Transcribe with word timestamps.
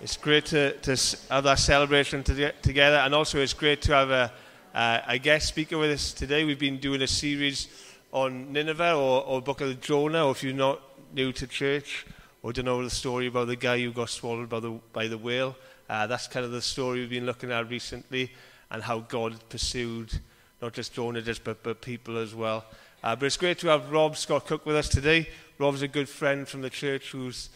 It's 0.00 0.16
great 0.16 0.46
to, 0.46 0.74
to 0.74 0.90
have 1.28 1.42
that 1.42 1.58
celebration 1.58 2.22
to, 2.22 2.52
together, 2.62 2.98
and 2.98 3.12
also 3.12 3.40
it's 3.40 3.52
great 3.52 3.82
to 3.82 3.94
have 3.94 4.10
a, 4.10 4.32
a 4.72 5.18
guest 5.18 5.48
speaker 5.48 5.76
with 5.76 5.90
us 5.90 6.12
today. 6.12 6.44
We've 6.44 6.56
been 6.56 6.78
doing 6.78 7.02
a 7.02 7.08
series 7.08 7.66
on 8.12 8.52
Nineveh 8.52 8.94
or, 8.94 9.24
or 9.24 9.42
Book 9.42 9.60
of 9.60 9.80
Jonah, 9.80 10.26
or 10.26 10.30
if 10.30 10.44
you're 10.44 10.54
not 10.54 10.80
new 11.12 11.32
to 11.32 11.48
church 11.48 12.06
or 12.44 12.52
don't 12.52 12.66
know 12.66 12.80
the 12.84 12.90
story 12.90 13.26
about 13.26 13.48
the 13.48 13.56
guy 13.56 13.80
who 13.80 13.90
got 13.90 14.08
swallowed 14.08 14.48
by 14.48 14.60
the, 14.60 14.78
by 14.92 15.08
the 15.08 15.18
whale, 15.18 15.56
uh, 15.90 16.06
that's 16.06 16.28
kind 16.28 16.46
of 16.46 16.52
the 16.52 16.62
story 16.62 17.00
we've 17.00 17.10
been 17.10 17.26
looking 17.26 17.50
at 17.50 17.68
recently, 17.68 18.30
and 18.70 18.84
how 18.84 19.00
God 19.00 19.34
pursued 19.48 20.20
not 20.62 20.74
just 20.74 20.94
Jonah, 20.94 21.22
just, 21.22 21.42
but, 21.42 21.64
but 21.64 21.80
people 21.80 22.18
as 22.18 22.36
well. 22.36 22.64
Uh, 23.02 23.16
but 23.16 23.26
it's 23.26 23.36
great 23.36 23.58
to 23.58 23.66
have 23.66 23.90
Rob 23.90 24.16
Scott 24.16 24.46
Cook 24.46 24.64
with 24.64 24.76
us 24.76 24.88
today. 24.88 25.28
Rob's 25.58 25.82
a 25.82 25.88
good 25.88 26.08
friend 26.08 26.46
from 26.46 26.62
the 26.62 26.70
church 26.70 27.10
who's 27.10 27.48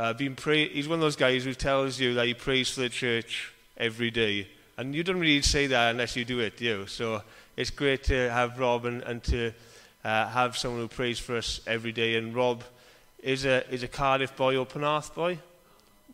uh, 0.00 0.14
been 0.14 0.34
pray- 0.34 0.70
he's 0.70 0.88
one 0.88 0.98
of 0.98 1.02
those 1.02 1.14
guys 1.14 1.44
who 1.44 1.52
tells 1.52 2.00
you 2.00 2.14
that 2.14 2.26
he 2.26 2.32
prays 2.32 2.70
for 2.70 2.80
the 2.80 2.88
church 2.88 3.52
every 3.76 4.10
day. 4.10 4.48
And 4.78 4.94
you 4.94 5.04
don't 5.04 5.20
really 5.20 5.42
say 5.42 5.66
that 5.66 5.90
unless 5.90 6.16
you 6.16 6.24
do 6.24 6.40
it, 6.40 6.56
do 6.56 6.64
you? 6.64 6.86
So 6.86 7.20
it's 7.54 7.68
great 7.68 8.04
to 8.04 8.30
have 8.30 8.58
Rob 8.58 8.86
and, 8.86 9.02
and 9.02 9.22
to 9.24 9.52
uh, 10.02 10.26
have 10.28 10.56
someone 10.56 10.80
who 10.80 10.88
prays 10.88 11.18
for 11.18 11.36
us 11.36 11.60
every 11.66 11.92
day. 11.92 12.16
And 12.16 12.34
Rob 12.34 12.64
is 13.22 13.44
a, 13.44 13.70
is 13.70 13.82
a 13.82 13.88
Cardiff 13.88 14.34
boy 14.36 14.56
or 14.56 14.64
Penarth 14.64 15.14
boy. 15.14 15.38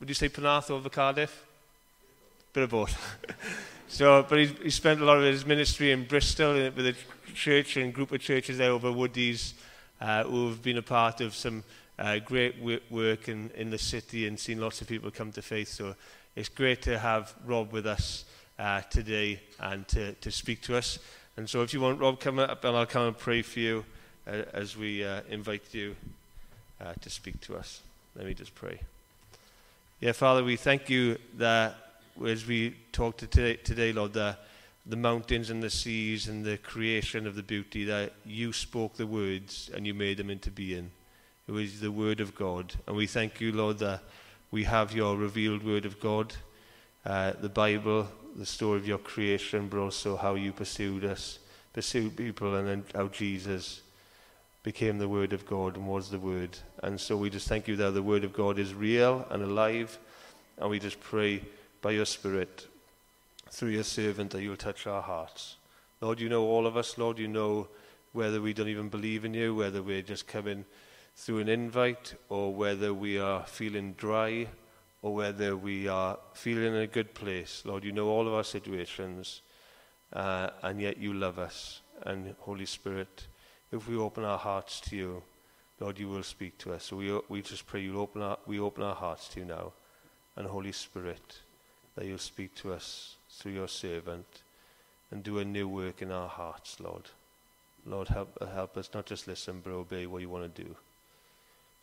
Would 0.00 0.08
you 0.08 0.16
say 0.16 0.30
Penarth 0.30 0.68
over 0.68 0.88
Cardiff? 0.88 1.44
Bit 2.54 2.64
of 2.64 2.70
both. 2.70 3.16
so, 3.88 4.26
but 4.28 4.40
he's, 4.40 4.50
he 4.64 4.70
spent 4.70 5.00
a 5.00 5.04
lot 5.04 5.18
of 5.18 5.22
his 5.22 5.46
ministry 5.46 5.92
in 5.92 6.06
Bristol 6.06 6.54
with 6.54 6.88
a 6.88 6.96
church 7.34 7.76
and 7.76 7.94
group 7.94 8.10
of 8.10 8.20
churches 8.20 8.58
there 8.58 8.72
over 8.72 8.88
Woodies 8.88 9.52
uh, 10.00 10.24
who 10.24 10.48
have 10.48 10.60
been 10.60 10.78
a 10.78 10.82
part 10.82 11.20
of 11.20 11.36
some 11.36 11.62
uh, 11.98 12.18
great 12.18 12.56
work 12.90 13.28
in, 13.28 13.50
in 13.56 13.70
the 13.70 13.78
city 13.78 14.26
and 14.26 14.38
seen 14.38 14.60
lots 14.60 14.80
of 14.80 14.88
people 14.88 15.10
come 15.10 15.32
to 15.32 15.42
faith. 15.42 15.68
So 15.68 15.94
it's 16.34 16.48
great 16.48 16.82
to 16.82 16.98
have 16.98 17.34
Rob 17.46 17.72
with 17.72 17.86
us 17.86 18.24
uh, 18.58 18.82
today 18.82 19.40
and 19.60 19.86
to, 19.88 20.12
to 20.14 20.30
speak 20.30 20.60
to 20.62 20.76
us. 20.76 20.98
And 21.36 21.48
so 21.48 21.62
if 21.62 21.72
you 21.72 21.80
want 21.80 22.00
Rob, 22.00 22.20
come 22.20 22.38
up 22.38 22.64
and 22.64 22.76
I'll 22.76 22.86
come 22.86 23.08
and 23.08 23.18
pray 23.18 23.42
for 23.42 23.60
you 23.60 23.84
uh, 24.26 24.42
as 24.52 24.76
we 24.76 25.04
uh, 25.04 25.20
invite 25.30 25.72
you 25.72 25.96
uh, 26.80 26.92
to 27.00 27.10
speak 27.10 27.40
to 27.42 27.56
us. 27.56 27.80
Let 28.14 28.26
me 28.26 28.34
just 28.34 28.54
pray. 28.54 28.80
Yeah, 30.00 30.12
Father, 30.12 30.44
we 30.44 30.56
thank 30.56 30.90
you 30.90 31.16
that 31.38 31.76
as 32.24 32.46
we 32.46 32.76
talk 32.92 33.16
to 33.18 33.26
today, 33.26 33.56
today 33.56 33.92
Lord, 33.92 34.12
the, 34.12 34.36
the 34.84 34.96
mountains 34.96 35.50
and 35.50 35.62
the 35.62 35.70
seas 35.70 36.28
and 36.28 36.44
the 36.44 36.58
creation 36.58 37.26
of 37.26 37.34
the 37.34 37.42
beauty, 37.42 37.84
that 37.84 38.12
you 38.24 38.52
spoke 38.52 38.96
the 38.96 39.06
words 39.06 39.70
and 39.74 39.86
you 39.86 39.94
made 39.94 40.18
them 40.18 40.30
into 40.30 40.50
being. 40.50 40.90
It 41.48 41.52
was 41.52 41.78
the 41.78 41.92
Word 41.92 42.20
of 42.20 42.34
God. 42.34 42.74
And 42.88 42.96
we 42.96 43.06
thank 43.06 43.40
you, 43.40 43.52
Lord, 43.52 43.78
that 43.78 44.02
we 44.50 44.64
have 44.64 44.92
your 44.92 45.16
revealed 45.16 45.64
Word 45.64 45.84
of 45.84 46.00
God, 46.00 46.34
uh, 47.04 47.34
the 47.40 47.48
Bible, 47.48 48.08
the 48.34 48.44
story 48.44 48.78
of 48.78 48.86
your 48.86 48.98
creation, 48.98 49.68
but 49.68 49.78
also 49.78 50.16
how 50.16 50.34
you 50.34 50.52
pursued 50.52 51.04
us, 51.04 51.38
pursued 51.72 52.16
people, 52.16 52.56
and 52.56 52.66
then 52.66 52.84
how 52.96 53.06
Jesus 53.06 53.82
became 54.64 54.98
the 54.98 55.08
Word 55.08 55.32
of 55.32 55.46
God 55.46 55.76
and 55.76 55.86
was 55.86 56.10
the 56.10 56.18
Word. 56.18 56.58
And 56.82 57.00
so 57.00 57.16
we 57.16 57.30
just 57.30 57.46
thank 57.46 57.68
you 57.68 57.76
that 57.76 57.92
the 57.92 58.02
Word 58.02 58.24
of 58.24 58.32
God 58.32 58.58
is 58.58 58.74
real 58.74 59.24
and 59.30 59.40
alive. 59.40 59.96
And 60.58 60.68
we 60.68 60.80
just 60.80 60.98
pray 60.98 61.42
by 61.80 61.92
your 61.92 62.06
Spirit, 62.06 62.66
through 63.50 63.68
your 63.68 63.84
servant, 63.84 64.32
that 64.32 64.42
you'll 64.42 64.56
touch 64.56 64.88
our 64.88 65.02
hearts. 65.02 65.58
Lord, 66.00 66.18
you 66.18 66.28
know 66.28 66.44
all 66.44 66.66
of 66.66 66.76
us. 66.76 66.98
Lord, 66.98 67.20
you 67.20 67.28
know 67.28 67.68
whether 68.12 68.40
we 68.40 68.52
don't 68.52 68.68
even 68.68 68.88
believe 68.88 69.24
in 69.24 69.32
you, 69.32 69.54
whether 69.54 69.80
we're 69.80 70.02
just 70.02 70.26
coming 70.26 70.64
through 71.16 71.38
an 71.38 71.48
invite 71.48 72.14
or 72.28 72.52
whether 72.54 72.92
we 72.92 73.18
are 73.18 73.42
feeling 73.46 73.94
dry 73.94 74.46
or 75.00 75.14
whether 75.14 75.56
we 75.56 75.88
are 75.88 76.18
feeling 76.34 76.64
in 76.64 76.74
a 76.74 76.86
good 76.86 77.14
place. 77.14 77.62
Lord, 77.64 77.84
you 77.84 77.92
know 77.92 78.08
all 78.08 78.28
of 78.28 78.34
our 78.34 78.44
situations 78.44 79.40
uh, 80.12 80.50
and 80.62 80.80
yet 80.80 80.98
you 80.98 81.14
love 81.14 81.38
us. 81.38 81.80
And 82.02 82.34
Holy 82.40 82.66
Spirit, 82.66 83.26
if 83.72 83.88
we 83.88 83.96
open 83.96 84.24
our 84.24 84.38
hearts 84.38 84.78
to 84.82 84.96
you, 84.96 85.22
Lord, 85.80 85.98
you 85.98 86.08
will 86.08 86.22
speak 86.22 86.58
to 86.58 86.74
us. 86.74 86.84
So 86.84 86.96
we, 86.96 87.18
we 87.28 87.40
just 87.40 87.66
pray 87.66 87.80
you 87.80 87.98
open 87.98 88.20
our, 88.20 88.38
we 88.46 88.60
open 88.60 88.82
our 88.82 88.94
hearts 88.94 89.28
to 89.28 89.40
you 89.40 89.46
now. 89.46 89.72
And 90.36 90.46
Holy 90.46 90.72
Spirit, 90.72 91.40
that 91.94 92.04
you'll 92.04 92.18
speak 92.18 92.54
to 92.56 92.74
us 92.74 93.16
through 93.30 93.52
your 93.52 93.68
servant 93.68 94.26
and 95.10 95.22
do 95.22 95.38
a 95.38 95.44
new 95.44 95.66
work 95.66 96.02
in 96.02 96.12
our 96.12 96.28
hearts, 96.28 96.78
Lord. 96.78 97.04
Lord, 97.86 98.08
help, 98.08 98.36
help 98.52 98.76
us 98.76 98.90
not 98.92 99.06
just 99.06 99.26
listen, 99.26 99.60
but 99.64 99.70
obey 99.70 100.06
what 100.06 100.20
you 100.20 100.28
want 100.28 100.54
to 100.54 100.62
do 100.62 100.76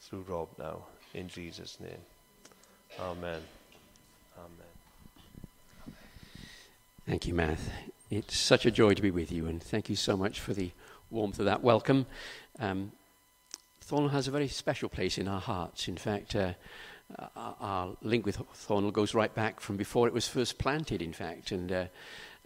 through 0.03 0.25
Rob 0.27 0.49
now. 0.59 0.83
In 1.13 1.27
Jesus' 1.27 1.77
name. 1.79 1.91
Amen. 2.99 3.41
Amen. 4.37 5.95
Thank 7.07 7.27
you, 7.27 7.33
Matt. 7.33 7.59
It's 8.09 8.37
such 8.37 8.65
a 8.65 8.71
joy 8.71 8.93
to 8.93 9.01
be 9.01 9.11
with 9.11 9.31
you, 9.31 9.47
and 9.47 9.63
thank 9.63 9.89
you 9.89 9.95
so 9.95 10.17
much 10.17 10.39
for 10.39 10.53
the 10.53 10.71
warmth 11.09 11.39
of 11.39 11.45
that 11.45 11.63
welcome. 11.63 12.05
Um, 12.59 12.91
has 14.09 14.27
a 14.27 14.31
very 14.31 14.47
special 14.47 14.89
place 14.89 15.19
in 15.19 15.27
our 15.27 15.41
hearts. 15.41 15.87
In 15.87 15.97
fact, 15.97 16.35
uh, 16.35 16.53
our, 17.35 17.55
our, 17.59 17.97
link 18.01 18.25
with 18.25 18.37
Thornhill 18.53 18.91
goes 18.91 19.13
right 19.13 19.33
back 19.33 19.59
from 19.59 19.77
before 19.77 20.07
it 20.07 20.13
was 20.13 20.27
first 20.27 20.57
planted, 20.57 21.01
in 21.01 21.13
fact. 21.13 21.51
And, 21.51 21.71
uh, 21.71 21.85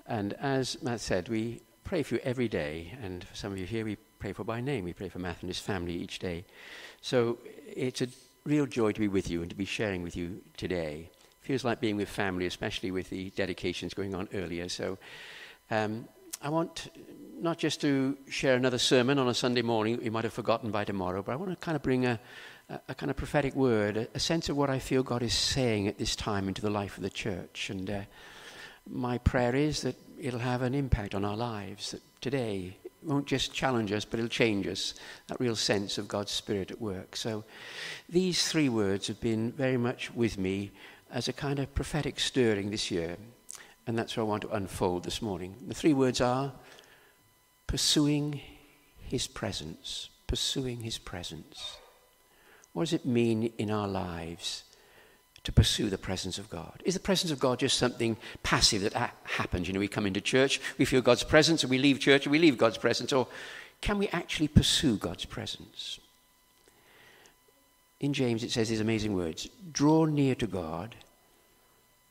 and 0.06 0.34
as 0.34 0.82
Matt 0.84 1.00
said, 1.00 1.30
we 1.30 1.62
pray 1.86 2.04
for 2.04 2.16
you 2.16 2.22
every 2.24 2.50
day. 2.50 2.94
And 3.02 3.24
for 3.24 3.36
some 3.36 3.54
of 3.54 3.58
you 3.58 3.66
here, 3.66 3.86
we 3.86 3.98
pray 4.18 4.34
for 4.34 4.44
by 4.44 4.62
name. 4.62 4.84
We 4.84 4.94
pray 4.94 5.10
for 5.10 5.20
Matt 5.20 5.38
and 5.42 5.50
his 5.50 5.60
family 5.60 5.94
each 5.94 6.20
day. 6.20 6.46
So 7.02 7.40
it's 7.76 8.02
a 8.02 8.08
real 8.46 8.66
joy 8.66 8.92
to 8.92 9.00
be 9.00 9.08
with 9.08 9.30
you 9.30 9.42
and 9.42 9.50
to 9.50 9.56
be 9.56 9.66
sharing 9.66 10.04
with 10.04 10.16
you 10.16 10.42
today. 10.56 11.10
Feels 11.42 11.64
like 11.64 11.80
being 11.80 11.96
with 11.96 12.10
family, 12.10 12.46
especially 12.46 12.92
with 12.92 13.10
the 13.10 13.30
dedications 13.32 13.94
going 13.94 14.16
on 14.16 14.28
earlier. 14.34 14.70
So 14.70 14.98
um, 15.72 16.08
I 16.42 16.50
want 16.50 16.90
not 17.40 17.58
just 17.58 17.82
to 17.82 18.18
share 18.30 18.56
another 18.56 18.78
sermon 18.78 19.20
on 19.20 19.28
a 19.28 19.34
Sunday 19.34 19.62
morning 19.62 19.98
that 19.98 20.06
you 20.06 20.12
might 20.12 20.24
have 20.24 20.34
forgotten 20.34 20.72
by 20.72 20.84
tomorrow, 20.84 21.22
but 21.22 21.32
I 21.32 21.36
want 21.36 21.52
to 21.52 21.58
kind 21.58 21.76
of 21.76 21.84
bring 21.84 22.06
a, 22.06 22.20
a, 22.70 22.80
a 22.90 22.96
kind 22.96 23.10
of 23.10 23.18
prophetic 23.18 23.56
word, 23.56 23.98
a, 23.98 24.08
a, 24.16 24.20
sense 24.20 24.50
of 24.50 24.58
what 24.58 24.70
I 24.70 24.80
feel 24.80 25.04
God 25.04 25.24
is 25.24 25.34
saying 25.34 25.88
at 25.88 25.98
this 25.98 26.16
time 26.16 26.48
into 26.48 26.62
the 26.62 26.70
life 26.70 26.98
of 26.98 27.04
the 27.04 27.10
church. 27.10 27.70
And 27.70 27.90
uh, 27.90 28.02
my 28.90 29.18
prayer 29.20 29.56
is 29.56 29.82
that 29.82 29.96
it'll 30.20 30.40
have 30.40 30.62
an 30.62 30.74
impact 30.74 31.14
on 31.16 31.24
our 31.24 31.38
lives, 31.38 31.92
that 31.92 32.02
today 32.22 32.78
won't 33.08 33.26
just 33.26 33.54
challenge 33.54 33.92
us, 33.92 34.06
but 34.06 34.20
it'll 34.20 34.30
change 34.30 34.68
us. 34.68 34.94
That 35.28 35.40
real 35.40 35.56
sense 35.56 35.98
of 35.98 36.08
God's 36.08 36.32
Spirit 36.32 36.72
at 36.72 36.82
work. 36.82 37.16
So 37.16 37.44
these 38.10 38.48
three 38.48 38.70
words 38.70 39.08
have 39.08 39.20
been 39.22 39.52
very 39.54 39.78
much 39.78 40.14
with 40.14 40.38
me 40.38 40.72
as 41.12 41.28
a 41.28 41.34
kind 41.34 41.60
of 41.60 41.74
prophetic 41.74 42.20
stirring 42.20 42.70
this 42.70 42.92
year. 42.92 43.18
And 43.88 43.98
that's 43.98 44.18
what 44.18 44.24
I 44.24 44.28
want 44.28 44.42
to 44.44 44.52
unfold 44.52 45.06
this 45.06 45.22
morning. 45.22 45.56
The 45.66 45.74
three 45.74 45.94
words 45.94 46.20
are 46.20 46.52
pursuing 47.66 48.42
His 49.00 49.28
presence. 49.28 50.10
Pursuing 50.28 50.82
His 50.82 50.98
presence. 50.98 51.78
What 52.74 52.84
does 52.84 52.94
it 52.94 53.06
mean 53.06 53.54
in 53.58 53.72
our 53.72 53.88
lives 53.88 54.64
to 55.48 55.52
pursue 55.54 55.90
the 55.90 55.98
presence 55.98 56.38
of 56.38 56.50
God? 56.50 56.84
Is 56.84 56.94
the 56.94 57.00
presence 57.00 57.32
of 57.32 57.40
God 57.40 57.60
just 57.60 57.78
something 57.78 58.18
passive 58.44 58.82
that 58.82 58.92
ha- 58.92 59.14
happens? 59.24 59.66
You 59.66 59.74
know, 59.74 59.80
we 59.80 59.88
come 59.88 60.06
into 60.06 60.20
church, 60.20 60.60
we 60.78 60.84
feel 60.84 61.00
God's 61.00 61.24
presence, 61.24 61.64
and 61.64 61.70
we 61.70 61.78
leave 61.78 62.02
church, 62.02 62.26
and 62.26 62.34
we 62.34 62.38
leave 62.38 62.58
God's 62.58 62.78
presence. 62.78 63.14
Or 63.14 63.30
can 63.80 63.98
we 63.98 64.10
actually 64.10 64.50
pursue 64.50 64.98
God's 64.98 65.24
presence? 65.24 66.02
In 68.02 68.12
James, 68.12 68.44
it 68.44 68.52
says 68.52 68.68
these 68.68 68.82
amazing 68.82 69.14
words 69.14 69.48
Draw 69.72 70.08
near 70.08 70.36
to 70.36 70.48
God, 70.48 70.96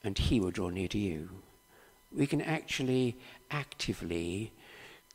and 0.02 0.16
He 0.16 0.40
will 0.40 0.50
draw 0.50 0.70
near 0.70 0.88
to 0.88 0.98
you. 0.98 1.28
We 2.10 2.26
can 2.26 2.40
actually 2.40 3.16
actively 3.50 4.50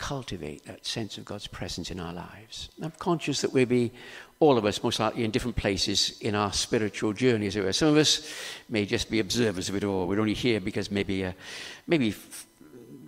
cultivate 0.01 0.65
that 0.65 0.83
sense 0.83 1.19
of 1.19 1.25
God's 1.25 1.45
presence 1.45 1.91
in 1.91 1.99
our 1.99 2.11
lives. 2.11 2.69
I'm 2.81 2.91
conscious 2.97 3.41
that 3.41 3.53
we'll 3.53 3.67
be, 3.67 3.91
all 4.39 4.57
of 4.57 4.65
us, 4.65 4.83
most 4.83 4.99
likely 4.99 5.23
in 5.23 5.29
different 5.29 5.55
places 5.55 6.17
in 6.21 6.33
our 6.33 6.51
spiritual 6.51 7.13
journey, 7.13 7.45
as 7.45 7.55
it 7.55 7.63
were. 7.63 7.71
Some 7.71 7.89
of 7.89 7.97
us 7.97 8.27
may 8.67 8.87
just 8.87 9.11
be 9.11 9.19
observers 9.19 9.69
of 9.69 9.75
it 9.75 9.83
all. 9.83 10.07
We're 10.07 10.19
only 10.19 10.33
here 10.33 10.59
because 10.59 10.89
maybe, 10.89 11.23
uh, 11.23 11.33
maybe 11.85 12.09
f- 12.09 12.47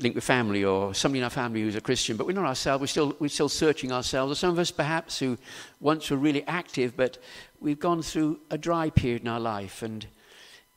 linked 0.02 0.14
with 0.14 0.24
family 0.24 0.64
or 0.64 0.94
somebody 0.94 1.18
in 1.18 1.24
our 1.24 1.32
family 1.32 1.62
who's 1.62 1.76
a 1.76 1.82
Christian, 1.82 2.16
but 2.16 2.28
we're 2.28 2.34
not 2.34 2.46
ourselves. 2.46 2.82
We're 2.82 2.88
still, 2.88 3.16
we're 3.18 3.28
still 3.28 3.50
searching 3.50 3.92
ourselves. 3.92 4.32
Or 4.32 4.36
some 4.36 4.52
of 4.52 4.60
us, 4.60 4.70
perhaps, 4.70 5.18
who 5.18 5.40
once 5.80 6.12
were 6.12 6.18
really 6.18 6.46
active, 6.46 6.96
but 6.96 7.18
we've 7.60 7.80
gone 7.80 8.04
through 8.04 8.40
a 8.52 8.58
dry 8.58 8.92
period 8.92 9.24
in 9.24 9.28
our 9.28 9.40
life 9.40 9.82
and 9.82 10.06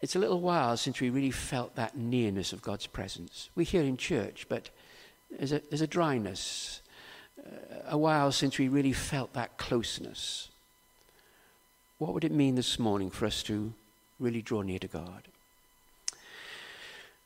it's 0.01 0.17
a 0.17 0.19
little 0.19 0.41
while 0.41 0.77
since 0.79 1.01
we 1.01 1.11
really 1.11 1.31
felt 1.31 1.75
that 1.77 1.97
nearness 1.97 2.53
of 2.53 2.63
God's 2.63 2.87
presence. 2.87 3.51
We're 3.55 3.65
here 3.65 3.83
in 3.83 3.97
church, 3.97 4.47
but 4.49 4.71
there's 5.31 5.53
a, 5.53 5.61
there's 5.69 5.81
a 5.81 5.87
dryness, 5.87 6.81
uh, 7.39 7.51
a 7.89 7.99
while 7.99 8.33
since 8.33 8.59
we 8.59 8.69
really 8.69 8.93
felt 8.93 9.33
that 9.35 9.59
closeness. 9.59 10.49
What 11.99 12.13
would 12.15 12.25
it 12.25 12.33
mean 12.33 12.55
this 12.55 12.79
morning 12.79 13.11
for 13.11 13.27
us 13.27 13.43
to 13.45 13.73
really 14.19 14.43
draw 14.43 14.63
near 14.63 14.79
to 14.79 14.89
God? 14.89 15.29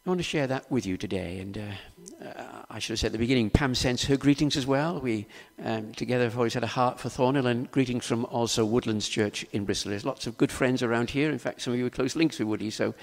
I 0.06 0.08
want 0.08 0.18
to 0.18 0.24
share 0.24 0.46
that 0.46 0.70
with 0.70 0.86
you 0.86 0.96
today. 0.96 1.40
And 1.40 1.58
uh, 1.58 2.26
uh, 2.26 2.62
I 2.70 2.78
should 2.78 2.94
have 2.94 3.00
said 3.00 3.08
at 3.08 3.12
the 3.12 3.18
beginning, 3.18 3.50
Pam 3.50 3.74
sends 3.74 4.04
her 4.04 4.16
greetings 4.16 4.56
as 4.56 4.66
well. 4.66 4.98
We 4.98 5.26
um, 5.62 5.92
together 5.92 6.24
have 6.24 6.38
always 6.38 6.54
had 6.54 6.64
a 6.64 6.68
heart 6.68 6.98
for 6.98 7.10
Thornhill 7.10 7.46
and 7.46 7.70
greetings 7.70 8.06
from 8.06 8.24
also 8.24 8.64
Woodlands 8.64 9.10
Church 9.10 9.44
in 9.52 9.66
Bristol. 9.66 9.90
There's 9.90 10.06
lots 10.06 10.26
of 10.26 10.38
good 10.38 10.50
friends 10.50 10.82
around 10.82 11.10
here. 11.10 11.30
In 11.30 11.38
fact, 11.38 11.60
some 11.60 11.74
of 11.74 11.78
you 11.78 11.84
are 11.84 11.90
close 11.90 12.16
links 12.16 12.38
with 12.38 12.48
Woody. 12.48 12.70
So 12.70 12.94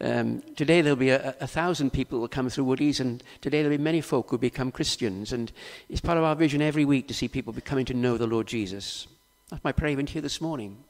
um, 0.00 0.40
today 0.54 0.82
there'll 0.82 0.94
be 0.94 1.10
a, 1.10 1.34
a, 1.40 1.48
thousand 1.48 1.92
people 1.92 2.20
will 2.20 2.28
come 2.28 2.48
through 2.48 2.64
Woody's, 2.64 3.00
and 3.00 3.24
today 3.40 3.62
there'll 3.62 3.76
be 3.76 3.82
many 3.82 4.00
folk 4.00 4.30
who 4.30 4.38
become 4.38 4.70
Christians. 4.70 5.32
And 5.32 5.50
it's 5.88 6.00
part 6.00 6.16
of 6.16 6.22
our 6.22 6.36
vision 6.36 6.62
every 6.62 6.84
week 6.84 7.08
to 7.08 7.14
see 7.14 7.26
people 7.26 7.52
becoming 7.52 7.86
to 7.86 7.94
know 7.94 8.16
the 8.16 8.28
Lord 8.28 8.46
Jesus. 8.46 9.08
That's 9.50 9.64
my 9.64 9.72
prayer 9.72 9.90
even 9.90 10.06
here 10.06 10.22
this 10.22 10.40
morning. 10.40 10.84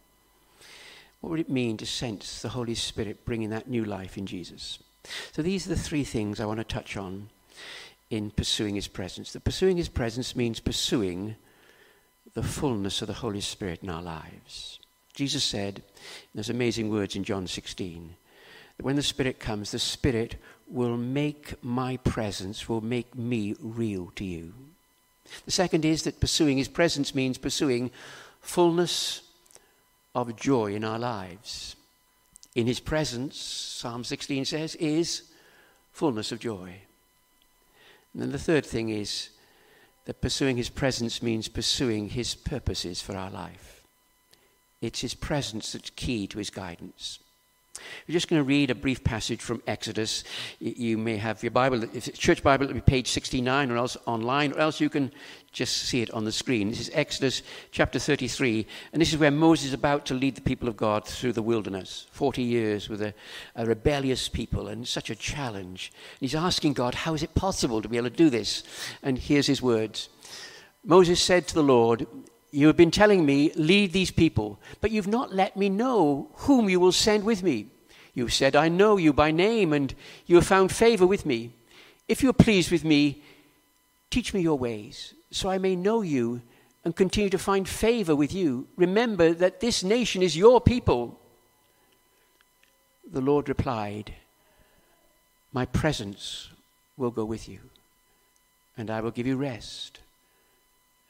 What 1.22 1.30
would 1.30 1.40
it 1.40 1.48
mean 1.48 1.78
to 1.78 1.86
sense 1.86 2.42
the 2.42 2.50
Holy 2.50 2.74
Spirit 2.74 3.24
bringing 3.24 3.48
that 3.50 3.70
new 3.70 3.86
life 3.86 4.18
in 4.18 4.26
Jesus? 4.26 4.80
So 5.32 5.42
these 5.42 5.66
are 5.66 5.70
the 5.70 5.76
three 5.76 6.04
things 6.04 6.40
I 6.40 6.46
want 6.46 6.58
to 6.58 6.64
touch 6.64 6.96
on 6.96 7.28
in 8.10 8.30
pursuing 8.30 8.74
his 8.74 8.88
presence. 8.88 9.32
The 9.32 9.40
pursuing 9.40 9.76
his 9.76 9.88
presence 9.88 10.36
means 10.36 10.60
pursuing 10.60 11.36
the 12.34 12.42
fullness 12.42 13.02
of 13.02 13.08
the 13.08 13.14
Holy 13.14 13.40
Spirit 13.40 13.82
in 13.82 13.90
our 13.90 14.02
lives. 14.02 14.78
Jesus 15.14 15.42
said, 15.42 15.82
there's 16.34 16.50
amazing 16.50 16.90
words 16.90 17.16
in 17.16 17.24
John 17.24 17.46
16, 17.46 18.14
that 18.76 18.84
when 18.84 18.96
the 18.96 19.02
Spirit 19.02 19.40
comes, 19.40 19.70
the 19.70 19.78
Spirit 19.78 20.36
will 20.68 20.96
make 20.96 21.54
my 21.64 21.96
presence, 21.98 22.68
will 22.68 22.82
make 22.82 23.14
me 23.14 23.54
real 23.58 24.12
to 24.16 24.24
you. 24.24 24.52
The 25.44 25.50
second 25.50 25.84
is 25.84 26.02
that 26.02 26.20
pursuing 26.20 26.58
his 26.58 26.68
presence 26.68 27.14
means 27.14 27.38
pursuing 27.38 27.90
fullness 28.40 29.22
of 30.14 30.36
joy 30.36 30.74
in 30.74 30.84
our 30.84 30.98
lives 30.98 31.76
in 32.56 32.66
his 32.66 32.80
presence, 32.80 33.38
Psalm 33.38 34.02
16 34.02 34.46
says, 34.46 34.74
is 34.76 35.24
fullness 35.92 36.32
of 36.32 36.40
joy. 36.40 36.80
And 38.14 38.22
then 38.22 38.32
the 38.32 38.38
third 38.38 38.64
thing 38.64 38.88
is 38.88 39.28
that 40.06 40.22
pursuing 40.22 40.56
his 40.56 40.70
presence 40.70 41.22
means 41.22 41.48
pursuing 41.48 42.08
his 42.08 42.34
purposes 42.34 43.02
for 43.02 43.14
our 43.14 43.30
life. 43.30 43.82
It's 44.80 45.02
his 45.02 45.12
presence 45.12 45.72
that's 45.72 45.90
key 45.90 46.26
to 46.28 46.38
his 46.38 46.48
guidance. 46.48 47.18
We're 48.06 48.12
just 48.12 48.28
going 48.28 48.40
to 48.40 48.44
read 48.44 48.70
a 48.70 48.74
brief 48.74 49.04
passage 49.04 49.40
from 49.40 49.62
Exodus. 49.66 50.24
You 50.58 50.98
may 50.98 51.16
have 51.16 51.42
your 51.42 51.50
Bible, 51.50 51.82
if 51.82 52.08
it's 52.08 52.18
church 52.18 52.42
Bible, 52.42 52.64
it'll 52.64 52.74
be 52.74 52.80
page 52.80 53.08
69 53.08 53.70
or 53.70 53.76
else 53.76 53.96
online, 54.06 54.52
or 54.52 54.58
else 54.58 54.80
you 54.80 54.88
can 54.88 55.12
just 55.52 55.84
see 55.84 56.02
it 56.02 56.10
on 56.10 56.24
the 56.24 56.32
screen. 56.32 56.68
This 56.68 56.80
is 56.80 56.90
Exodus 56.92 57.42
chapter 57.70 57.98
33, 57.98 58.66
and 58.92 59.00
this 59.00 59.12
is 59.12 59.18
where 59.18 59.30
Moses 59.30 59.68
is 59.68 59.72
about 59.72 60.04
to 60.06 60.14
lead 60.14 60.34
the 60.34 60.42
people 60.42 60.68
of 60.68 60.76
God 60.76 61.06
through 61.06 61.32
the 61.32 61.42
wilderness. 61.42 62.06
40 62.10 62.42
years 62.42 62.88
with 62.88 63.00
a, 63.00 63.14
a 63.54 63.64
rebellious 63.64 64.28
people 64.28 64.68
and 64.68 64.86
such 64.86 65.08
a 65.08 65.14
challenge. 65.14 65.92
And 65.94 66.20
he's 66.20 66.34
asking 66.34 66.74
God, 66.74 66.94
how 66.94 67.14
is 67.14 67.22
it 67.22 67.34
possible 67.34 67.80
to 67.80 67.88
be 67.88 67.96
able 67.96 68.10
to 68.10 68.16
do 68.16 68.28
this? 68.28 68.64
And 69.02 69.18
here's 69.18 69.46
his 69.46 69.62
words 69.62 70.08
Moses 70.84 71.20
said 71.20 71.48
to 71.48 71.54
the 71.54 71.62
Lord, 71.62 72.06
you 72.56 72.68
have 72.68 72.76
been 72.76 72.90
telling 72.90 73.26
me, 73.26 73.52
lead 73.54 73.92
these 73.92 74.10
people, 74.10 74.58
but 74.80 74.90
you've 74.90 75.06
not 75.06 75.30
let 75.30 75.58
me 75.58 75.68
know 75.68 76.30
whom 76.36 76.70
you 76.70 76.80
will 76.80 76.90
send 76.90 77.22
with 77.22 77.42
me. 77.42 77.66
You 78.14 78.28
said, 78.28 78.56
I 78.56 78.70
know 78.70 78.96
you 78.96 79.12
by 79.12 79.30
name, 79.30 79.74
and 79.74 79.94
you 80.24 80.36
have 80.36 80.46
found 80.46 80.72
favor 80.72 81.06
with 81.06 81.26
me. 81.26 81.52
If 82.08 82.22
you 82.22 82.30
are 82.30 82.44
pleased 82.44 82.72
with 82.72 82.82
me, 82.82 83.20
teach 84.08 84.32
me 84.32 84.40
your 84.40 84.56
ways, 84.56 85.12
so 85.30 85.50
I 85.50 85.58
may 85.58 85.76
know 85.76 86.00
you 86.00 86.40
and 86.82 86.96
continue 86.96 87.28
to 87.28 87.36
find 87.38 87.68
favor 87.68 88.16
with 88.16 88.32
you. 88.32 88.66
Remember 88.76 89.34
that 89.34 89.60
this 89.60 89.84
nation 89.84 90.22
is 90.22 90.34
your 90.34 90.58
people. 90.58 91.20
The 93.12 93.20
Lord 93.20 93.50
replied, 93.50 94.14
My 95.52 95.66
presence 95.66 96.48
will 96.96 97.10
go 97.10 97.26
with 97.26 97.50
you, 97.50 97.58
and 98.78 98.90
I 98.90 99.02
will 99.02 99.10
give 99.10 99.26
you 99.26 99.36
rest. 99.36 100.00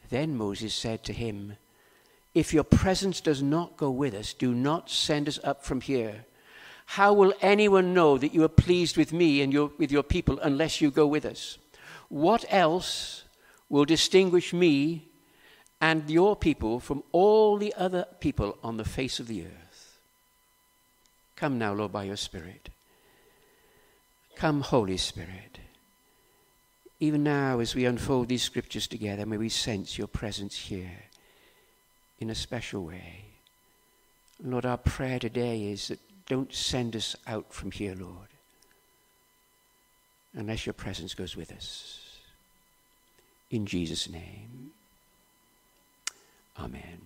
Then 0.09 0.37
Moses 0.37 0.75
said 0.75 1.03
to 1.05 1.13
him, 1.13 1.57
If 2.35 2.55
your 2.55 2.65
presence 2.65 3.21
does 3.21 3.43
not 3.43 3.77
go 3.77 3.91
with 3.91 4.15
us, 4.15 4.33
do 4.33 4.55
not 4.55 4.91
send 4.91 5.29
us 5.29 5.39
up 5.43 5.65
from 5.65 5.81
here. 5.81 6.25
How 6.87 7.13
will 7.13 7.35
anyone 7.41 7.95
know 7.95 8.17
that 8.17 8.33
you 8.33 8.45
are 8.45 8.49
pleased 8.49 8.97
with 8.97 9.13
me 9.13 9.43
and 9.43 9.53
your, 9.53 9.73
with 9.79 9.91
your 9.91 10.05
people 10.05 10.39
unless 10.41 10.81
you 10.81 10.91
go 10.91 11.07
with 11.07 11.25
us? 11.25 11.59
What 12.09 12.45
else 12.49 13.25
will 13.69 13.85
distinguish 13.85 14.53
me 14.53 15.09
and 15.81 16.09
your 16.09 16.37
people 16.37 16.79
from 16.79 17.03
all 17.11 17.57
the 17.57 17.75
other 17.75 18.07
people 18.21 18.57
on 18.63 18.77
the 18.77 18.85
face 18.85 19.19
of 19.19 19.27
the 19.27 19.45
earth? 19.45 19.99
Come 21.35 21.59
now, 21.59 21.75
Lord, 21.75 21.93
by 21.93 22.05
your 22.05 22.17
Spirit. 22.17 22.71
Come, 24.37 24.61
Holy 24.61 24.97
Spirit. 24.97 25.59
Even 26.99 27.23
now, 27.23 27.59
as 27.61 27.75
we 27.75 27.85
unfold 27.85 28.29
these 28.29 28.43
scriptures 28.43 28.87
together, 28.87 29.27
may 29.27 29.37
we 29.37 29.49
sense 29.49 29.99
your 29.99 30.07
presence 30.07 30.57
here 30.57 31.05
in 32.21 32.31
a 32.31 32.35
special 32.35 32.85
way. 32.85 33.25
Lord, 34.43 34.65
our 34.65 34.79
prayer 34.79 35.19
today 35.19 35.65
is 35.65 35.89
that 35.89 36.01
don't 36.27 36.53
send 36.53 36.97
us 36.97 37.15
out 37.27 37.53
from 37.53 37.71
here, 37.71 37.95
Lord, 37.95 38.29
unless 40.35 40.67
your 40.67 40.73
presence 40.73 41.15
goes 41.15 41.37
with 41.37 41.53
us. 41.53 42.19
In 43.51 43.67
Jesus' 43.67 44.09
name, 44.09 44.73
Amen. 46.59 47.01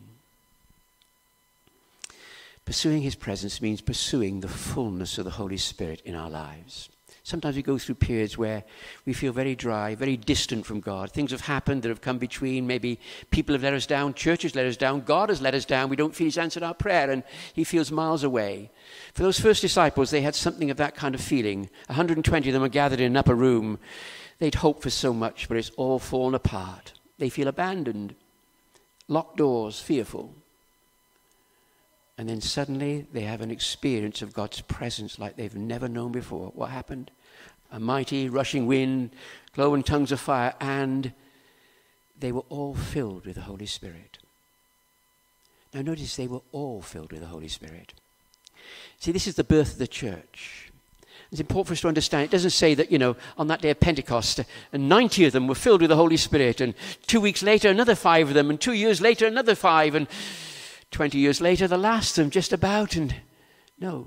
Pursuing 2.64 3.02
his 3.02 3.16
presence 3.16 3.60
means 3.60 3.81
pursuing 3.81 4.40
the 4.40 4.48
fullness 4.48 5.19
of 5.19 5.25
the 5.25 5.32
Holy 5.32 5.56
Spirit 5.56 6.00
in 6.04 6.14
our 6.14 6.31
lives. 6.31 6.88
Sometimes 7.22 7.56
we 7.56 7.62
go 7.62 7.76
through 7.76 7.96
periods 7.96 8.38
where 8.38 8.64
we 9.05 9.12
feel 9.12 9.32
very 9.32 9.55
dry, 9.55 9.94
very 9.94 10.17
distant 10.17 10.64
from 10.64 10.81
God. 10.81 11.11
Things 11.11 11.32
have 11.32 11.43
happened 11.43 11.82
that 11.82 11.90
have 11.90 12.00
come 12.00 12.19
between. 12.19 12.67
Maybe 12.67 12.99
people 13.31 13.55
have 13.55 13.62
let 13.62 13.75
us 13.75 13.87
down, 13.87 14.14
churches 14.14 14.55
let 14.55 14.67
us 14.67 14.76
down, 14.76 15.02
God 15.02 15.28
has 15.28 15.43
let 15.43 15.55
us 15.55 15.64
down. 15.64 15.90
We 15.90 15.96
don't 15.96 16.14
feel 16.14 16.25
He's 16.26 16.38
answered 16.38 16.62
our 16.62 16.75
prayer, 16.75 17.11
and 17.11 17.22
He 17.52 17.64
feels 17.64 17.93
miles 17.93 18.25
away. 18.25 18.70
For 19.12 19.22
those 19.22 19.38
first 19.38 19.61
disciples, 19.61 20.11
they 20.11 20.22
had 20.22 20.34
something 20.34 20.70
of 20.70 20.78
that 20.78 20.94
kind 20.94 21.14
of 21.14 21.20
feeling. 21.20 21.69
120 21.87 22.49
of 22.49 22.52
them 22.52 22.64
are 22.64 22.69
gathered 22.69 23.00
in 23.00 23.12
an 23.12 23.17
upper 23.17 23.34
room. 23.34 23.78
They'd 24.38 24.56
hoped 24.56 24.82
for 24.82 24.90
so 24.90 25.12
much, 25.12 25.46
but 25.49 25.58
it's 25.58 25.70
all 25.76 25.99
fallen 25.99 26.34
apart. 26.34 26.94
They 27.19 27.28
feel 27.28 27.49
abandoned, 27.49 28.14
locked 29.08 29.37
doors, 29.37 29.78
fearful. 29.78 30.34
And 32.20 32.28
then 32.28 32.43
suddenly 32.43 33.06
they 33.14 33.22
have 33.22 33.40
an 33.40 33.50
experience 33.50 34.20
of 34.20 34.34
God's 34.34 34.61
presence 34.61 35.19
like 35.19 35.37
they've 35.37 35.56
never 35.56 35.88
known 35.88 36.12
before. 36.12 36.52
What 36.55 36.69
happened? 36.69 37.11
A 37.72 37.81
mighty 37.81 38.28
rushing 38.28 38.67
wind, 38.67 39.12
cloven 39.55 39.82
tongues 39.82 40.12
of 40.12 40.20
fire, 40.20 40.52
and 40.61 41.14
they 42.19 42.31
were 42.31 42.44
all 42.50 42.75
filled 42.75 43.25
with 43.25 43.37
the 43.37 43.40
Holy 43.40 43.64
Spirit. 43.64 44.19
Now, 45.72 45.81
notice 45.81 46.14
they 46.14 46.26
were 46.26 46.43
all 46.52 46.82
filled 46.82 47.11
with 47.11 47.22
the 47.22 47.28
Holy 47.28 47.49
Spirit. 47.49 47.94
See, 48.99 49.12
this 49.12 49.26
is 49.26 49.37
the 49.37 49.43
birth 49.43 49.72
of 49.72 49.78
the 49.78 49.88
church. 49.88 50.70
It's 51.32 51.40
important 51.40 51.69
for 51.69 51.72
us 51.72 51.81
to 51.81 51.88
understand. 51.88 52.24
It 52.24 52.31
doesn't 52.31 52.50
say 52.50 52.74
that, 52.74 52.93
you 52.93 52.98
know, 52.98 53.17
on 53.39 53.46
that 53.46 53.62
day 53.62 53.70
of 53.70 53.81
Pentecost, 53.81 54.41
and 54.74 54.91
90 54.91 55.24
of 55.24 55.32
them 55.32 55.46
were 55.48 55.55
filled 55.55 55.81
with 55.81 55.89
the 55.89 55.96
Holy 55.96 56.19
Spirit, 56.19 56.60
and 56.60 56.74
two 57.06 57.22
weeks 57.22 57.43
later, 57.43 57.70
another 57.70 57.94
five 57.94 58.29
of 58.29 58.34
them, 58.34 58.50
and 58.50 58.60
two 58.60 58.74
years 58.74 59.00
later, 59.00 59.27
another 59.27 59.55
five, 59.55 59.94
and 59.94 60.06
20 60.91 61.19
years 61.19 61.41
later, 61.41 61.69
the 61.69 61.79
last 61.79 62.19
of 62.19 62.25
them 62.25 62.31
just 62.31 62.53
about, 62.53 62.97
and 62.97 63.15
no. 63.79 64.06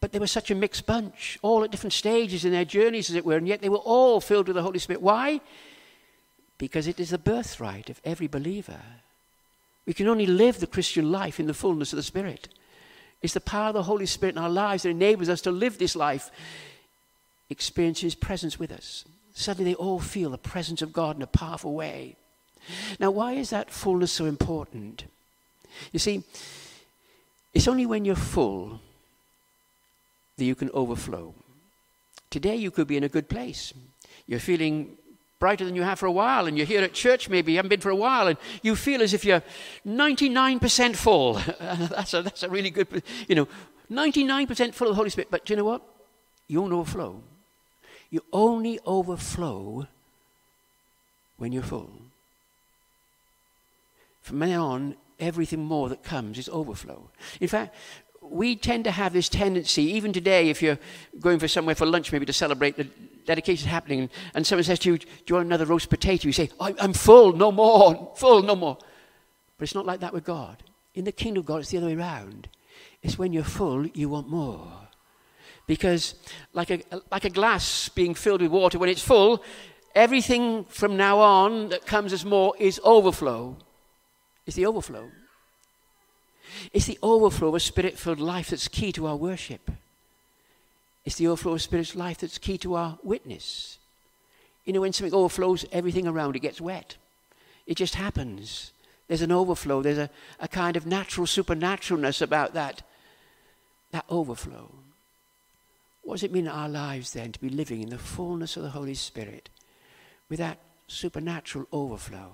But 0.00 0.12
they 0.12 0.18
were 0.18 0.26
such 0.26 0.50
a 0.50 0.54
mixed 0.54 0.86
bunch, 0.86 1.38
all 1.42 1.64
at 1.64 1.70
different 1.70 1.92
stages 1.92 2.44
in 2.44 2.52
their 2.52 2.64
journeys, 2.64 3.10
as 3.10 3.16
it 3.16 3.24
were, 3.24 3.36
and 3.36 3.48
yet 3.48 3.60
they 3.60 3.68
were 3.68 3.76
all 3.78 4.20
filled 4.20 4.48
with 4.48 4.56
the 4.56 4.62
Holy 4.62 4.78
Spirit. 4.78 5.02
Why? 5.02 5.40
Because 6.58 6.86
it 6.86 7.00
is 7.00 7.10
the 7.10 7.18
birthright 7.18 7.90
of 7.90 8.00
every 8.04 8.26
believer. 8.26 8.80
We 9.86 9.94
can 9.94 10.08
only 10.08 10.26
live 10.26 10.60
the 10.60 10.66
Christian 10.66 11.10
life 11.10 11.40
in 11.40 11.46
the 11.46 11.54
fullness 11.54 11.92
of 11.92 11.96
the 11.96 12.02
Spirit. 12.02 12.48
It's 13.20 13.34
the 13.34 13.40
power 13.40 13.68
of 13.68 13.74
the 13.74 13.84
Holy 13.84 14.06
Spirit 14.06 14.36
in 14.36 14.42
our 14.42 14.50
lives 14.50 14.82
that 14.82 14.90
enables 14.90 15.28
us 15.28 15.40
to 15.42 15.50
live 15.50 15.78
this 15.78 15.96
life, 15.96 16.30
experience 17.50 18.00
His 18.00 18.14
presence 18.14 18.58
with 18.58 18.72
us. 18.72 19.04
Suddenly 19.34 19.72
they 19.72 19.76
all 19.76 20.00
feel 20.00 20.30
the 20.30 20.38
presence 20.38 20.82
of 20.82 20.92
God 20.92 21.16
in 21.16 21.22
a 21.22 21.26
powerful 21.26 21.74
way. 21.74 22.16
Now, 22.98 23.10
why 23.10 23.32
is 23.32 23.50
that 23.50 23.70
fullness 23.70 24.12
so 24.12 24.26
important? 24.26 25.04
You 25.92 25.98
see, 25.98 26.22
it's 27.54 27.68
only 27.68 27.86
when 27.86 28.04
you're 28.04 28.16
full 28.16 28.80
that 30.36 30.44
you 30.44 30.54
can 30.54 30.70
overflow. 30.72 31.34
Today, 32.30 32.56
you 32.56 32.70
could 32.70 32.86
be 32.86 32.96
in 32.96 33.04
a 33.04 33.08
good 33.08 33.28
place. 33.28 33.74
You're 34.26 34.40
feeling 34.40 34.96
brighter 35.38 35.64
than 35.64 35.74
you 35.74 35.82
have 35.82 35.98
for 35.98 36.06
a 36.06 36.12
while, 36.12 36.46
and 36.46 36.56
you're 36.56 36.66
here 36.66 36.82
at 36.82 36.92
church 36.92 37.28
maybe, 37.28 37.52
you 37.52 37.58
haven't 37.58 37.68
been 37.68 37.80
for 37.80 37.90
a 37.90 37.96
while, 37.96 38.28
and 38.28 38.38
you 38.62 38.76
feel 38.76 39.02
as 39.02 39.12
if 39.12 39.24
you're 39.24 39.42
99% 39.84 40.94
full. 40.94 41.34
that's, 41.60 42.14
a, 42.14 42.22
that's 42.22 42.44
a 42.44 42.48
really 42.48 42.70
good, 42.70 43.02
you 43.28 43.34
know, 43.34 43.48
99% 43.90 44.72
full 44.72 44.88
of 44.88 44.92
the 44.92 44.96
Holy 44.96 45.10
Spirit. 45.10 45.32
But 45.32 45.44
do 45.44 45.52
you 45.52 45.56
know 45.56 45.64
what? 45.64 45.82
You 46.46 46.60
won't 46.60 46.72
overflow. 46.72 47.20
You 48.10 48.22
only 48.32 48.78
overflow 48.86 49.88
when 51.38 51.50
you're 51.50 51.62
full. 51.62 51.90
From 54.22 54.38
then 54.38 54.58
on, 54.58 54.94
everything 55.22 55.64
more 55.64 55.88
that 55.88 56.02
comes 56.02 56.38
is 56.38 56.48
overflow. 56.48 57.10
In 57.40 57.48
fact, 57.48 57.74
we 58.20 58.56
tend 58.56 58.84
to 58.84 58.90
have 58.90 59.12
this 59.12 59.28
tendency, 59.28 59.82
even 59.82 60.12
today, 60.12 60.48
if 60.48 60.62
you're 60.62 60.78
going 61.20 61.38
for 61.38 61.48
somewhere 61.48 61.74
for 61.74 61.86
lunch, 61.86 62.12
maybe 62.12 62.26
to 62.26 62.32
celebrate 62.32 62.76
the 62.76 62.84
dedication 63.26 63.68
happening, 63.68 64.10
and 64.34 64.46
someone 64.46 64.64
says 64.64 64.78
to 64.80 64.92
you, 64.92 64.98
Do 64.98 65.06
you 65.28 65.34
want 65.36 65.46
another 65.46 65.66
roast 65.66 65.90
potato? 65.90 66.26
You 66.26 66.32
say, 66.32 66.50
I'm 66.60 66.92
full, 66.92 67.32
no 67.32 67.52
more, 67.52 68.12
full, 68.16 68.42
no 68.42 68.54
more. 68.54 68.78
But 69.58 69.64
it's 69.64 69.74
not 69.74 69.86
like 69.86 70.00
that 70.00 70.12
with 70.12 70.24
God. 70.24 70.62
In 70.94 71.04
the 71.04 71.12
kingdom 71.12 71.40
of 71.40 71.46
God, 71.46 71.60
it's 71.60 71.70
the 71.70 71.78
other 71.78 71.86
way 71.86 71.94
around. 71.94 72.48
It's 73.02 73.18
when 73.18 73.32
you're 73.32 73.44
full, 73.44 73.86
you 73.86 74.08
want 74.08 74.28
more. 74.28 74.88
Because, 75.66 76.14
like 76.52 76.70
a, 76.70 76.80
like 77.10 77.24
a 77.24 77.30
glass 77.30 77.88
being 77.88 78.14
filled 78.14 78.42
with 78.42 78.50
water, 78.50 78.78
when 78.78 78.88
it's 78.88 79.02
full, 79.02 79.42
everything 79.94 80.64
from 80.64 80.96
now 80.96 81.18
on 81.18 81.68
that 81.68 81.86
comes 81.86 82.12
as 82.12 82.24
more 82.24 82.54
is 82.58 82.80
overflow. 82.84 83.56
It's 84.46 84.56
the 84.56 84.66
overflow. 84.66 85.10
It's 86.72 86.86
the 86.86 86.98
overflow 87.02 87.54
of 87.54 87.62
spirit 87.62 87.98
filled 87.98 88.20
life 88.20 88.50
that's 88.50 88.68
key 88.68 88.92
to 88.92 89.06
our 89.06 89.16
worship. 89.16 89.70
It's 91.04 91.16
the 91.16 91.28
overflow 91.28 91.54
of 91.54 91.62
spirit's 91.62 91.96
life 91.96 92.18
that's 92.18 92.38
key 92.38 92.58
to 92.58 92.74
our 92.74 92.98
witness. 93.02 93.78
You 94.64 94.72
know, 94.72 94.80
when 94.82 94.92
something 94.92 95.14
overflows, 95.14 95.64
everything 95.72 96.06
around 96.06 96.36
it 96.36 96.40
gets 96.40 96.60
wet. 96.60 96.96
It 97.66 97.76
just 97.76 97.96
happens. 97.96 98.72
There's 99.08 99.22
an 99.22 99.32
overflow. 99.32 99.82
There's 99.82 99.98
a, 99.98 100.10
a 100.38 100.48
kind 100.48 100.76
of 100.76 100.86
natural 100.86 101.26
supernaturalness 101.26 102.22
about 102.22 102.54
that, 102.54 102.82
that 103.90 104.04
overflow. 104.08 104.70
What 106.02 106.14
does 106.14 106.24
it 106.24 106.32
mean 106.32 106.46
in 106.46 106.52
our 106.52 106.68
lives 106.68 107.12
then 107.12 107.32
to 107.32 107.40
be 107.40 107.48
living 107.48 107.82
in 107.82 107.90
the 107.90 107.98
fullness 107.98 108.56
of 108.56 108.62
the 108.62 108.70
Holy 108.70 108.94
Spirit 108.94 109.48
with 110.28 110.38
that 110.38 110.58
supernatural 110.86 111.66
overflow? 111.72 112.32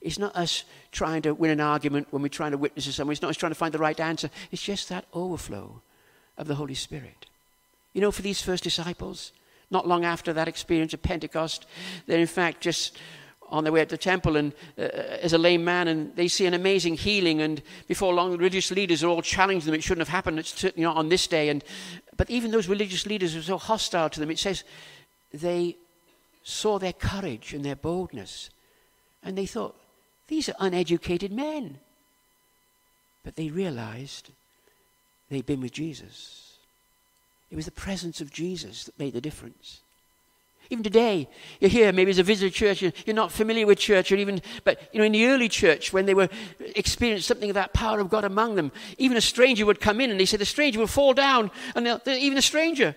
It's 0.00 0.18
not 0.18 0.36
us 0.36 0.64
trying 0.92 1.22
to 1.22 1.34
win 1.34 1.50
an 1.50 1.60
argument 1.60 2.08
when 2.10 2.22
we're 2.22 2.28
trying 2.28 2.52
to 2.52 2.58
witness 2.58 2.84
to 2.84 2.92
someone. 2.92 3.12
It's 3.12 3.22
not 3.22 3.30
us 3.30 3.36
trying 3.36 3.52
to 3.52 3.58
find 3.58 3.74
the 3.74 3.78
right 3.78 3.98
answer. 3.98 4.30
It's 4.52 4.62
just 4.62 4.88
that 4.88 5.06
overflow 5.12 5.82
of 6.36 6.46
the 6.46 6.54
Holy 6.54 6.74
Spirit. 6.74 7.26
You 7.92 8.00
know, 8.00 8.12
for 8.12 8.22
these 8.22 8.40
first 8.40 8.64
disciples, 8.64 9.32
not 9.70 9.88
long 9.88 10.04
after 10.04 10.32
that 10.32 10.48
experience 10.48 10.94
of 10.94 11.02
Pentecost, 11.02 11.66
they're 12.06 12.20
in 12.20 12.26
fact 12.26 12.60
just 12.60 12.98
on 13.50 13.64
their 13.64 13.72
way 13.72 13.82
to 13.82 13.90
the 13.90 13.98
temple 13.98 14.36
and 14.36 14.52
uh, 14.78 14.82
as 14.82 15.32
a 15.32 15.38
lame 15.38 15.64
man 15.64 15.88
and 15.88 16.14
they 16.16 16.28
see 16.28 16.46
an 16.46 16.54
amazing 16.54 16.94
healing 16.94 17.40
and 17.40 17.62
before 17.86 18.12
long 18.12 18.30
the 18.30 18.36
religious 18.36 18.70
leaders 18.70 19.02
are 19.02 19.08
all 19.08 19.22
challenging 19.22 19.64
them 19.64 19.74
it 19.74 19.82
shouldn't 19.82 20.06
have 20.06 20.14
happened 20.14 20.38
it's 20.38 20.54
certainly 20.54 20.84
not 20.84 20.98
on 20.98 21.08
this 21.08 21.26
day 21.26 21.48
and 21.48 21.64
but 22.18 22.28
even 22.28 22.50
those 22.50 22.68
religious 22.68 23.06
leaders 23.06 23.34
were 23.34 23.40
so 23.40 23.56
hostile 23.56 24.10
to 24.10 24.20
them 24.20 24.30
it 24.30 24.38
says 24.38 24.64
they 25.32 25.74
saw 26.42 26.78
their 26.78 26.92
courage 26.92 27.54
and 27.54 27.64
their 27.64 27.76
boldness 27.76 28.50
and 29.22 29.36
they 29.38 29.46
thought 29.46 29.74
these 30.28 30.48
are 30.48 30.54
uneducated 30.60 31.32
men. 31.32 31.78
But 33.24 33.36
they 33.36 33.48
realized 33.48 34.30
they'd 35.28 35.46
been 35.46 35.60
with 35.60 35.72
Jesus. 35.72 36.56
It 37.50 37.56
was 37.56 37.64
the 37.64 37.70
presence 37.70 38.20
of 38.20 38.32
Jesus 38.32 38.84
that 38.84 38.98
made 38.98 39.14
the 39.14 39.20
difference. 39.20 39.80
Even 40.70 40.84
today, 40.84 41.28
you're 41.60 41.70
here, 41.70 41.92
maybe 41.92 42.10
as 42.10 42.18
a 42.18 42.22
visitor 42.22 42.54
church, 42.54 42.82
you're 42.82 43.16
not 43.16 43.32
familiar 43.32 43.66
with 43.66 43.78
church, 43.78 44.12
or 44.12 44.16
even, 44.16 44.42
but 44.64 44.90
you 44.92 44.98
know, 44.98 45.04
in 45.04 45.12
the 45.12 45.24
early 45.24 45.48
church, 45.48 45.94
when 45.94 46.04
they 46.04 46.12
were 46.12 46.28
experienced 46.76 47.26
something 47.26 47.48
of 47.48 47.54
that 47.54 47.72
power 47.72 48.00
of 48.00 48.10
God 48.10 48.24
among 48.24 48.54
them, 48.54 48.70
even 48.98 49.16
a 49.16 49.22
stranger 49.22 49.64
would 49.64 49.80
come 49.80 49.98
in 49.98 50.10
and 50.10 50.20
they 50.20 50.26
said 50.26 50.40
the 50.40 50.44
stranger 50.44 50.78
will 50.78 50.86
fall 50.86 51.14
down, 51.14 51.50
and 51.74 51.86
they'll 51.86 52.02
even 52.06 52.36
a 52.36 52.42
stranger, 52.42 52.94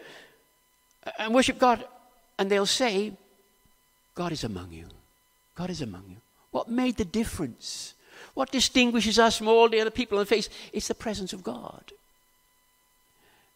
uh, 1.06 1.12
and 1.20 1.34
worship 1.34 1.58
God, 1.60 1.86
and 2.38 2.52
they'll 2.52 2.66
say, 2.66 3.14
God 4.16 4.34
is 4.34 4.44
among 4.44 4.74
you. 4.74 4.88
God 5.56 5.70
is 5.70 5.82
among 5.82 6.04
you. 6.10 6.18
What 6.52 6.70
made 6.70 6.98
the 6.98 7.06
difference? 7.06 7.94
What 8.34 8.52
distinguishes 8.52 9.20
us 9.20 9.38
from 9.38 9.48
all 9.48 9.70
the 9.70 9.82
other 9.82 9.90
people 9.90 10.18
on 10.18 10.24
the 10.24 10.28
face? 10.30 10.50
It's 10.72 10.88
the 10.88 10.96
presence 10.96 11.34
of 11.34 11.44
God. 11.44 11.92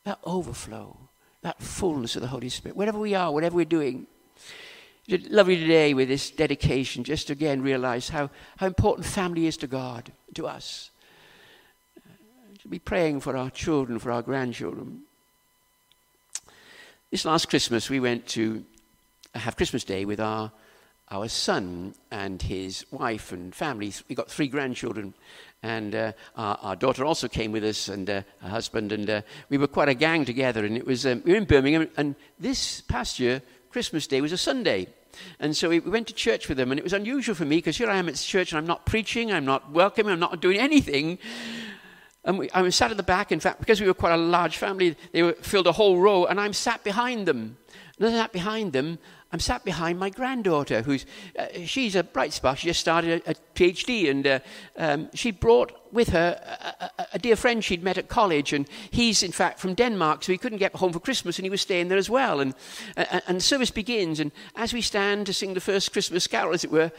That 0.03 0.19
overflow, 0.23 0.97
that 1.41 1.61
fullness 1.61 2.15
of 2.15 2.21
the 2.21 2.29
Holy 2.29 2.49
Spirit. 2.49 2.75
Wherever 2.75 2.99
we 2.99 3.15
are, 3.15 3.31
whatever 3.31 3.55
we're 3.55 3.65
doing. 3.65 4.07
Lovely 5.07 5.57
today 5.57 5.93
with 5.93 6.07
this 6.07 6.31
dedication, 6.31 7.03
just 7.03 7.27
to 7.27 7.33
again 7.33 7.61
realize 7.61 8.09
how, 8.09 8.29
how 8.57 8.65
important 8.65 9.05
family 9.05 9.45
is 9.45 9.55
to 9.57 9.67
God, 9.67 10.11
to 10.33 10.47
us. 10.47 10.89
Uh, 11.97 12.57
to 12.61 12.67
be 12.67 12.79
praying 12.79 13.19
for 13.19 13.37
our 13.37 13.51
children, 13.51 13.99
for 13.99 14.11
our 14.11 14.23
grandchildren. 14.23 15.01
This 17.11 17.23
last 17.23 17.49
Christmas, 17.49 17.89
we 17.89 17.99
went 17.99 18.25
to 18.29 18.65
have 19.35 19.55
Christmas 19.55 19.83
Day 19.83 20.05
with 20.05 20.19
our 20.19 20.51
our 21.11 21.27
son 21.27 21.93
and 22.11 22.41
his 22.41 22.85
wife 22.91 23.31
and 23.31 23.53
family. 23.53 23.93
We 24.09 24.15
got 24.15 24.29
three 24.29 24.47
grandchildren, 24.47 25.13
and 25.61 25.93
uh, 25.93 26.11
our, 26.35 26.57
our, 26.61 26.75
daughter 26.75 27.05
also 27.05 27.27
came 27.27 27.51
with 27.51 27.63
us, 27.63 27.87
and 27.87 28.09
uh, 28.09 28.21
her 28.41 28.49
husband, 28.49 28.91
and 28.91 29.09
uh, 29.09 29.21
we 29.49 29.57
were 29.57 29.67
quite 29.67 29.89
a 29.89 29.93
gang 29.93 30.25
together. 30.25 30.65
And 30.65 30.77
it 30.77 30.85
was 30.85 31.05
um, 31.05 31.21
we 31.25 31.31
were 31.31 31.37
in 31.37 31.45
Birmingham, 31.45 31.89
and 31.97 32.15
this 32.39 32.81
past 32.81 33.19
year, 33.19 33.41
Christmas 33.69 34.07
Day 34.07 34.21
was 34.21 34.31
a 34.31 34.37
Sunday. 34.37 34.87
And 35.39 35.55
so 35.55 35.69
we 35.69 35.79
went 35.79 36.07
to 36.07 36.13
church 36.13 36.49
with 36.49 36.57
them, 36.57 36.71
and 36.71 36.79
it 36.79 36.83
was 36.83 36.93
unusual 36.93 37.35
for 37.35 37.45
me 37.45 37.57
because 37.57 37.77
here 37.77 37.89
I 37.89 37.97
am 37.97 38.09
at 38.09 38.15
church 38.15 38.51
and 38.51 38.57
I'm 38.57 38.67
not 38.67 38.85
preaching, 38.85 39.31
I'm 39.31 39.45
not 39.45 39.71
welcoming, 39.71 40.11
I'm 40.11 40.19
not 40.19 40.41
doing 40.41 40.59
anything. 40.59 41.17
And 42.25 42.39
we, 42.39 42.49
I 42.51 42.61
was 42.61 42.75
sat 42.75 42.91
at 42.91 42.97
the 42.97 43.03
back, 43.03 43.31
in 43.31 43.39
fact, 43.39 43.59
because 43.59 43.79
we 43.79 43.87
were 43.87 43.93
quite 43.93 44.13
a 44.13 44.17
large 44.17 44.57
family, 44.57 44.97
they 45.11 45.23
were, 45.23 45.33
filled 45.33 45.67
a 45.67 45.71
whole 45.71 45.99
row, 45.99 46.25
and 46.25 46.39
I'm 46.39 46.53
sat 46.53 46.83
behind 46.83 47.27
them. 47.27 47.57
And 47.97 48.07
as 48.07 48.13
I 48.13 48.17
sat 48.17 48.33
behind 48.33 48.73
them, 48.73 48.97
I'm 49.35 49.41
sat 49.41 49.65
behind 49.65 49.99
my 49.99 50.09
granddaughter, 50.09 50.81
who's 50.81 51.05
uh, 51.37 51.47
she's 51.65 51.97
a 51.97 52.03
bright 52.03 52.31
spark. 52.31 52.57
She 52.57 52.67
just 52.67 52.79
started 52.79 53.21
a, 53.27 53.31
a 53.31 53.35
PhD, 53.53 54.09
and 54.09 54.25
uh, 54.25 54.39
um, 54.77 55.09
she 55.13 55.31
brought 55.31 55.73
with 55.91 56.07
her 56.11 56.39
a, 56.41 56.85
a, 56.85 57.07
a, 57.15 57.19
dear 57.19 57.35
friend 57.35 57.61
she'd 57.61 57.83
met 57.83 57.97
at 57.97 58.07
college, 58.07 58.53
and 58.53 58.65
he's 58.91 59.23
in 59.23 59.33
fact 59.33 59.59
from 59.59 59.73
Denmark, 59.73 60.23
so 60.23 60.31
he 60.31 60.37
couldn't 60.37 60.59
get 60.59 60.73
home 60.77 60.93
for 60.93 61.01
Christmas, 61.01 61.37
and 61.37 61.45
he 61.45 61.49
was 61.49 61.59
staying 61.59 61.89
there 61.89 61.97
as 61.97 62.09
well. 62.09 62.39
And 62.39 62.53
uh, 62.95 63.19
and 63.27 63.35
the 63.35 63.41
service 63.41 63.71
begins, 63.71 64.21
and 64.21 64.31
as 64.55 64.73
we 64.73 64.79
stand 64.79 65.25
to 65.25 65.33
sing 65.33 65.53
the 65.53 65.59
first 65.59 65.91
Christmas 65.91 66.27
carol, 66.27 66.53
as 66.53 66.63
it 66.63 66.71
were, 66.71 66.93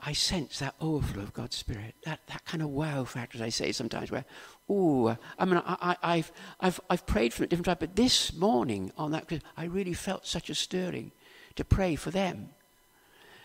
I 0.00 0.12
sense 0.12 0.60
that 0.60 0.74
overflow 0.80 1.22
of 1.22 1.32
God's 1.32 1.56
Spirit, 1.56 1.94
that, 2.04 2.20
that 2.28 2.44
kind 2.44 2.62
of 2.62 2.70
wow 2.70 3.04
factor, 3.04 3.38
as 3.38 3.42
I 3.42 3.48
say 3.48 3.72
sometimes, 3.72 4.12
where, 4.12 4.24
oh, 4.68 5.16
I 5.38 5.44
mean, 5.44 5.60
I, 5.64 6.16
have 6.16 6.32
I've, 6.60 6.80
I've 6.88 7.06
prayed 7.06 7.34
from 7.34 7.44
a 7.44 7.46
different 7.48 7.66
times, 7.66 7.78
but 7.80 7.96
this 7.96 8.32
morning 8.32 8.92
on 8.96 9.10
that, 9.10 9.28
I 9.56 9.64
really 9.64 9.94
felt 9.94 10.24
such 10.24 10.50
a 10.50 10.54
stirring 10.54 11.10
to 11.58 11.64
pray 11.64 11.94
for 11.94 12.10
them. 12.10 12.50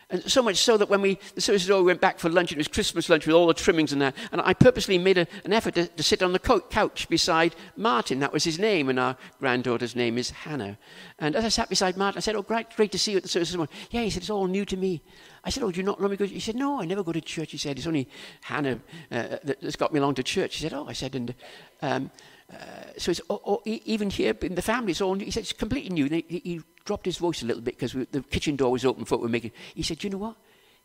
And 0.10 0.30
so 0.32 0.44
much 0.44 0.58
so 0.58 0.78
that 0.78 0.90
when 0.90 1.02
we, 1.02 1.18
the 1.34 1.42
service 1.42 1.68
we 1.68 1.82
went 1.82 2.00
back 2.00 2.20
for 2.20 2.30
lunch, 2.30 2.52
it 2.52 2.58
was 2.60 2.68
Christmas 2.68 3.10
lunch 3.10 3.26
with 3.26 3.36
all 3.36 3.48
the 3.48 3.54
trimmings 3.56 3.94
and 3.94 4.02
that. 4.04 4.16
And 4.32 4.42
I 4.42 4.54
purposely 4.54 5.00
made 5.00 5.18
a, 5.18 5.26
an 5.44 5.54
effort 5.54 5.74
to, 5.74 5.88
to, 5.88 6.04
sit 6.04 6.22
on 6.22 6.34
the 6.34 6.40
couch 6.40 7.10
beside 7.10 7.56
Martin. 7.76 8.20
That 8.20 8.32
was 8.32 8.44
his 8.44 8.60
name, 8.60 8.90
and 8.90 9.00
our 9.00 9.18
granddaughter's 9.40 9.96
name 9.96 10.20
is 10.20 10.30
Hannah. 10.30 10.78
And 11.18 11.36
as 11.36 11.46
I 11.46 11.50
sat 11.50 11.68
beside 11.68 11.98
Martin, 11.98 12.20
I 12.20 12.22
said, 12.22 12.36
Oh, 12.36 12.44
great, 12.44 12.70
great 12.76 12.92
to 12.92 13.00
see 13.00 13.12
you 13.12 13.18
at 13.18 13.24
the 13.24 13.30
service 13.30 13.50
this 13.50 13.58
morning. 13.58 13.74
Yeah, 13.90 14.04
he 14.04 14.12
said, 14.12 14.22
It's 14.22 14.30
all 14.30 14.46
new 14.46 14.66
to 14.66 14.78
me. 14.78 15.02
I 15.44 15.50
said, 15.50 15.64
Oh, 15.64 15.72
do 15.72 15.78
you 15.78 15.84
not 15.84 16.00
know 16.00 16.08
me? 16.08 16.18
He 16.18 16.40
said, 16.40 16.56
No, 16.56 16.80
I 16.80 16.86
never 16.86 17.04
go 17.04 17.12
to 17.12 17.22
church. 17.22 17.52
He 17.52 17.58
said, 17.58 17.78
It's 17.78 17.88
only 17.88 18.08
Hannah 18.42 18.80
uh, 19.10 19.38
that's 19.44 19.78
got 19.78 19.94
me 19.94 20.00
along 20.00 20.16
to 20.16 20.24
church. 20.24 20.58
He 20.58 20.62
said, 20.62 20.74
Oh, 20.74 20.88
I 20.88 20.94
said, 20.94 21.16
and. 21.16 21.34
Um, 21.82 22.12
uh, 22.54 22.84
so 22.98 23.12
it's 23.12 23.22
oh, 23.30 23.42
oh, 23.46 23.62
even 23.66 24.10
here 24.10 24.36
in 24.42 24.56
the 24.56 24.62
family, 24.62 24.92
it's 24.92 25.02
all 25.02 25.16
new. 25.16 25.26
He 25.26 25.32
said 25.32 25.42
it's 25.42 25.54
completely 25.54 25.90
new. 25.90 26.06
He, 26.06 26.42
he, 26.44 26.62
dropped 26.86 27.06
his 27.06 27.18
voice 27.18 27.42
a 27.42 27.46
little 27.46 27.62
bit 27.62 27.78
because 27.78 27.94
the 27.94 28.22
kitchen 28.30 28.58
door 28.58 28.70
was 28.70 28.84
open 28.84 29.06
for 29.06 29.16
what 29.16 29.22
we 29.22 29.28
were 29.28 29.32
making. 29.32 29.52
He 29.74 29.84
said, 29.84 30.04
"You 30.04 30.10
know 30.10 30.18
what? 30.18 30.36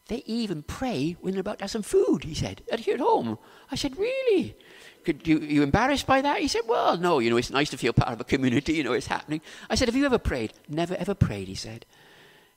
They 0.06 0.22
even 0.26 0.62
pray 0.62 1.16
when 1.20 1.34
they're 1.34 1.40
about 1.40 1.58
to 1.58 1.64
have 1.64 1.72
some 1.72 1.82
food." 1.82 2.22
He 2.24 2.34
said, 2.34 2.62
"At 2.70 2.80
here 2.80 2.94
at 2.94 3.00
home." 3.00 3.36
I 3.70 3.74
said, 3.74 3.98
"Really? 3.98 4.56
Could 5.04 5.26
you, 5.26 5.40
you 5.40 5.62
embarrassed 5.62 6.06
by 6.06 6.20
that?" 6.22 6.40
He 6.40 6.48
said, 6.48 6.62
"Well, 6.68 6.96
no. 6.96 7.18
You 7.18 7.30
know, 7.30 7.36
it's 7.36 7.50
nice 7.50 7.70
to 7.70 7.76
feel 7.76 7.92
part 7.92 8.12
of 8.12 8.20
a 8.20 8.24
community. 8.24 8.74
You 8.74 8.84
know, 8.84 8.92
it's 8.92 9.08
happening." 9.08 9.40
I 9.68 9.74
said, 9.74 9.88
"Have 9.88 9.96
you 9.96 10.06
ever 10.06 10.18
prayed?" 10.18 10.52
Never 10.68 10.94
ever 10.94 11.14
prayed. 11.14 11.48
He 11.48 11.56
said, 11.56 11.84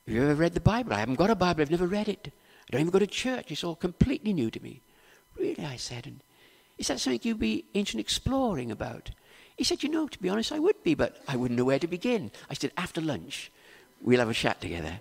"Have 0.06 0.16
you 0.16 0.24
ever 0.24 0.36
read 0.36 0.54
the 0.54 0.62
Bible?" 0.62 0.94
I 0.94 1.00
haven't 1.00 1.16
got 1.16 1.32
a 1.32 1.36
Bible. 1.36 1.62
I've 1.62 1.72
never 1.72 1.88
read 1.88 2.10
it. 2.10 2.28
I 2.28 2.72
don't 2.72 2.82
even 2.82 2.92
go 2.92 3.00
to 3.00 3.08
church. 3.08 3.52
It's 3.52 3.64
all 3.64 3.76
completely 3.76 4.34
new 4.34 4.52
to 4.52 4.62
me. 4.62 4.82
Really, 5.36 5.66
I 5.66 5.78
said, 5.78 6.06
and 6.06 6.22
is 6.82 6.88
that 6.88 7.00
something 7.00 7.22
you'd 7.24 7.40
be 7.40 7.64
interested 7.76 7.98
in 7.98 8.02
exploring 8.02 8.72
about? 8.72 9.12
He 9.56 9.64
said, 9.64 9.84
You 9.84 9.90
know, 9.90 10.08
to 10.08 10.20
be 10.20 10.30
honest, 10.30 10.52
I 10.52 10.58
would 10.58 10.84
be, 10.84 10.96
but 10.96 11.22
I 11.28 11.36
wouldn't 11.36 11.58
know 11.58 11.66
where 11.66 11.78
to 11.78 11.88
begin. 11.88 12.32
I 12.50 12.56
said, 12.56 12.72
After 12.76 13.00
lunch, 13.00 13.52
we'll 14.02 14.18
have 14.18 14.32
a 14.32 14.34
chat 14.34 14.60
together. 14.60 15.00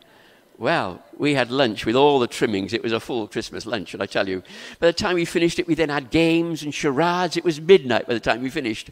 Well, 0.59 1.03
we 1.17 1.33
had 1.33 1.51
lunch 1.51 1.87
with 1.87 1.97
all 1.97 2.19
the 2.19 2.27
trimmings. 2.27 2.75
It 2.75 2.83
was 2.83 2.93
a 2.93 3.01
full 3.01 3.27
Christmas 3.27 3.65
lunch, 3.65 3.89
should 3.89 4.03
I 4.03 4.07
tell 4.07 4.29
you. 4.29 4.43
By 4.79 4.89
the 4.89 4.93
time 4.93 5.15
we 5.15 5.25
finished 5.25 5.59
it, 5.59 5.67
we 5.67 5.75
then 5.75 5.89
had 5.89 6.11
games 6.11 6.63
and 6.63 6.75
charades. 6.75 7.39
It 7.39 7.45
was 7.45 7.59
midnight 7.59 8.07
by 8.07 8.13
the 8.13 8.21
time 8.21 8.43
we 8.43 8.51
finished. 8.51 8.91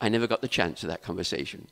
I 0.00 0.08
never 0.08 0.28
got 0.28 0.42
the 0.42 0.48
chance 0.48 0.84
of 0.84 0.90
that 0.90 1.02
conversation 1.02 1.66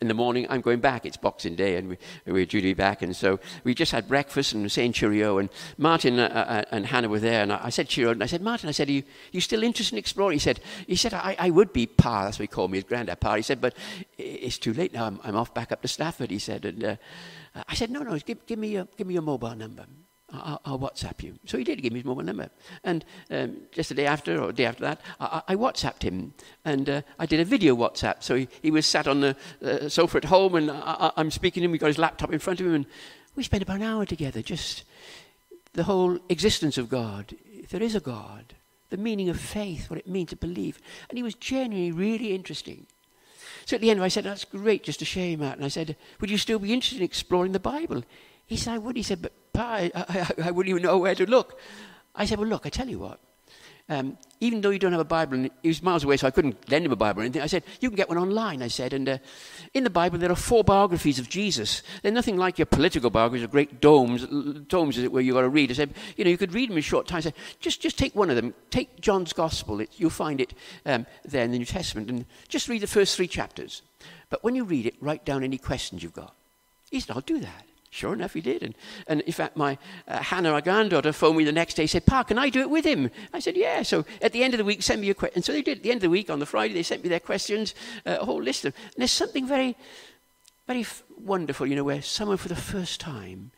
in 0.00 0.08
the 0.08 0.14
morning, 0.14 0.46
I'm 0.50 0.60
going 0.60 0.80
back. 0.80 1.06
It's 1.06 1.16
Boxing 1.16 1.54
Day, 1.54 1.76
and 1.76 1.88
we, 1.88 1.98
we're 2.26 2.44
due 2.44 2.60
to 2.60 2.66
be 2.66 2.74
back. 2.74 3.00
And 3.00 3.16
so 3.16 3.40
we 3.64 3.74
just 3.74 3.92
had 3.92 4.06
breakfast 4.06 4.52
and 4.52 4.70
saying 4.70 4.92
cheerio. 4.92 5.38
And 5.38 5.48
Martin 5.78 6.18
uh, 6.18 6.26
uh, 6.26 6.64
and 6.70 6.84
Hannah 6.84 7.08
were 7.08 7.18
there, 7.18 7.42
and 7.42 7.52
I, 7.52 7.60
I, 7.64 7.70
said 7.70 7.88
cheerio. 7.88 8.10
And 8.10 8.22
I 8.22 8.26
said, 8.26 8.42
Martin, 8.42 8.68
I 8.68 8.72
said, 8.72 8.88
are 8.88 8.92
you, 8.92 9.04
you 9.32 9.40
still 9.40 9.62
interested 9.62 9.94
in 9.94 9.98
exploring? 9.98 10.34
He 10.36 10.40
said, 10.40 10.60
he 10.86 10.96
said 10.96 11.14
I, 11.14 11.34
I 11.38 11.50
would 11.50 11.72
be 11.72 11.86
Pa. 11.86 12.24
That's 12.24 12.38
what 12.38 12.42
he 12.42 12.48
called 12.48 12.70
me, 12.70 12.78
his 12.78 12.84
granddad 12.84 13.20
Pa. 13.20 13.36
He 13.36 13.42
said, 13.42 13.60
but 13.60 13.74
it's 14.18 14.58
too 14.58 14.74
late 14.74 14.92
now. 14.92 15.06
I'm, 15.06 15.18
I'm 15.24 15.36
off 15.36 15.54
back 15.54 15.72
up 15.72 15.80
to 15.80 15.88
Stafford. 15.88 16.30
He 16.30 16.38
said, 16.38 16.66
and 16.66 16.84
uh, 16.84 16.96
I 17.66 17.74
said, 17.74 17.90
no, 17.90 18.00
no, 18.02 18.18
give, 18.18 18.44
give 18.44 18.58
me 18.58 18.68
your, 18.68 18.88
give 18.98 19.06
me 19.06 19.14
your 19.14 19.22
mobile 19.22 19.54
number. 19.54 19.86
I'll, 20.32 20.60
I'll, 20.64 20.78
WhatsApp 20.78 21.22
you. 21.22 21.38
So 21.46 21.56
he 21.56 21.62
did 21.62 21.80
give 21.82 21.92
me 21.92 22.00
his 22.00 22.04
mobile 22.04 22.24
number. 22.24 22.50
And 22.82 23.04
um, 23.30 23.58
just 23.70 23.90
the 23.90 23.94
day 23.94 24.06
after, 24.06 24.42
or 24.42 24.48
the 24.48 24.52
day 24.54 24.66
after 24.66 24.82
that, 24.82 25.00
I, 25.20 25.42
I 25.48 25.54
WhatsApped 25.54 26.02
him. 26.02 26.34
And 26.64 26.90
uh, 26.90 27.02
I 27.18 27.26
did 27.26 27.38
a 27.38 27.44
video 27.44 27.76
WhatsApp. 27.76 28.22
So 28.22 28.34
he, 28.34 28.48
he 28.60 28.70
was 28.70 28.86
sat 28.86 29.06
on 29.06 29.20
the 29.20 29.36
uh, 29.64 29.88
sofa 29.88 30.18
at 30.18 30.24
home, 30.24 30.56
and 30.56 30.70
I, 30.70 31.12
am 31.16 31.30
speaking 31.30 31.60
to 31.60 31.66
him. 31.66 31.70
We 31.70 31.78
got 31.78 31.88
his 31.88 31.98
laptop 31.98 32.32
in 32.32 32.40
front 32.40 32.60
of 32.60 32.66
him, 32.66 32.74
and 32.74 32.86
we 33.36 33.44
spent 33.44 33.62
about 33.62 33.76
an 33.76 33.82
hour 33.82 34.04
together, 34.04 34.42
just 34.42 34.82
the 35.74 35.84
whole 35.84 36.18
existence 36.28 36.76
of 36.76 36.88
God. 36.88 37.36
If 37.46 37.70
there 37.70 37.82
is 37.82 37.94
a 37.94 38.00
God, 38.00 38.54
the 38.90 38.96
meaning 38.96 39.28
of 39.28 39.38
faith, 39.38 39.90
what 39.90 39.98
it 39.98 40.08
means 40.08 40.30
to 40.30 40.36
believe. 40.36 40.80
And 41.08 41.18
he 41.18 41.22
was 41.22 41.34
genuinely 41.34 41.92
really 41.92 42.34
interesting. 42.34 42.86
So 43.64 43.76
at 43.76 43.80
the 43.80 43.90
end, 43.90 44.02
I 44.02 44.08
said, 44.08 44.24
That's 44.24 44.44
great 44.44 44.82
just 44.82 45.00
to 45.00 45.04
share 45.04 45.30
him 45.30 45.42
out. 45.42 45.56
And 45.56 45.64
I 45.64 45.68
said, 45.68 45.96
Would 46.20 46.30
you 46.30 46.38
still 46.38 46.58
be 46.58 46.72
interested 46.72 46.98
in 46.98 47.04
exploring 47.04 47.52
the 47.52 47.60
Bible? 47.60 48.04
He 48.46 48.56
said, 48.56 48.74
I 48.74 48.78
would. 48.78 48.96
He 48.96 49.02
said, 49.02 49.22
But, 49.22 49.32
I, 49.56 49.90
I, 49.94 50.30
I 50.44 50.50
wouldn't 50.50 50.70
even 50.70 50.82
know 50.82 50.98
where 50.98 51.14
to 51.14 51.26
look. 51.26 51.58
I 52.14 52.24
said, 52.26 52.38
Well, 52.38 52.48
look, 52.48 52.66
I 52.66 52.68
tell 52.68 52.88
you 52.88 52.98
what. 52.98 53.20
Um, 53.88 54.18
even 54.40 54.60
though 54.62 54.70
you 54.70 54.80
don't 54.80 54.90
have 54.90 55.00
a 55.00 55.04
Bible, 55.04 55.34
and 55.34 55.50
he 55.62 55.68
was 55.68 55.80
miles 55.80 56.02
away, 56.02 56.16
so 56.16 56.26
I 56.26 56.32
couldn't 56.32 56.68
lend 56.68 56.84
him 56.84 56.90
a 56.90 56.96
Bible 56.96 57.20
or 57.20 57.22
anything. 57.22 57.42
I 57.42 57.46
said, 57.46 57.62
You 57.80 57.88
can 57.88 57.96
get 57.96 58.08
one 58.08 58.18
online, 58.18 58.60
I 58.60 58.66
said. 58.66 58.92
And 58.92 59.08
uh, 59.08 59.18
in 59.74 59.84
the 59.84 59.90
Bible, 59.90 60.18
there 60.18 60.30
are 60.30 60.36
four 60.36 60.64
biographies 60.64 61.20
of 61.20 61.28
Jesus. 61.28 61.84
They're 62.02 62.10
nothing 62.10 62.36
like 62.36 62.58
your 62.58 62.66
political 62.66 63.10
biographies, 63.10 63.44
or 63.44 63.48
great 63.48 63.80
domes, 63.80 64.26
tomes, 64.68 64.98
is 64.98 65.08
where 65.08 65.22
you've 65.22 65.34
got 65.34 65.42
to 65.42 65.48
read. 65.48 65.70
I 65.70 65.74
said, 65.74 65.94
You 66.16 66.24
know, 66.24 66.30
you 66.30 66.36
could 66.36 66.52
read 66.52 66.68
them 66.68 66.76
in 66.76 66.82
short 66.82 67.06
time. 67.06 67.18
I 67.18 67.20
said, 67.20 67.34
Just, 67.60 67.80
just 67.80 67.96
take 67.96 68.16
one 68.16 68.28
of 68.28 68.34
them. 68.34 68.54
Take 68.70 69.00
John's 69.00 69.32
Gospel. 69.32 69.80
It, 69.80 69.90
you'll 69.96 70.10
find 70.10 70.40
it 70.40 70.52
um, 70.84 71.06
there 71.24 71.44
in 71.44 71.52
the 71.52 71.58
New 71.58 71.64
Testament. 71.64 72.10
And 72.10 72.26
just 72.48 72.68
read 72.68 72.82
the 72.82 72.88
first 72.88 73.16
three 73.16 73.28
chapters. 73.28 73.82
But 74.30 74.42
when 74.42 74.56
you 74.56 74.64
read 74.64 74.86
it, 74.86 74.96
write 75.00 75.24
down 75.24 75.44
any 75.44 75.58
questions 75.58 76.02
you've 76.02 76.12
got. 76.12 76.34
He 76.90 76.98
said, 76.98 77.14
I'll 77.14 77.22
do 77.22 77.38
that. 77.38 77.64
Sure 77.96 78.12
enough, 78.12 78.34
he 78.34 78.42
did. 78.42 78.62
And, 78.62 78.74
and 79.06 79.22
in 79.22 79.32
fact, 79.32 79.56
my 79.56 79.78
uh, 80.06 80.22
Hannah, 80.22 80.52
our 80.52 80.60
granddaughter, 80.60 81.14
phoned 81.14 81.38
me 81.38 81.44
the 81.44 81.50
next 81.50 81.74
day, 81.74 81.86
said, 81.86 82.04
Pa, 82.04 82.24
can 82.24 82.38
I 82.38 82.50
do 82.50 82.60
it 82.60 82.68
with 82.68 82.84
him? 82.84 83.10
I 83.32 83.40
said, 83.40 83.56
yeah. 83.56 83.80
So 83.84 84.04
at 84.20 84.32
the 84.32 84.44
end 84.44 84.52
of 84.52 84.58
the 84.58 84.66
week, 84.66 84.82
send 84.82 85.00
me 85.00 85.06
your 85.06 85.14
question. 85.14 85.36
And 85.36 85.44
so 85.46 85.52
they 85.52 85.62
did. 85.62 85.78
At 85.78 85.82
the 85.82 85.92
end 85.92 85.98
of 85.98 86.02
the 86.02 86.10
week, 86.10 86.28
on 86.28 86.38
the 86.38 86.44
Friday, 86.44 86.74
they 86.74 86.82
sent 86.82 87.02
me 87.02 87.08
their 87.08 87.20
questions, 87.20 87.74
uh, 88.04 88.18
a 88.20 88.24
whole 88.26 88.42
list 88.42 88.66
of 88.66 88.74
them. 88.74 88.82
And 88.84 89.00
there's 89.00 89.12
something 89.12 89.48
very, 89.48 89.76
very 90.66 90.82
f- 90.82 91.04
wonderful, 91.18 91.66
you 91.66 91.74
know, 91.74 91.84
where 91.84 92.02
someone 92.02 92.36
for 92.36 92.48
the 92.48 92.54
first 92.54 93.00
time 93.00 93.50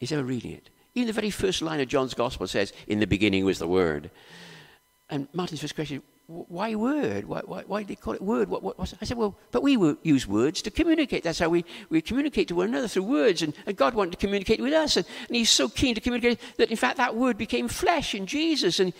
is 0.00 0.12
ever 0.12 0.22
reading 0.22 0.52
it. 0.52 0.68
Even 0.94 1.06
the 1.06 1.14
very 1.14 1.30
first 1.30 1.62
line 1.62 1.80
of 1.80 1.88
John's 1.88 2.12
Gospel 2.12 2.46
says, 2.46 2.74
in 2.88 3.00
the 3.00 3.06
beginning 3.06 3.46
was 3.46 3.58
the 3.58 3.66
Word. 3.66 4.10
And 5.08 5.28
Martin's 5.32 5.62
first 5.62 5.74
question, 5.74 6.02
why 6.28 6.74
word? 6.74 7.24
Why, 7.24 7.40
why, 7.46 7.62
why 7.66 7.82
do 7.82 7.88
they 7.88 7.94
call 7.94 8.12
it 8.12 8.20
word? 8.20 8.50
What, 8.50 8.62
what, 8.62 8.94
I 9.00 9.06
said, 9.06 9.16
well, 9.16 9.34
but 9.50 9.62
we 9.62 9.78
use 10.02 10.26
words 10.26 10.60
to 10.60 10.70
communicate. 10.70 11.24
That's 11.24 11.38
how 11.38 11.48
we, 11.48 11.64
we 11.88 12.02
communicate 12.02 12.48
to 12.48 12.54
one 12.54 12.68
another 12.68 12.86
through 12.86 13.04
words. 13.04 13.40
And, 13.40 13.54
and 13.64 13.74
God 13.74 13.94
wanted 13.94 14.10
to 14.10 14.18
communicate 14.18 14.60
with 14.60 14.74
us. 14.74 14.98
And, 14.98 15.06
and 15.26 15.36
He's 15.36 15.48
so 15.48 15.70
keen 15.70 15.94
to 15.94 16.02
communicate 16.02 16.38
that, 16.58 16.70
in 16.70 16.76
fact, 16.76 16.98
that 16.98 17.16
word 17.16 17.38
became 17.38 17.66
flesh 17.66 18.14
in 18.14 18.26
Jesus. 18.26 18.78
And 18.78 18.92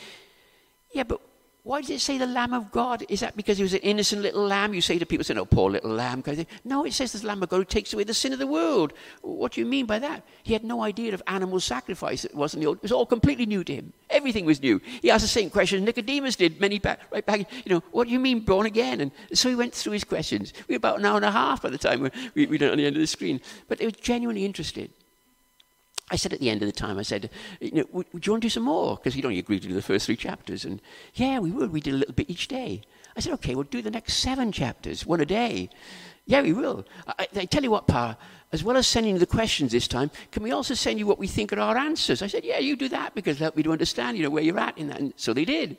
yeah, 0.93 1.03
but 1.03 1.21
why 1.69 1.83
does 1.83 1.91
it 1.91 2.01
say 2.01 2.17
the 2.17 2.27
Lamb 2.27 2.55
of 2.55 2.73
God? 2.73 3.05
Is 3.11 3.21
that 3.21 3.37
because 3.37 3.59
he 3.59 3.63
was 3.63 3.75
an 3.75 3.81
innocent 3.81 4.23
little 4.23 4.43
lamb? 4.43 4.73
You 4.73 4.81
say 4.81 4.99
to 4.99 5.05
people, 5.05 5.23
say, 5.23 5.35
"No, 5.35 5.45
poor 5.45 5.71
little 5.71 5.91
lamb." 5.91 6.25
No, 6.65 6.87
it 6.87 6.95
says 6.95 7.13
the 7.13 7.27
Lamb 7.27 7.43
of 7.43 7.51
God 7.51 7.59
who 7.59 7.65
takes 7.67 7.93
away 7.93 8.05
the 8.05 8.15
sin 8.15 8.33
of 8.33 8.39
the 8.39 8.47
world. 8.47 8.95
What 9.21 9.53
do 9.53 9.61
you 9.61 9.67
mean 9.67 9.85
by 9.85 9.99
that? 9.99 10.23
He 10.43 10.55
had 10.55 10.65
no 10.65 10.83
idea 10.83 11.13
of 11.13 11.23
animal 11.27 11.61
sacrifice. 11.61 12.25
It 12.25 12.35
wasn't 12.35 12.63
the 12.63 12.69
old. 12.69 12.79
It 12.79 12.85
was 12.85 12.93
all 12.93 13.05
completely 13.05 13.45
new 13.45 13.65
to 13.65 13.75
him. 13.75 13.93
Everything 14.09 14.47
was 14.47 14.63
new. 14.63 14.81
He 15.03 15.11
asked 15.11 15.25
the 15.25 15.29
same 15.29 15.51
question 15.51 15.85
Nicodemus 15.85 16.37
did 16.37 16.59
many 16.59 16.79
back, 16.79 17.01
right 17.11 17.27
back. 17.27 17.41
You 17.41 17.75
know, 17.75 17.83
what 17.91 18.07
do 18.07 18.15
you 18.15 18.19
mean 18.19 18.41
born 18.41 18.65
again? 18.65 19.03
And 19.03 19.13
so 19.35 19.51
he 19.51 19.55
went 19.55 19.75
through 19.75 19.93
his 19.93 20.05
questions. 20.05 20.55
We 20.69 20.73
were 20.73 20.79
about 20.79 21.01
an 21.01 21.05
hour 21.05 21.17
and 21.17 21.27
a 21.27 21.31
half 21.31 21.61
by 21.61 21.69
the 21.69 21.77
time 21.77 22.01
we, 22.01 22.11
we, 22.35 22.47
we 22.47 22.57
done 22.57 22.71
on 22.71 22.79
the 22.79 22.87
end 22.87 22.97
of 22.97 23.01
the 23.01 23.07
screen. 23.07 23.43
But 23.69 23.77
they 23.77 23.85
were 23.85 23.91
genuinely 23.91 24.47
interested. 24.47 24.91
I 26.11 26.17
said 26.17 26.33
at 26.33 26.41
the 26.41 26.51
end 26.51 26.63
of 26.63 26.67
the 26.67 26.73
time, 26.73 26.99
I 26.99 27.03
said, 27.03 27.31
you 27.61 27.73
know, 27.73 27.85
would, 27.93 28.07
would 28.13 28.27
you 28.27 28.33
want 28.33 28.43
to 28.43 28.47
do 28.47 28.51
some 28.51 28.63
more? 28.65 28.97
Because 28.97 29.15
he'd 29.15 29.25
only 29.25 29.39
agreed 29.39 29.63
to 29.63 29.69
do 29.69 29.75
the 29.75 29.83
first 29.83 30.07
three 30.07 30.17
chapters. 30.17 30.65
And 30.65 30.81
yeah, 31.15 31.39
we 31.39 31.51
would. 31.51 31.71
We 31.73 31.81
did 31.81 31.95
a 31.95 31.99
little 31.99 32.15
bit 32.15 32.31
each 32.31 32.49
day. 32.49 32.83
I 33.17 33.21
said, 33.21 33.33
okay, 33.35 33.55
we'll 33.55 33.65
do 33.65 33.83
the 33.83 33.91
next 33.91 34.15
seven 34.15 34.53
chapters, 34.53 35.05
one 35.05 35.21
a 35.21 35.27
day. 35.27 35.69
Yeah, 36.27 36.43
we 36.43 36.53
will. 36.53 36.87
I, 37.19 37.27
I 37.37 37.45
tell 37.47 37.63
you 37.63 37.71
what, 37.71 37.87
Pa, 37.87 38.17
as 38.53 38.63
well 38.63 38.77
as 38.77 38.87
sending 38.87 39.15
you 39.15 39.19
the 39.19 39.27
questions 39.27 39.73
this 39.73 39.89
time, 39.89 40.11
can 40.31 40.43
we 40.43 40.53
also 40.53 40.75
send 40.75 40.99
you 40.99 41.07
what 41.07 41.19
we 41.19 41.27
think 41.27 41.53
are 41.53 41.59
our 41.59 41.77
answers? 41.77 42.23
I 42.23 42.27
said, 42.27 42.45
yeah, 42.45 42.59
you 42.59 42.77
do 42.77 42.89
that 42.91 43.15
because 43.15 43.37
it'll 43.37 43.47
help 43.47 43.57
me 43.57 43.63
to 43.65 43.73
understand, 43.73 44.17
you 44.17 44.23
know, 44.23 44.31
where 44.31 44.43
you're 44.43 44.59
at 44.59 44.79
in 44.79 44.89
that. 44.89 45.01
And 45.01 45.13
so 45.17 45.33
they 45.33 45.45
did. 45.45 45.77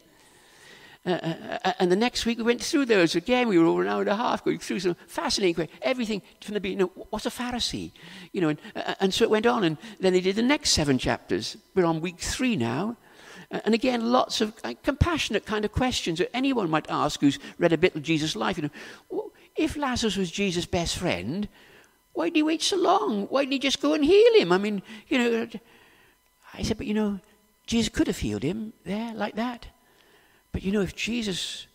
Uh, 1.06 1.12
uh, 1.12 1.58
uh, 1.64 1.74
and 1.80 1.92
the 1.92 1.96
next 1.96 2.26
week 2.26 2.38
we 2.38 2.44
went 2.44 2.62
through 2.62 2.86
those 2.86 3.16
again. 3.16 3.48
We 3.48 3.58
were 3.58 3.66
over 3.66 3.82
an 3.82 3.88
hour 3.88 4.02
and 4.02 4.10
a 4.10 4.16
half 4.16 4.44
going 4.44 4.60
through 4.60 4.82
some 4.82 4.96
fascinating 5.08 5.56
questions 5.56 5.80
everything 5.82 6.22
from 6.42 6.56
the 6.56 6.60
beginning. 6.60 6.88
You 6.88 6.92
know, 6.96 7.08
what's 7.10 7.26
a 7.26 7.30
Pharisee? 7.30 7.92
You 8.34 8.42
know, 8.42 8.50
and, 8.50 8.60
uh, 8.76 8.96
and 9.00 9.14
so 9.14 9.24
it 9.24 9.30
went 9.30 9.46
on. 9.46 9.64
And 9.64 9.78
then 10.00 10.14
they 10.14 10.22
did 10.22 10.36
the 10.36 10.42
next 10.42 10.72
seven 10.72 10.98
chapters. 10.98 11.58
We're 11.74 11.86
on 11.86 12.02
week 12.02 12.20
three 12.20 12.56
now. 12.56 12.98
And 13.52 13.74
again, 13.74 14.12
lots 14.12 14.42
of 14.42 14.54
uh, 14.64 14.74
compassionate 14.84 15.46
kind 15.46 15.66
of 15.66 15.72
questions 15.72 16.20
that 16.20 16.36
anyone 16.36 16.70
might 16.70 16.90
ask 16.90 17.20
who's 17.20 17.40
read 17.58 17.74
a 17.74 17.78
bit 17.78 17.96
of 17.96 18.04
Jesus' 18.04 18.36
life. 18.36 18.58
You 18.58 18.70
know, 19.10 19.32
if 19.56 19.76
Lazarus 19.76 20.18
was 20.18 20.30
Jesus' 20.30 20.66
best 20.66 20.98
friend, 20.98 21.48
why 22.14 22.26
did 22.26 22.36
he 22.36 22.44
wait 22.44 22.62
so 22.62 22.78
long? 22.78 23.26
Why 23.28 23.44
didn't 23.44 23.54
he 23.54 23.60
just 23.60 23.82
go 23.82 23.94
and 23.94 24.04
heal 24.04 24.34
him? 24.36 24.52
I 24.52 24.58
mean, 24.58 24.84
you 25.08 25.18
know, 25.18 25.48
I 26.54 26.62
said, 26.62 26.78
but 26.78 26.86
you 26.86 26.94
know, 26.94 27.20
Jesus 27.66 27.90
could 27.90 28.08
have 28.08 28.18
healed 28.18 28.44
him 28.44 28.74
there 28.84 29.14
like 29.14 29.36
that. 29.36 29.68
But 30.52 30.64
you 30.64 30.72
know, 30.72 30.82
if 30.82 30.96
Jesus 30.96 31.68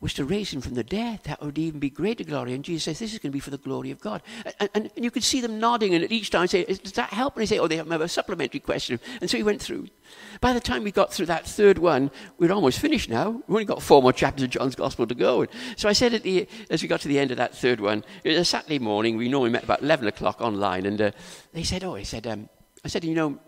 was 0.00 0.14
to 0.14 0.24
raise 0.24 0.52
him 0.52 0.60
from 0.60 0.74
the 0.74 0.84
dead, 0.84 1.18
that 1.24 1.42
would 1.42 1.58
even 1.58 1.80
be 1.80 1.90
greater 1.90 2.22
glory. 2.22 2.54
And 2.54 2.64
Jesus 2.64 2.84
says, 2.84 3.00
This 3.00 3.12
is 3.12 3.18
going 3.18 3.32
to 3.32 3.36
be 3.36 3.40
for 3.40 3.50
the 3.50 3.58
glory 3.58 3.90
of 3.90 4.00
God. 4.00 4.22
And, 4.60 4.70
and, 4.74 4.90
and 4.94 5.04
you 5.04 5.10
could 5.10 5.24
see 5.24 5.40
them 5.40 5.58
nodding, 5.58 5.92
and 5.92 6.04
at 6.04 6.12
each 6.12 6.30
time 6.30 6.46
say, 6.46 6.64
Does 6.64 6.92
that 6.92 7.10
help? 7.10 7.34
And 7.34 7.42
they 7.42 7.46
say, 7.46 7.58
Oh, 7.58 7.66
they 7.66 7.76
have 7.76 7.90
a 7.90 8.08
supplementary 8.08 8.60
question. 8.60 9.00
And 9.20 9.28
so 9.28 9.36
he 9.36 9.42
went 9.42 9.60
through. 9.60 9.88
By 10.40 10.52
the 10.52 10.60
time 10.60 10.84
we 10.84 10.92
got 10.92 11.12
through 11.12 11.26
that 11.26 11.46
third 11.46 11.78
one, 11.78 12.12
we're 12.38 12.52
almost 12.52 12.78
finished 12.78 13.10
now. 13.10 13.30
We've 13.30 13.50
only 13.50 13.64
got 13.64 13.82
four 13.82 14.00
more 14.00 14.12
chapters 14.12 14.44
of 14.44 14.50
John's 14.50 14.76
Gospel 14.76 15.06
to 15.06 15.16
go. 15.16 15.40
And 15.40 15.50
so 15.76 15.88
I 15.88 15.92
said, 15.94 16.14
at 16.14 16.22
the, 16.22 16.46
as 16.70 16.80
we 16.80 16.86
got 16.86 17.00
to 17.00 17.08
the 17.08 17.18
end 17.18 17.32
of 17.32 17.36
that 17.38 17.56
third 17.56 17.80
one, 17.80 18.04
it 18.22 18.28
was 18.28 18.38
a 18.38 18.44
Saturday 18.44 18.78
morning. 18.78 19.16
We 19.16 19.28
normally 19.28 19.50
met 19.50 19.64
about 19.64 19.82
11 19.82 20.06
o'clock 20.06 20.40
online. 20.40 20.86
And 20.86 21.00
uh, 21.00 21.10
they 21.52 21.64
said, 21.64 21.82
Oh, 21.82 21.96
I 21.96 22.04
said, 22.04 22.24
um, 22.28 22.48
I 22.84 22.88
said, 22.88 23.02
You 23.02 23.14
know, 23.14 23.40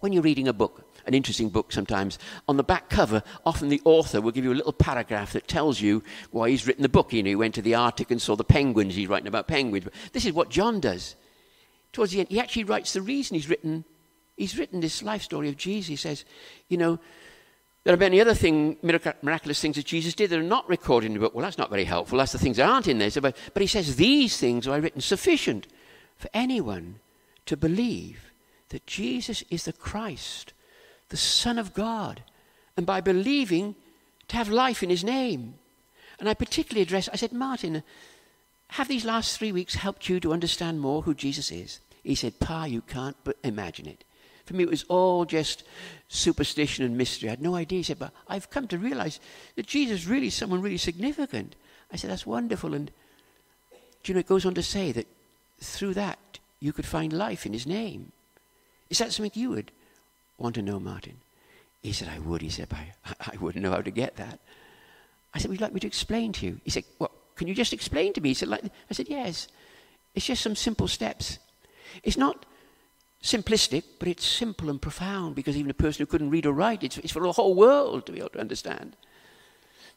when 0.00 0.12
you're 0.12 0.22
reading 0.22 0.48
a 0.48 0.52
book, 0.52 0.83
an 1.06 1.14
interesting 1.14 1.48
book 1.48 1.72
sometimes. 1.72 2.18
On 2.48 2.56
the 2.56 2.62
back 2.62 2.88
cover, 2.88 3.22
often 3.44 3.68
the 3.68 3.82
author 3.84 4.20
will 4.20 4.32
give 4.32 4.44
you 4.44 4.52
a 4.52 4.54
little 4.54 4.72
paragraph 4.72 5.32
that 5.32 5.48
tells 5.48 5.80
you 5.80 6.02
why 6.30 6.50
he's 6.50 6.66
written 6.66 6.82
the 6.82 6.88
book. 6.88 7.12
You 7.12 7.22
know, 7.22 7.28
he 7.28 7.36
went 7.36 7.54
to 7.54 7.62
the 7.62 7.74
Arctic 7.74 8.10
and 8.10 8.20
saw 8.20 8.36
the 8.36 8.44
penguins. 8.44 8.94
He's 8.94 9.08
writing 9.08 9.28
about 9.28 9.48
penguins. 9.48 9.86
This 10.12 10.26
is 10.26 10.32
what 10.32 10.50
John 10.50 10.80
does. 10.80 11.16
Towards 11.92 12.12
the 12.12 12.20
end, 12.20 12.28
he 12.28 12.40
actually 12.40 12.64
writes 12.64 12.92
the 12.92 13.02
reason 13.02 13.34
he's 13.36 13.48
written. 13.48 13.84
He's 14.36 14.58
written 14.58 14.80
this 14.80 15.02
life 15.02 15.22
story 15.22 15.48
of 15.48 15.56
Jesus. 15.56 15.88
He 15.88 15.96
says, 15.96 16.24
you 16.68 16.76
know, 16.76 16.98
there 17.84 17.92
are 17.92 17.98
many 17.98 18.20
other 18.20 18.34
thing, 18.34 18.78
miraculous 18.82 19.60
things 19.60 19.76
that 19.76 19.84
Jesus 19.84 20.14
did 20.14 20.30
that 20.30 20.38
are 20.38 20.42
not 20.42 20.68
recorded 20.68 21.08
in 21.08 21.12
the 21.12 21.20
book. 21.20 21.34
Well, 21.34 21.44
that's 21.44 21.58
not 21.58 21.68
very 21.68 21.84
helpful. 21.84 22.18
That's 22.18 22.32
the 22.32 22.38
things 22.38 22.56
that 22.56 22.68
aren't 22.68 22.88
in 22.88 22.98
there. 22.98 23.10
So, 23.10 23.20
but, 23.20 23.36
but 23.52 23.60
he 23.60 23.66
says, 23.66 23.96
These 23.96 24.38
things 24.38 24.66
are 24.66 24.80
written 24.80 25.02
sufficient 25.02 25.66
for 26.16 26.30
anyone 26.32 27.00
to 27.44 27.58
believe 27.58 28.32
that 28.70 28.86
Jesus 28.86 29.44
is 29.50 29.64
the 29.64 29.72
Christ, 29.72 30.54
the 31.14 31.18
Son 31.18 31.60
of 31.60 31.74
God, 31.74 32.24
and 32.76 32.84
by 32.84 33.00
believing, 33.00 33.76
to 34.26 34.36
have 34.36 34.48
life 34.48 34.82
in 34.82 34.90
his 34.90 35.04
name. 35.04 35.54
And 36.18 36.28
I 36.28 36.34
particularly 36.34 36.82
addressed, 36.82 37.08
I 37.12 37.14
said, 37.14 37.32
Martin, 37.32 37.84
have 38.70 38.88
these 38.88 39.04
last 39.04 39.38
three 39.38 39.52
weeks 39.52 39.76
helped 39.76 40.08
you 40.08 40.18
to 40.18 40.32
understand 40.32 40.80
more 40.80 41.02
who 41.02 41.14
Jesus 41.14 41.52
is? 41.52 41.78
He 42.02 42.16
said, 42.16 42.40
Pa, 42.40 42.64
you 42.64 42.80
can't 42.80 43.16
but 43.22 43.36
imagine 43.44 43.86
it. 43.86 44.02
For 44.44 44.54
me, 44.54 44.64
it 44.64 44.70
was 44.70 44.82
all 44.88 45.24
just 45.24 45.62
superstition 46.08 46.84
and 46.84 46.98
mystery. 46.98 47.28
I 47.28 47.30
had 47.30 47.40
no 47.40 47.54
idea. 47.54 47.78
He 47.78 47.84
said, 47.84 48.00
but 48.00 48.12
I've 48.26 48.50
come 48.50 48.66
to 48.66 48.76
realize 48.76 49.20
that 49.54 49.68
Jesus 49.68 50.00
is 50.00 50.08
really 50.08 50.30
someone 50.30 50.62
really 50.62 50.78
significant. 50.78 51.54
I 51.92 51.96
said, 51.96 52.10
that's 52.10 52.26
wonderful. 52.26 52.74
And 52.74 52.90
do 54.02 54.10
you 54.10 54.14
know, 54.14 54.20
it 54.20 54.26
goes 54.26 54.44
on 54.44 54.54
to 54.54 54.64
say 54.64 54.90
that 54.90 55.06
through 55.60 55.94
that, 55.94 56.40
you 56.58 56.72
could 56.72 56.86
find 56.86 57.12
life 57.12 57.46
in 57.46 57.52
his 57.52 57.68
name. 57.68 58.10
Is 58.90 58.98
that 58.98 59.12
something 59.12 59.30
you 59.40 59.50
would 59.50 59.70
want 60.38 60.54
to 60.56 60.62
know, 60.62 60.80
Martin? 60.80 61.18
He 61.82 61.92
said, 61.92 62.08
I 62.08 62.18
would. 62.18 62.42
He 62.42 62.50
said, 62.50 62.68
I, 62.72 62.92
I 63.32 63.36
wouldn't 63.38 63.62
know 63.62 63.70
how 63.70 63.82
to 63.82 63.90
get 63.90 64.16
that. 64.16 64.40
I 65.34 65.38
said, 65.38 65.50
Would 65.50 65.60
you 65.60 65.64
like 65.64 65.74
me 65.74 65.80
to 65.80 65.86
explain 65.86 66.32
to 66.34 66.46
you? 66.46 66.60
He 66.64 66.70
said, 66.70 66.84
Well, 66.98 67.10
can 67.36 67.48
you 67.48 67.54
just 67.54 67.72
explain 67.72 68.12
to 68.14 68.20
me? 68.20 68.30
He 68.30 68.34
said, 68.34 68.48
like, 68.48 68.64
I 68.64 68.94
said, 68.94 69.08
Yes. 69.08 69.48
It's 70.14 70.26
just 70.26 70.42
some 70.42 70.54
simple 70.54 70.86
steps. 70.86 71.38
It's 72.04 72.16
not 72.16 72.46
simplistic, 73.22 73.82
but 73.98 74.06
it's 74.06 74.24
simple 74.24 74.70
and 74.70 74.80
profound 74.80 75.34
because 75.34 75.56
even 75.56 75.70
a 75.70 75.74
person 75.74 76.02
who 76.02 76.06
couldn't 76.06 76.30
read 76.30 76.46
or 76.46 76.52
write, 76.52 76.84
it's, 76.84 76.98
it's 76.98 77.12
for 77.12 77.22
the 77.22 77.32
whole 77.32 77.54
world 77.54 78.06
to 78.06 78.12
be 78.12 78.18
able 78.18 78.28
to 78.30 78.40
understand. 78.40 78.96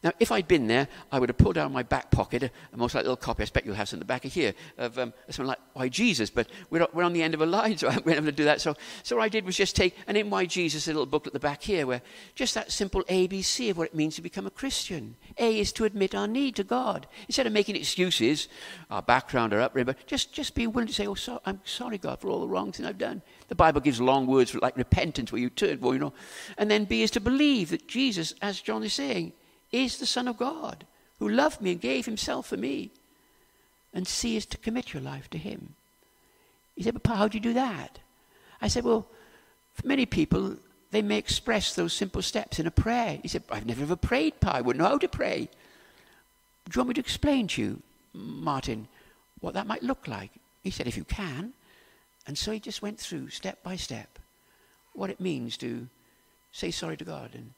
Now, 0.04 0.12
if 0.20 0.30
I'd 0.30 0.46
been 0.46 0.68
there, 0.68 0.86
I 1.10 1.18
would 1.18 1.28
have 1.28 1.38
pulled 1.38 1.58
out 1.58 1.72
my 1.72 1.82
back 1.82 2.12
pocket 2.12 2.44
a, 2.44 2.50
most 2.76 2.94
like 2.94 3.02
little 3.02 3.16
copy. 3.16 3.42
I 3.42 3.44
expect 3.44 3.66
you'll 3.66 3.74
have 3.74 3.88
some 3.88 3.96
in 3.96 4.00
the 4.00 4.04
back 4.04 4.24
of 4.24 4.32
here 4.32 4.54
of 4.76 4.96
um, 4.96 5.12
something 5.28 5.48
like 5.48 5.58
Why 5.72 5.88
Jesus, 5.88 6.30
but 6.30 6.46
we're, 6.70 6.86
we're 6.92 7.02
on 7.02 7.12
the 7.12 7.22
end 7.22 7.34
of 7.34 7.40
a 7.40 7.46
line, 7.46 7.76
so 7.78 7.90
we're 8.04 8.14
able 8.14 8.26
to 8.26 8.32
do 8.32 8.44
that. 8.44 8.60
So, 8.60 8.76
so 9.02 9.16
what 9.16 9.24
I 9.24 9.28
did 9.28 9.44
was 9.44 9.56
just 9.56 9.74
take, 9.74 9.96
and 10.06 10.16
in 10.16 10.30
Why 10.30 10.46
Jesus, 10.46 10.86
a 10.86 10.90
little 10.90 11.04
booklet 11.04 11.28
at 11.28 11.32
the 11.32 11.40
back 11.40 11.62
here, 11.62 11.84
where 11.84 12.00
just 12.36 12.54
that 12.54 12.70
simple 12.70 13.02
ABC 13.04 13.70
of 13.70 13.78
what 13.78 13.88
it 13.88 13.94
means 13.94 14.14
to 14.16 14.22
become 14.22 14.46
a 14.46 14.50
Christian. 14.50 15.16
A 15.36 15.58
is 15.58 15.72
to 15.72 15.84
admit 15.84 16.14
our 16.14 16.28
need 16.28 16.54
to 16.56 16.64
God. 16.64 17.08
Instead 17.26 17.48
of 17.48 17.52
making 17.52 17.74
excuses, 17.74 18.46
our 18.90 19.02
background, 19.02 19.52
our 19.52 19.60
upbringing, 19.60 19.86
but 19.86 20.06
just, 20.06 20.32
just 20.32 20.54
being 20.54 20.72
willing 20.72 20.88
to 20.88 20.94
say, 20.94 21.08
Oh, 21.08 21.14
so, 21.14 21.40
I'm 21.44 21.60
sorry, 21.64 21.98
God, 21.98 22.20
for 22.20 22.28
all 22.28 22.40
the 22.40 22.48
wrong 22.48 22.70
things 22.70 22.88
I've 22.88 22.98
done. 22.98 23.20
The 23.48 23.56
Bible 23.56 23.80
gives 23.80 24.00
long 24.00 24.28
words 24.28 24.54
like 24.54 24.76
repentance, 24.76 25.32
where 25.32 25.40
you 25.40 25.50
turn, 25.50 25.80
well, 25.80 25.92
you 25.92 25.98
know. 25.98 26.12
And 26.56 26.70
then 26.70 26.84
B 26.84 27.02
is 27.02 27.10
to 27.12 27.20
believe 27.20 27.70
that 27.70 27.88
Jesus, 27.88 28.34
as 28.40 28.60
John 28.60 28.84
is 28.84 28.92
saying, 28.92 29.32
is 29.72 29.98
the 29.98 30.06
Son 30.06 30.28
of 30.28 30.36
God 30.38 30.84
who 31.18 31.28
loved 31.28 31.60
me 31.60 31.72
and 31.72 31.80
gave 31.80 32.06
himself 32.06 32.46
for 32.46 32.56
me. 32.56 32.90
And 33.92 34.06
is 34.06 34.46
to 34.46 34.58
commit 34.58 34.92
your 34.92 35.02
life 35.02 35.28
to 35.30 35.38
him. 35.38 35.74
He 36.76 36.82
said, 36.82 36.94
Papa, 36.94 37.16
how 37.16 37.28
do 37.28 37.36
you 37.36 37.42
do 37.42 37.54
that? 37.54 37.98
I 38.60 38.68
said, 38.68 38.84
Well, 38.84 39.06
for 39.74 39.86
many 39.86 40.06
people, 40.06 40.56
they 40.90 41.02
may 41.02 41.18
express 41.18 41.74
those 41.74 41.92
simple 41.92 42.22
steps 42.22 42.58
in 42.58 42.66
a 42.66 42.70
prayer. 42.70 43.18
He 43.22 43.28
said, 43.28 43.42
I've 43.50 43.66
never 43.66 43.82
ever 43.82 43.96
prayed, 43.96 44.40
Pa. 44.40 44.52
I 44.52 44.60
wouldn't 44.60 44.82
know 44.82 44.88
how 44.88 44.98
to 44.98 45.08
pray. 45.08 45.48
Do 46.66 46.74
you 46.74 46.80
want 46.80 46.88
me 46.88 46.94
to 46.94 47.00
explain 47.00 47.48
to 47.48 47.62
you, 47.62 47.82
Martin, 48.12 48.88
what 49.40 49.54
that 49.54 49.66
might 49.66 49.82
look 49.82 50.06
like? 50.06 50.30
He 50.62 50.70
said, 50.70 50.86
If 50.86 50.96
you 50.96 51.04
can. 51.04 51.52
And 52.26 52.36
so 52.36 52.52
he 52.52 52.60
just 52.60 52.82
went 52.82 53.00
through 53.00 53.30
step 53.30 53.62
by 53.62 53.76
step 53.76 54.18
what 54.92 55.10
it 55.10 55.18
means 55.18 55.56
to 55.56 55.88
say 56.52 56.70
sorry 56.70 56.96
to 56.96 57.04
God 57.04 57.30
and 57.34 57.52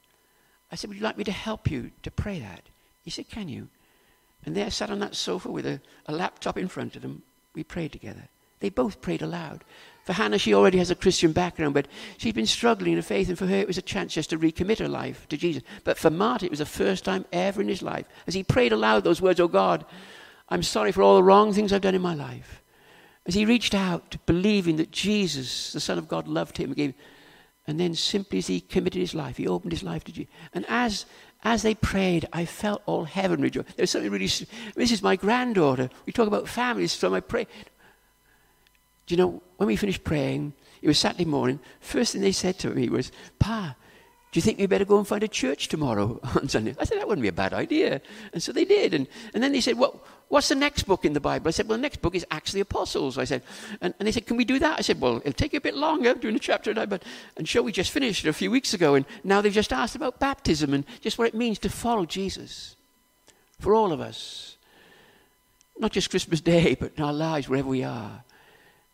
I 0.71 0.75
said, 0.75 0.89
Would 0.89 0.97
you 0.97 1.03
like 1.03 1.17
me 1.17 1.23
to 1.25 1.31
help 1.31 1.69
you 1.69 1.91
to 2.03 2.11
pray 2.11 2.39
that? 2.39 2.63
He 3.03 3.11
said, 3.11 3.29
Can 3.29 3.49
you? 3.49 3.67
And 4.45 4.55
there, 4.55 4.71
sat 4.71 4.89
on 4.89 4.99
that 4.99 5.15
sofa 5.15 5.51
with 5.51 5.65
a, 5.65 5.81
a 6.07 6.13
laptop 6.13 6.57
in 6.57 6.67
front 6.67 6.95
of 6.95 7.01
them, 7.01 7.21
we 7.53 7.63
prayed 7.63 7.91
together. 7.91 8.27
They 8.59 8.69
both 8.69 9.01
prayed 9.01 9.21
aloud. 9.21 9.63
For 10.03 10.13
Hannah, 10.13 10.39
she 10.39 10.53
already 10.53 10.79
has 10.79 10.89
a 10.89 10.95
Christian 10.95 11.31
background, 11.31 11.75
but 11.75 11.87
she'd 12.17 12.33
been 12.33 12.47
struggling 12.47 12.93
in 12.93 12.97
her 12.97 13.03
faith, 13.03 13.29
and 13.29 13.37
for 13.37 13.45
her, 13.45 13.55
it 13.55 13.67
was 13.67 13.77
a 13.77 13.83
chance 13.83 14.13
just 14.13 14.31
to 14.31 14.39
recommit 14.39 14.79
her 14.79 14.87
life 14.87 15.27
to 15.29 15.37
Jesus. 15.37 15.61
But 15.83 15.97
for 15.97 16.09
Martin, 16.09 16.47
it 16.47 16.51
was 16.51 16.59
the 16.59 16.65
first 16.65 17.05
time 17.05 17.25
ever 17.31 17.61
in 17.61 17.67
his 17.67 17.83
life, 17.83 18.07
as 18.25 18.33
he 18.33 18.43
prayed 18.43 18.71
aloud 18.71 19.03
those 19.03 19.21
words, 19.21 19.39
Oh 19.39 19.47
God, 19.47 19.85
I'm 20.49 20.63
sorry 20.63 20.91
for 20.91 21.03
all 21.03 21.15
the 21.15 21.23
wrong 21.23 21.53
things 21.53 21.71
I've 21.71 21.81
done 21.81 21.95
in 21.95 22.01
my 22.01 22.15
life. 22.15 22.61
As 23.27 23.35
he 23.35 23.45
reached 23.45 23.75
out, 23.75 24.17
believing 24.25 24.77
that 24.77 24.91
Jesus, 24.91 25.73
the 25.73 25.79
Son 25.79 25.99
of 25.99 26.07
God, 26.07 26.27
loved 26.27 26.57
him 26.57 26.69
and 26.69 26.75
gave 26.75 26.93
and 27.67 27.79
then 27.79 27.93
simply 27.93 28.39
as 28.39 28.47
he 28.47 28.59
committed 28.59 28.99
his 28.99 29.13
life, 29.13 29.37
he 29.37 29.47
opened 29.47 29.71
his 29.71 29.83
life 29.83 30.03
to 30.05 30.11
Jesus. 30.11 30.33
And 30.53 30.65
as, 30.67 31.05
as 31.43 31.61
they 31.61 31.75
prayed, 31.75 32.27
I 32.33 32.45
felt 32.45 32.81
all 32.85 33.05
heaven 33.05 33.41
rejoice. 33.41 33.65
There 33.75 33.83
was 33.83 33.91
something 33.91 34.11
really, 34.11 34.25
this 34.25 34.91
is 34.91 35.03
my 35.03 35.15
granddaughter. 35.15 35.89
We 36.05 36.13
talk 36.13 36.27
about 36.27 36.47
families, 36.47 36.91
so 36.91 37.13
I 37.13 37.19
pray. 37.19 37.45
Do 39.05 39.15
you 39.15 39.17
know, 39.17 39.41
when 39.57 39.67
we 39.67 39.75
finished 39.75 40.03
praying, 40.03 40.53
it 40.81 40.87
was 40.87 40.97
Saturday 40.97 41.25
morning, 41.25 41.59
first 41.79 42.13
thing 42.13 42.21
they 42.21 42.31
said 42.31 42.57
to 42.59 42.71
me 42.71 42.89
was, 42.89 43.11
Pa, 43.37 43.75
do 44.31 44.37
you 44.37 44.41
think 44.41 44.57
we 44.57 44.65
better 44.65 44.85
go 44.85 44.97
and 44.97 45.07
find 45.07 45.23
a 45.23 45.27
church 45.27 45.67
tomorrow 45.67 46.19
on 46.35 46.47
Sunday? 46.47 46.73
I 46.79 46.85
said, 46.85 46.97
that 46.97 47.07
wouldn't 47.07 47.21
be 47.21 47.27
a 47.27 47.33
bad 47.33 47.53
idea. 47.53 48.01
And 48.33 48.41
so 48.41 48.51
they 48.51 48.65
did. 48.65 48.93
And, 48.93 49.07
and 49.33 49.43
then 49.43 49.51
they 49.51 49.61
said, 49.61 49.77
what, 49.77 49.95
what's 50.31 50.47
the 50.47 50.55
next 50.55 50.83
book 50.83 51.03
in 51.03 51.11
the 51.11 51.19
Bible? 51.19 51.49
I 51.49 51.51
said, 51.51 51.67
well, 51.67 51.77
the 51.77 51.81
next 51.81 52.01
book 52.01 52.15
is 52.15 52.25
Acts 52.31 52.51
of 52.51 52.55
the 52.55 52.61
Apostles. 52.61 53.17
I 53.17 53.25
said, 53.25 53.43
and, 53.81 53.93
and 53.99 54.07
they 54.07 54.13
said, 54.13 54.25
can 54.25 54.37
we 54.37 54.45
do 54.45 54.59
that? 54.59 54.79
I 54.79 54.81
said, 54.81 55.01
well, 55.01 55.17
it'll 55.17 55.33
take 55.33 55.51
you 55.51 55.57
a 55.57 55.61
bit 55.61 55.75
longer 55.75 56.13
doing 56.13 56.35
a 56.35 56.39
chapter. 56.39 56.71
And, 56.71 56.89
but, 56.89 57.03
and 57.35 57.47
sure, 57.47 57.61
we 57.61 57.73
just 57.73 57.91
finished 57.91 58.25
it 58.25 58.29
a 58.29 58.33
few 58.33 58.49
weeks 58.49 58.73
ago. 58.73 58.95
And 58.95 59.05
now 59.25 59.41
they've 59.41 59.51
just 59.51 59.73
asked 59.73 59.97
about 59.97 60.19
baptism 60.19 60.73
and 60.73 60.85
just 61.01 61.17
what 61.17 61.27
it 61.27 61.35
means 61.35 61.59
to 61.59 61.69
follow 61.69 62.05
Jesus 62.05 62.77
for 63.59 63.75
all 63.75 63.91
of 63.91 63.99
us. 63.99 64.55
Not 65.77 65.91
just 65.91 66.09
Christmas 66.09 66.39
Day, 66.39 66.75
but 66.79 66.93
in 66.95 67.03
our 67.03 67.13
lives, 67.13 67.49
wherever 67.49 67.67
we 67.67 67.83
are. 67.83 68.23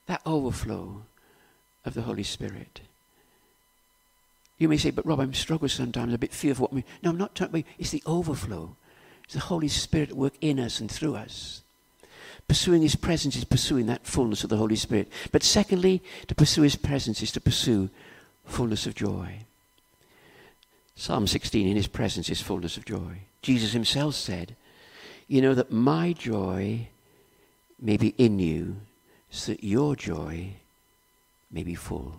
That 0.07 0.21
overflow 0.25 1.03
of 1.85 1.93
the 1.93 2.01
Holy 2.01 2.23
Spirit. 2.23 2.81
You 4.57 4.69
may 4.69 4.77
say, 4.77 4.89
but 4.89 5.05
Rob, 5.05 5.19
I'm 5.19 5.35
struggling 5.35 5.69
sometimes, 5.69 6.15
a 6.15 6.17
bit 6.17 6.33
fearful. 6.33 6.67
What 6.71 6.83
no, 7.03 7.11
I'm 7.11 7.17
not 7.17 7.35
talking 7.35 7.59
about 7.59 7.71
It's 7.77 7.91
the 7.91 8.01
overflow. 8.07 8.75
The 9.31 9.39
Holy 9.39 9.67
Spirit 9.67 10.13
work 10.13 10.33
in 10.41 10.59
us 10.59 10.79
and 10.79 10.89
through 10.89 11.15
us. 11.15 11.61
Pursuing 12.47 12.81
His 12.81 12.95
presence 12.95 13.35
is 13.35 13.43
pursuing 13.43 13.87
that 13.87 14.07
fullness 14.07 14.43
of 14.43 14.49
the 14.49 14.57
Holy 14.57 14.77
Spirit. 14.77 15.11
But 15.31 15.43
secondly, 15.43 16.01
to 16.27 16.35
pursue 16.35 16.61
His 16.61 16.77
presence 16.77 17.21
is 17.21 17.31
to 17.33 17.41
pursue 17.41 17.89
fullness 18.45 18.85
of 18.85 18.95
joy. 18.95 19.39
Psalm 20.95 21.27
16, 21.27 21.67
in 21.67 21.75
His 21.75 21.87
presence 21.87 22.29
is 22.29 22.41
fullness 22.41 22.77
of 22.77 22.85
joy. 22.85 23.19
Jesus 23.41 23.73
Himself 23.73 24.15
said, 24.15 24.55
You 25.27 25.41
know 25.41 25.53
that 25.53 25.71
my 25.71 26.13
joy 26.13 26.87
may 27.79 27.97
be 27.97 28.15
in 28.17 28.39
you, 28.39 28.77
so 29.29 29.51
that 29.51 29.63
your 29.63 29.95
joy 29.95 30.53
may 31.51 31.63
be 31.63 31.75
full. 31.75 32.15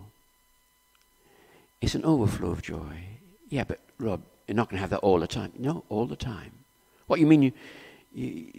It's 1.81 1.95
an 1.95 2.05
overflow 2.05 2.51
of 2.51 2.61
joy. 2.61 3.05
Yeah, 3.49 3.63
but 3.63 3.79
Rob, 3.97 4.21
you're 4.47 4.55
not 4.55 4.69
going 4.69 4.77
to 4.77 4.81
have 4.81 4.91
that 4.91 4.99
all 4.99 5.19
the 5.19 5.27
time. 5.27 5.51
No, 5.57 5.83
all 5.89 6.05
the 6.05 6.15
time. 6.15 6.51
What 7.09 7.19
you 7.19 7.25
mean 7.25 7.41
you, 7.41 7.51
you 8.13 8.51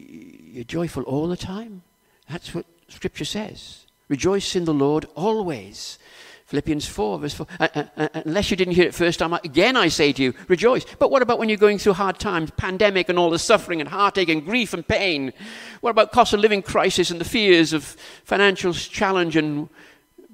you're 0.53 0.65
joyful 0.65 1.05
all 1.05 1.29
the 1.29 1.37
time? 1.37 1.83
That's 2.29 2.53
what 2.53 2.67
Scripture 2.89 3.25
says. 3.25 3.87
Rejoice 4.09 4.57
in 4.57 4.65
the 4.65 4.75
Lord 4.75 5.07
always. 5.15 5.99
Philippians 6.47 6.85
4, 6.85 7.21
verse 7.21 7.35
4. 7.35 7.47
Uh, 7.61 7.69
uh, 7.77 7.85
uh, 7.97 8.09
unless 8.27 8.51
you 8.51 8.57
didn't 8.57 8.75
hear 8.75 8.87
it 8.87 8.93
first 8.93 9.21
time, 9.21 9.33
again 9.35 9.77
I 9.77 9.87
say 9.87 10.13
to 10.13 10.21
you, 10.21 10.35
rejoice. 10.49 10.85
But 10.99 11.13
what 11.13 11.23
about 11.23 11.39
when 11.39 11.49
you're 11.49 11.59
going 11.59 11.79
through 11.79 11.93
hard 11.93 12.19
times, 12.19 12.51
pandemic 12.57 13.09
and 13.09 13.21
all 13.21 13.31
the 13.31 13.39
suffering 13.39 13.81
and 13.81 13.89
heartache 13.89 14.29
and 14.29 14.45
grief 14.45 14.75
and 14.75 14.87
pain? 14.87 15.33
What 15.81 15.91
about 15.91 16.11
cost 16.11 16.33
of 16.33 16.41
living 16.41 16.63
crisis 16.63 17.13
and 17.13 17.21
the 17.21 17.25
fears 17.25 17.73
of 17.73 17.85
financial 18.25 18.73
challenge 18.73 19.37
and 19.37 19.69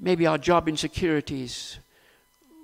maybe 0.00 0.26
our 0.26 0.38
job 0.38 0.70
insecurities? 0.70 1.78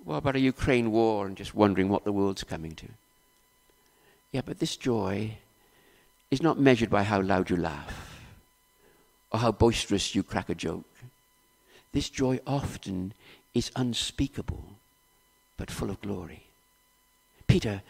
What 0.05 0.17
about 0.17 0.37
a 0.37 0.41
Ukraine 0.41 0.91
war 0.91 1.27
and 1.27 1.37
just 1.37 1.55
wondering 1.55 1.91
what 1.91 2.05
the 2.05 2.13
world's 2.13 2.45
coming 2.45 2.75
to? 2.77 2.89
Yeah, 4.33 4.41
but 4.45 4.59
this 4.59 4.77
joy 4.77 5.37
is 6.31 6.43
not 6.43 6.59
measured 6.59 6.91
by 6.91 7.03
how 7.03 7.21
loud 7.21 7.51
you 7.51 7.57
laugh 7.57 8.21
or 9.31 9.39
how 9.39 9.53
boisterous 9.53 10.15
you 10.15 10.23
crack 10.23 10.49
a 10.49 10.55
joke. 10.55 10.85
This 11.93 12.09
joy 12.09 12.41
often 12.47 13.13
is 13.55 13.71
unspeakable 13.77 14.65
but 15.59 15.71
full 15.71 15.91
of 15.91 16.01
glory. 16.01 16.45
Peter, 17.47 17.83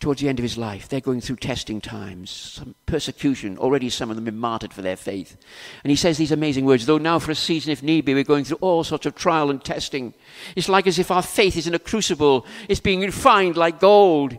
towards 0.00 0.20
the 0.20 0.28
end 0.28 0.40
of 0.40 0.42
his 0.42 0.58
life, 0.58 0.88
they're 0.88 1.00
going 1.00 1.20
through 1.20 1.36
testing 1.36 1.80
times, 1.80 2.30
some 2.30 2.74
persecution. 2.84 3.56
Already 3.56 3.88
some 3.88 4.10
of 4.10 4.16
them 4.16 4.24
have 4.24 4.34
been 4.34 4.40
martyred 4.40 4.72
for 4.72 4.82
their 4.82 4.96
faith. 4.96 5.36
And 5.84 5.90
he 5.90 5.96
says 5.96 6.18
these 6.18 6.32
amazing 6.32 6.64
words, 6.64 6.84
though 6.84 6.98
now 6.98 7.20
for 7.20 7.30
a 7.30 7.36
season, 7.36 7.70
if 7.70 7.80
need 7.80 8.04
be, 8.04 8.12
we're 8.12 8.24
going 8.24 8.44
through 8.44 8.58
all 8.60 8.82
sorts 8.82 9.06
of 9.06 9.14
trial 9.14 9.50
and 9.50 9.62
testing. 9.62 10.14
It's 10.56 10.68
like 10.68 10.88
as 10.88 10.98
if 10.98 11.12
our 11.12 11.22
faith 11.22 11.56
is 11.56 11.68
in 11.68 11.74
a 11.74 11.78
crucible, 11.78 12.44
it's 12.68 12.80
being 12.80 13.02
refined 13.02 13.56
like 13.56 13.78
gold. 13.78 14.36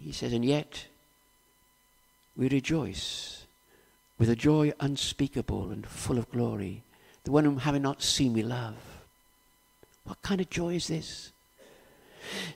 He 0.00 0.12
says, 0.12 0.32
and 0.32 0.44
yet 0.44 0.86
we 2.36 2.48
rejoice 2.48 3.44
with 4.18 4.30
a 4.30 4.36
joy 4.36 4.72
unspeakable 4.80 5.70
and 5.70 5.86
full 5.86 6.18
of 6.18 6.30
glory, 6.30 6.82
the 7.24 7.32
one 7.32 7.44
whom 7.44 7.58
having 7.58 7.82
not 7.82 8.02
seen 8.02 8.32
we 8.32 8.42
love. 8.42 8.76
What 10.04 10.22
kind 10.22 10.40
of 10.40 10.50
joy 10.50 10.74
is 10.74 10.88
this? 10.88 11.32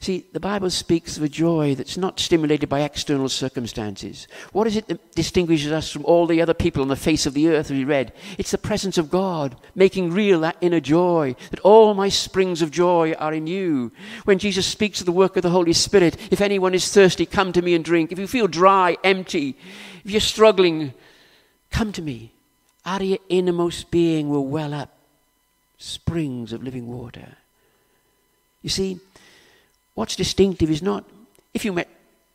See, 0.01 0.27
the 0.33 0.41
Bible 0.41 0.71
speaks 0.71 1.17
of 1.17 1.23
a 1.23 1.29
joy 1.29 1.75
that's 1.75 1.97
not 1.97 2.21
stimulated 2.21 2.69
by 2.69 2.81
external 2.81 3.29
circumstances. 3.29 4.29
What 4.53 4.67
is 4.67 4.77
it 4.77 4.89
that 4.89 5.15
distinguishes 5.15 5.73
us 5.73 5.91
from 5.91 6.05
all 6.05 6.27
the 6.27 6.43
other 6.43 6.55
people 6.55 6.83
on 6.83 6.89
the 6.89 6.97
face 6.97 7.27
of 7.27 7.35
the 7.35 7.49
earth, 7.49 7.71
we 7.71 7.85
read? 7.85 8.13
It's 8.39 8.51
the 8.51 8.59
presence 8.59 8.99
of 8.99 9.11
God, 9.11 9.57
making 9.75 10.13
real 10.13 10.41
that 10.41 10.57
inner 10.61 10.81
joy, 10.81 11.37
that 11.51 11.61
all 11.61 11.95
my 11.95 12.09
springs 12.09 12.63
of 12.63 12.71
joy 12.71 13.13
are 13.15 13.33
in 13.33 13.47
you. 13.47 13.93
When 14.25 14.39
Jesus 14.39 14.67
speaks 14.67 15.01
of 15.01 15.07
the 15.07 15.13
work 15.13 15.37
of 15.37 15.43
the 15.43 15.51
Holy 15.51 15.73
Spirit, 15.73 16.17
if 16.31 16.41
anyone 16.41 16.75
is 16.75 16.93
thirsty, 16.93 17.27
come 17.27 17.53
to 17.53 17.63
me 17.63 17.75
and 17.75 17.85
drink. 17.85 18.13
If 18.13 18.19
you 18.19 18.27
feel 18.27 18.49
dry, 18.49 18.97
empty, 19.05 19.57
if 20.05 20.11
you're 20.11 20.21
struggling, 20.21 20.95
come 21.71 21.93
to 21.93 22.03
me. 22.03 22.33
Out 22.85 23.01
of 23.01 23.09
your 23.09 23.19
innermost 23.29 23.91
being 23.91 24.29
will 24.29 24.47
well 24.47 24.75
up 24.75 24.99
springs 25.79 26.53
of 26.53 26.63
living 26.63 26.87
water. 26.87 27.37
You 28.63 28.71
see, 28.71 29.01
What's 29.95 30.17
distinctive 30.17 30.71
is 30.71 30.83
not 30.83 31.05
if 31.55 31.65
you 31.65 31.73
met 31.73 31.89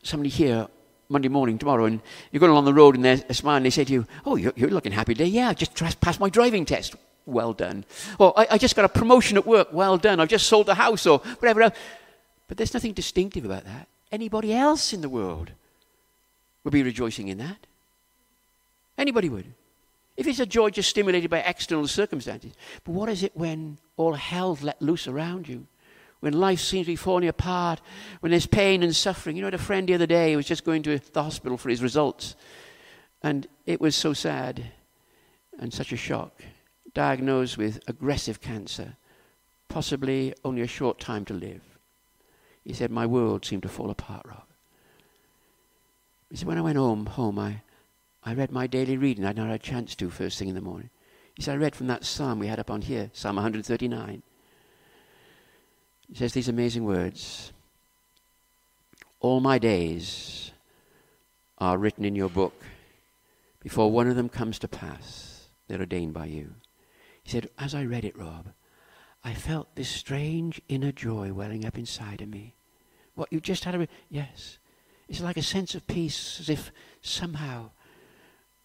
somebody 0.04 0.30
here 0.30 0.68
Monday 1.10 1.30
morning, 1.30 1.58
tomorrow, 1.58 1.86
and 1.86 2.02
you're 2.32 2.40
going 2.40 2.52
along 2.52 2.66
the 2.66 2.74
road 2.74 2.96
and 2.96 3.04
they're 3.04 3.18
smiling, 3.32 3.64
they 3.64 3.70
say 3.70 3.86
to 3.86 3.94
you, 3.94 4.06
Oh, 4.26 4.36
you're, 4.36 4.54
you're 4.56 4.70
looking 4.70 4.92
happy 4.92 5.14
today. 5.14 5.30
Yeah, 5.30 5.50
I 5.50 5.54
just 5.54 5.76
passed 6.02 6.20
my 6.20 6.30
driving 6.30 6.66
test. 6.66 6.96
Well 7.26 7.54
done. 7.54 7.86
Or 8.20 8.38
I, 8.40 8.48
I, 8.52 8.58
just 8.58 8.76
got 8.76 8.86
a 8.86 8.90
promotion 8.90 9.38
at 9.38 9.46
work. 9.46 9.70
Well 9.74 9.98
done. 9.98 10.20
I've 10.20 10.30
just 10.30 10.48
sold 10.48 10.70
a 10.70 10.76
house 10.76 11.06
or 11.06 11.20
whatever 11.40 11.62
else. 11.62 11.76
But 12.48 12.58
there's 12.58 12.74
nothing 12.74 12.94
distinctive 12.94 13.44
about 13.44 13.66
that. 13.66 13.88
Anybody 14.12 14.54
else 14.54 14.94
in 14.94 15.02
the 15.02 15.10
world 15.10 15.52
would 16.64 16.72
be 16.72 16.84
rejoicing 16.84 17.28
in 17.28 17.38
that. 17.40 17.68
Anybody 18.98 19.28
would. 19.28 19.54
If 20.16 20.26
it's 20.26 20.40
a 20.40 20.46
joy 20.46 20.70
just 20.70 20.90
stimulated 20.90 21.30
by 21.30 21.40
external 21.40 21.88
circumstances. 21.88 22.54
But 22.86 22.94
what 22.94 23.10
is 23.10 23.24
it 23.24 23.36
when 23.36 23.78
all 23.98 24.14
hell's 24.14 24.64
let 24.64 24.82
loose 24.82 25.08
around 25.08 25.50
you? 25.50 25.68
When 26.20 26.34
life 26.34 26.60
seems 26.60 26.86
to 26.86 26.92
be 26.92 26.96
falling 26.96 27.28
apart, 27.28 27.82
when 28.20 28.32
there's 28.32 28.48
pain 28.48 28.84
and 28.84 28.96
suffering. 28.96 29.36
You 29.36 29.42
know, 29.42 29.48
I 29.48 29.52
had 29.52 29.60
a 29.60 29.64
friend 29.64 29.88
the 29.88 29.94
other 29.94 30.08
day 30.08 30.32
who 30.32 30.38
was 30.38 30.48
just 30.48 30.64
going 30.64 30.84
to 30.84 30.98
the 30.98 31.24
hospital 31.24 31.58
for 31.58 31.70
his 31.70 31.84
results. 31.84 32.36
And 33.22 33.48
it 33.66 33.82
was 33.82 33.96
so 33.96 34.14
sad 34.14 34.72
and 35.60 35.74
such 35.74 35.92
a 35.92 35.98
shock. 35.98 36.44
Diagnosed 36.94 37.58
with 37.58 37.80
aggressive 37.88 38.42
cancer, 38.42 38.96
possibly 39.68 40.34
only 40.44 40.62
a 40.62 40.68
short 40.68 41.00
time 41.00 41.26
to 41.26 41.34
live. 41.34 41.62
He 42.64 42.74
said, 42.74 42.92
My 42.92 43.06
world 43.06 43.46
seemed 43.46 43.64
to 43.64 43.70
fall 43.70 43.90
apart, 43.90 44.26
Rob. 44.26 44.44
He 46.30 46.38
said, 46.38 46.48
When 46.48 46.58
I 46.58 46.62
went 46.62 46.78
home, 46.78 47.06
home, 47.06 47.38
I, 47.40 47.62
I 48.24 48.34
read 48.34 48.52
my 48.52 48.68
daily 48.68 48.98
reading. 48.98 49.26
I'd 49.26 49.38
not 49.38 49.48
had 49.48 49.56
a 49.56 49.60
chance 49.60 49.96
to 49.96 50.10
first 50.10 50.40
thing 50.40 50.50
in 50.50 50.56
the 50.56 50.62
morning. 50.62 50.90
He 51.36 51.44
said, 51.44 51.54
I 51.54 51.58
read 51.58 51.76
from 51.76 51.88
that 51.88 52.04
psalm 52.04 52.40
we 52.40 52.48
had 52.48 52.60
up 52.60 52.72
on 52.72 52.82
here, 52.82 53.12
Psalm 53.14 53.36
139. 53.36 54.24
He 56.10 56.16
says 56.16 56.34
these 56.34 56.48
amazing 56.48 56.86
words 56.86 57.52
All 59.20 59.40
my 59.40 59.58
days 59.58 60.52
are 61.58 61.78
written 61.78 62.06
in 62.06 62.16
your 62.16 62.30
book. 62.30 62.64
Before 63.62 63.92
one 63.92 64.08
of 64.08 64.16
them 64.16 64.30
comes 64.30 64.60
to 64.60 64.68
pass, 64.68 65.50
they're 65.68 65.80
ordained 65.80 66.14
by 66.14 66.28
you. 66.28 66.54
He 67.24 67.32
said, 67.32 67.50
As 67.60 67.76
I 67.76 67.84
read 67.84 68.06
it, 68.06 68.18
Rob, 68.18 68.48
I 69.24 69.34
felt 69.34 69.76
this 69.76 69.90
strange 69.90 70.62
inner 70.70 70.94
joy 70.94 71.34
welling 71.34 71.66
up 71.66 71.78
inside 71.78 72.22
of 72.22 72.30
me. 72.30 72.54
What 73.16 73.34
you 73.34 73.42
just 73.42 73.66
had 73.66 73.76
a. 73.76 73.80
Re- 73.80 73.90
yes. 74.10 74.60
It's 75.10 75.22
like 75.22 75.38
a 75.38 75.42
sense 75.42 75.74
of 75.76 75.88
peace, 75.88 76.40
as 76.40 76.50
if 76.50 76.72
somehow 77.02 77.72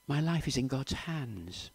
my 0.06 0.20
life 0.20 0.46
is 0.46 0.56
in 0.56 0.68
God's 0.68 0.92
hands. 0.92 1.70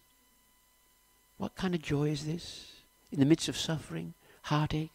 What 1.37 1.55
kind 1.55 1.73
of 1.73 1.81
joy 1.81 2.09
is 2.09 2.25
this? 2.25 2.73
In 3.11 3.19
the 3.19 3.25
midst 3.25 3.49
of 3.49 3.57
suffering, 3.57 4.13
heartache, 4.43 4.91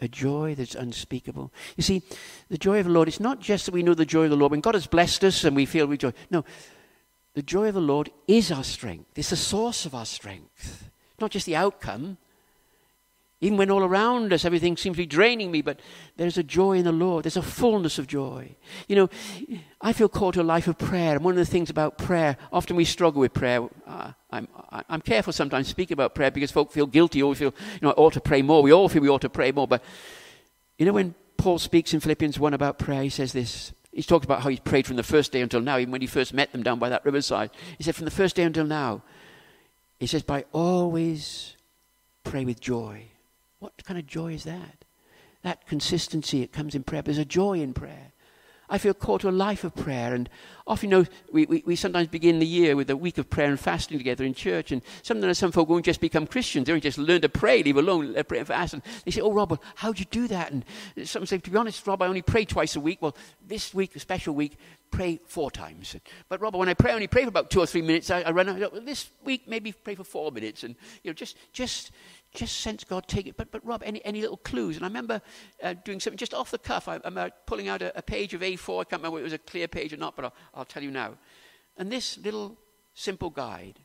a 0.00 0.08
joy 0.08 0.54
that's 0.54 0.74
unspeakable. 0.74 1.52
You 1.76 1.82
see, 1.82 2.02
the 2.48 2.58
joy 2.58 2.78
of 2.78 2.86
the 2.86 2.92
Lord, 2.92 3.08
is 3.08 3.20
not 3.20 3.40
just 3.40 3.66
that 3.66 3.74
we 3.74 3.82
know 3.82 3.94
the 3.94 4.06
joy 4.06 4.24
of 4.24 4.30
the 4.30 4.36
Lord. 4.36 4.50
When 4.50 4.60
God 4.60 4.74
has 4.74 4.86
blessed 4.86 5.24
us 5.24 5.44
and 5.44 5.54
we 5.54 5.66
feel 5.66 5.86
we 5.86 5.98
joy. 5.98 6.12
No, 6.30 6.44
the 7.34 7.42
joy 7.42 7.68
of 7.68 7.74
the 7.74 7.80
Lord 7.80 8.10
is 8.26 8.50
our 8.50 8.64
strength. 8.64 9.16
It's 9.16 9.30
the 9.30 9.36
source 9.36 9.86
of 9.86 9.94
our 9.94 10.06
strength. 10.06 10.90
Not 11.20 11.30
just 11.30 11.46
the 11.46 11.56
outcome. 11.56 12.16
Even 13.42 13.56
when 13.56 13.70
all 13.70 13.82
around 13.82 14.32
us 14.34 14.44
everything 14.44 14.76
seems 14.76 14.96
to 14.96 15.02
be 15.02 15.06
draining 15.06 15.50
me, 15.50 15.62
but 15.62 15.80
there's 16.16 16.36
a 16.36 16.42
joy 16.42 16.76
in 16.76 16.84
the 16.84 16.92
Lord. 16.92 17.24
There's 17.24 17.38
a 17.38 17.42
fullness 17.42 17.98
of 17.98 18.06
joy. 18.06 18.54
You 18.86 18.96
know, 18.96 19.10
I 19.80 19.94
feel 19.94 20.10
called 20.10 20.34
to 20.34 20.42
a 20.42 20.44
life 20.44 20.68
of 20.68 20.76
prayer. 20.76 21.14
And 21.14 21.24
one 21.24 21.32
of 21.32 21.38
the 21.38 21.50
things 21.50 21.70
about 21.70 21.96
prayer, 21.96 22.36
often 22.52 22.76
we 22.76 22.84
struggle 22.84 23.20
with 23.20 23.32
prayer. 23.32 23.66
Uh, 23.86 24.12
I'm, 24.30 24.46
I'm 24.70 25.00
careful 25.00 25.32
sometimes 25.32 25.68
speaking 25.68 25.94
about 25.94 26.14
prayer 26.14 26.30
because 26.30 26.50
folk 26.50 26.70
feel 26.70 26.86
guilty 26.86 27.22
or 27.22 27.30
we 27.30 27.34
feel, 27.34 27.54
you 27.72 27.80
know, 27.80 27.90
I 27.90 27.94
ought 27.94 28.12
to 28.12 28.20
pray 28.20 28.42
more. 28.42 28.62
We 28.62 28.74
all 28.74 28.90
feel 28.90 29.00
we 29.00 29.08
ought 29.08 29.22
to 29.22 29.30
pray 29.30 29.52
more. 29.52 29.66
But, 29.66 29.82
you 30.76 30.84
know, 30.84 30.92
when 30.92 31.14
Paul 31.38 31.58
speaks 31.58 31.94
in 31.94 32.00
Philippians 32.00 32.38
1 32.38 32.52
about 32.52 32.78
prayer, 32.78 33.02
he 33.02 33.08
says 33.08 33.32
this. 33.32 33.72
He 33.90 34.02
talks 34.02 34.24
about 34.26 34.42
how 34.42 34.50
he's 34.50 34.60
prayed 34.60 34.86
from 34.86 34.96
the 34.96 35.02
first 35.02 35.32
day 35.32 35.40
until 35.40 35.62
now, 35.62 35.78
even 35.78 35.92
when 35.92 36.02
he 36.02 36.06
first 36.06 36.34
met 36.34 36.52
them 36.52 36.62
down 36.62 36.78
by 36.78 36.90
that 36.90 37.06
riverside. 37.06 37.50
He 37.78 37.84
said, 37.84 37.96
from 37.96 38.04
the 38.04 38.10
first 38.10 38.36
day 38.36 38.42
until 38.42 38.66
now, 38.66 39.02
he 39.98 40.06
says, 40.06 40.22
by 40.22 40.44
always 40.52 41.56
pray 42.22 42.44
with 42.44 42.60
joy 42.60 43.06
what 43.60 43.72
kind 43.84 43.98
of 43.98 44.06
joy 44.06 44.32
is 44.32 44.44
that? 44.44 44.84
That 45.42 45.66
consistency, 45.66 46.42
it 46.42 46.52
comes 46.52 46.74
in 46.74 46.82
prayer. 46.82 47.02
There's 47.02 47.18
a 47.18 47.24
joy 47.24 47.60
in 47.60 47.72
prayer. 47.72 48.12
I 48.70 48.78
feel 48.78 48.94
called 48.94 49.22
to 49.22 49.28
a 49.28 49.32
life 49.32 49.64
of 49.64 49.74
prayer. 49.74 50.14
And 50.14 50.30
often, 50.66 50.90
you 50.90 50.98
know, 50.98 51.06
we, 51.32 51.44
we, 51.46 51.62
we, 51.66 51.76
sometimes 51.76 52.06
begin 52.06 52.38
the 52.38 52.46
year 52.46 52.76
with 52.76 52.88
a 52.88 52.96
week 52.96 53.18
of 53.18 53.28
prayer 53.28 53.48
and 53.48 53.58
fasting 53.58 53.98
together 53.98 54.24
in 54.24 54.32
church. 54.32 54.70
And 54.70 54.80
sometimes 55.02 55.38
some 55.38 55.50
folk 55.50 55.68
won't 55.68 55.84
just 55.84 56.00
become 56.00 56.26
Christians. 56.26 56.66
They 56.66 56.72
won't 56.72 56.84
just 56.84 56.96
learn 56.96 57.20
to 57.22 57.28
pray, 57.28 57.64
leave 57.64 57.76
alone, 57.76 58.14
pray 58.28 58.38
and 58.38 58.46
fast. 58.46 58.74
And 58.74 58.82
they 59.04 59.10
say, 59.10 59.20
oh, 59.20 59.32
Rob, 59.32 59.50
well, 59.50 59.62
how'd 59.74 59.98
you 59.98 60.04
do 60.04 60.28
that? 60.28 60.52
And 60.52 60.64
some 61.04 61.26
say, 61.26 61.38
to 61.38 61.50
be 61.50 61.56
honest, 61.56 61.84
Rob, 61.84 62.00
I 62.00 62.06
only 62.06 62.22
pray 62.22 62.44
twice 62.44 62.76
a 62.76 62.80
week. 62.80 63.02
Well, 63.02 63.16
this 63.44 63.74
week, 63.74 63.96
a 63.96 63.98
special 63.98 64.34
week, 64.34 64.56
pray 64.92 65.20
four 65.26 65.50
times. 65.50 65.96
But 66.28 66.40
Rob, 66.40 66.54
when 66.54 66.68
I 66.68 66.74
pray, 66.74 66.92
I 66.92 66.94
only 66.94 67.08
pray 67.08 67.22
for 67.22 67.28
about 67.28 67.50
two 67.50 67.60
or 67.60 67.66
three 67.66 67.82
minutes. 67.82 68.08
I, 68.08 68.20
I 68.20 68.30
run 68.30 68.48
out. 68.48 68.86
This 68.86 69.10
week, 69.24 69.48
maybe 69.48 69.72
pray 69.72 69.96
for 69.96 70.04
four 70.04 70.30
minutes. 70.30 70.62
And, 70.62 70.76
you 71.02 71.10
know, 71.10 71.14
just, 71.14 71.36
just, 71.52 71.90
just 72.32 72.58
sense 72.58 72.84
God 72.84 73.06
take 73.08 73.26
it. 73.26 73.36
But, 73.36 73.50
but 73.50 73.64
Rob, 73.66 73.82
any, 73.84 74.04
any 74.04 74.20
little 74.20 74.36
clues? 74.36 74.76
And 74.76 74.84
I 74.84 74.88
remember 74.88 75.20
uh, 75.62 75.74
doing 75.84 76.00
something 76.00 76.18
just 76.18 76.34
off 76.34 76.50
the 76.50 76.58
cuff. 76.58 76.88
I, 76.88 77.00
am 77.04 77.18
uh, 77.18 77.28
pulling 77.46 77.68
out 77.68 77.82
a, 77.82 77.96
a, 77.98 78.02
page 78.02 78.34
of 78.34 78.40
A4. 78.40 78.80
I 78.80 78.84
can't 78.84 79.02
remember 79.02 79.10
whether 79.14 79.22
it 79.22 79.24
was 79.24 79.32
a 79.32 79.38
clear 79.38 79.68
page 79.68 79.92
or 79.92 79.96
not, 79.96 80.16
but 80.16 80.26
I'll, 80.26 80.34
I'll 80.54 80.64
tell 80.64 80.82
you 80.82 80.90
now. 80.90 81.14
And 81.76 81.90
this 81.90 82.18
little 82.18 82.56
simple 82.94 83.30
guide 83.30 83.80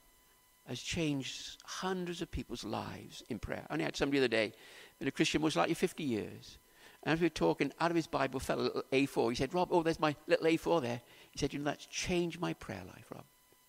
has 0.68 0.80
changed 0.80 1.58
hundreds 1.64 2.22
of 2.22 2.32
people's 2.32 2.64
lives 2.64 3.24
in 3.30 3.40
prayer. 3.40 3.66
I 3.70 3.74
only 3.74 3.86
had 3.86 3.96
somebody 3.96 4.20
the 4.20 4.26
other 4.26 4.30
day, 4.30 4.54
been 5.00 5.08
a 5.08 5.12
Christian 5.12 5.42
most 5.42 5.56
likely 5.56 5.74
50 5.74 6.04
years. 6.04 6.58
And 7.04 7.14
as 7.14 7.20
we 7.20 7.26
were 7.26 7.30
talking, 7.30 7.72
out 7.80 7.92
of 7.92 7.96
his 7.96 8.08
Bible 8.08 8.40
fell 8.40 8.60
a 8.60 8.62
little 8.62 8.84
A4. 8.92 9.30
He 9.30 9.36
said, 9.36 9.54
Rob, 9.54 9.70
oh, 9.72 9.84
there's 9.84 10.00
my 10.00 10.16
little 10.28 10.46
A4 10.46 10.82
there. 10.82 11.02
He 11.32 11.38
said, 11.38 11.54
you 11.54 11.60
know, 11.60 11.66
that's 11.66 11.86
changed 11.86 12.40
my 12.40 12.54
prayer 12.54 12.82
life, 12.88 13.06
Rob. 13.14 13.24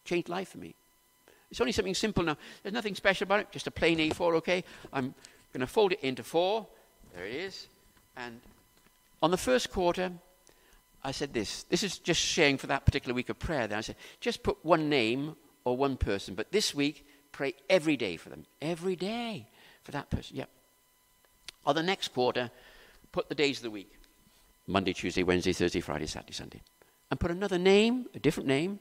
Changed 0.05 0.29
life 0.29 0.51
for 0.51 0.59
me. 0.59 0.75
It's 1.51 1.61
only 1.61 1.73
something 1.73 1.95
simple 1.95 2.25
now. 2.25 2.37
There's 2.63 2.75
nothing 2.75 2.95
special 2.95 3.25
about 3.25 3.41
it, 3.41 3.53
just 3.53 3.67
a 3.67 3.71
plain 3.71 3.99
A4, 3.99 4.35
okay? 4.37 4.65
I'm 4.93 5.15
going 5.53 5.61
to 5.61 5.67
fold 5.67 5.93
it 5.93 6.01
into 6.01 6.23
four. 6.23 6.67
There 7.15 7.25
it 7.25 7.35
is. 7.35 7.69
And 8.17 8.41
on 9.23 9.31
the 9.31 9.37
first 9.37 9.71
quarter, 9.71 10.13
I 11.05 11.13
said 11.13 11.33
this. 11.33 11.63
This 11.65 11.83
is 11.83 11.99
just 11.99 12.21
sharing 12.21 12.59
for 12.59 12.67
that 12.67 12.85
particular 12.85 13.15
week 13.15 13.29
of 13.29 13.39
prayer. 13.39 13.67
Then 13.67 13.79
I 13.79 13.83
said, 13.83 13.97
just 14.21 14.43
put 14.43 14.59
one 14.65 14.89
name 14.89 15.37
or 15.65 15.77
one 15.77 15.97
person. 15.97 16.35
But 16.35 16.51
this 16.51 16.75
week, 16.75 17.07
pray 17.33 17.55
every 17.71 17.97
day 17.97 18.17
for 18.17 18.29
them. 18.29 18.45
Every 18.61 18.97
day 18.97 19.47
for 19.83 19.93
that 19.93 20.11
person. 20.11 20.37
Yep. 20.37 20.51
On 21.65 21.75
the 21.75 21.83
next 21.83 22.09
quarter, 22.09 22.51
put 23.13 23.29
the 23.29 23.35
days 23.35 23.59
of 23.59 23.65
the 23.65 23.71
week 23.71 23.93
Monday, 24.67 24.93
Tuesday, 24.93 25.23
Wednesday, 25.23 25.53
Thursday, 25.53 25.81
Friday, 25.81 26.07
Saturday, 26.07 26.33
Sunday. 26.33 26.61
And 27.11 27.21
put 27.21 27.31
another 27.31 27.59
name, 27.59 28.07
a 28.15 28.19
different 28.19 28.49
name, 28.49 28.81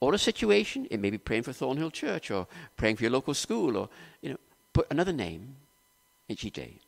or 0.00 0.14
a 0.14 0.18
situation. 0.18 0.86
It 0.90 1.00
may 1.00 1.10
be 1.10 1.18
praying 1.18 1.44
for 1.44 1.52
Thornhill 1.52 1.90
Church 1.90 2.30
or 2.30 2.46
praying 2.76 2.96
for 2.96 3.04
your 3.04 3.12
local 3.12 3.34
school 3.34 3.76
or, 3.76 3.88
you 4.20 4.30
know, 4.30 4.36
put 4.72 4.86
another 4.90 5.12
name 5.12 5.56
each 6.28 6.42
day. 6.52 6.78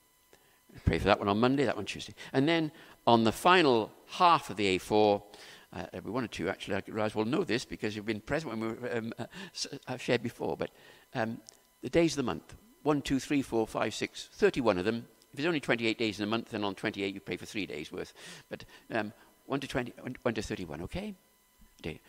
Pray 0.84 0.98
for 0.98 1.06
that 1.06 1.18
one 1.18 1.28
on 1.28 1.40
Monday, 1.40 1.64
that 1.64 1.76
one 1.76 1.86
Tuesday. 1.86 2.14
And 2.32 2.48
then 2.48 2.70
on 3.06 3.24
the 3.24 3.32
final 3.32 3.90
half 4.06 4.50
of 4.50 4.56
the 4.56 4.78
A4, 4.78 5.22
uh, 5.72 5.84
we 6.04 6.10
wanted 6.10 6.32
to 6.32 6.48
actually, 6.48 6.76
I 6.76 6.82
realize 6.86 7.14
we'll 7.14 7.24
know 7.24 7.44
this 7.44 7.64
because 7.64 7.96
you've 7.96 8.06
been 8.06 8.20
present 8.20 8.52
when 8.52 8.60
we 8.60 8.90
um, 8.90 9.12
uh, 9.18 9.26
I've 9.86 10.00
shared 10.02 10.22
before, 10.22 10.56
but 10.56 10.70
um, 11.14 11.38
the 11.82 11.90
days 11.90 12.12
of 12.12 12.18
the 12.18 12.22
month 12.22 12.56
1, 12.84 13.02
2, 13.02 13.18
3, 13.18 13.42
4, 13.42 13.66
5, 13.66 13.94
6, 13.94 14.28
31 14.32 14.78
of 14.78 14.84
them. 14.84 15.06
If 15.30 15.36
there's 15.36 15.46
only 15.46 15.60
28 15.60 15.98
days 15.98 16.18
in 16.20 16.24
a 16.24 16.26
month, 16.26 16.50
then 16.50 16.64
on 16.64 16.74
28 16.74 17.12
you 17.12 17.20
pray 17.20 17.36
for 17.36 17.44
three 17.44 17.66
days 17.66 17.92
worth. 17.92 18.14
But 18.48 18.64
um, 18.90 19.12
1 19.46 19.60
to 19.60 19.68
20, 19.68 19.92
1 20.22 20.34
to 20.34 20.42
31, 20.42 20.82
okay? 20.82 21.14
Day 21.82 22.00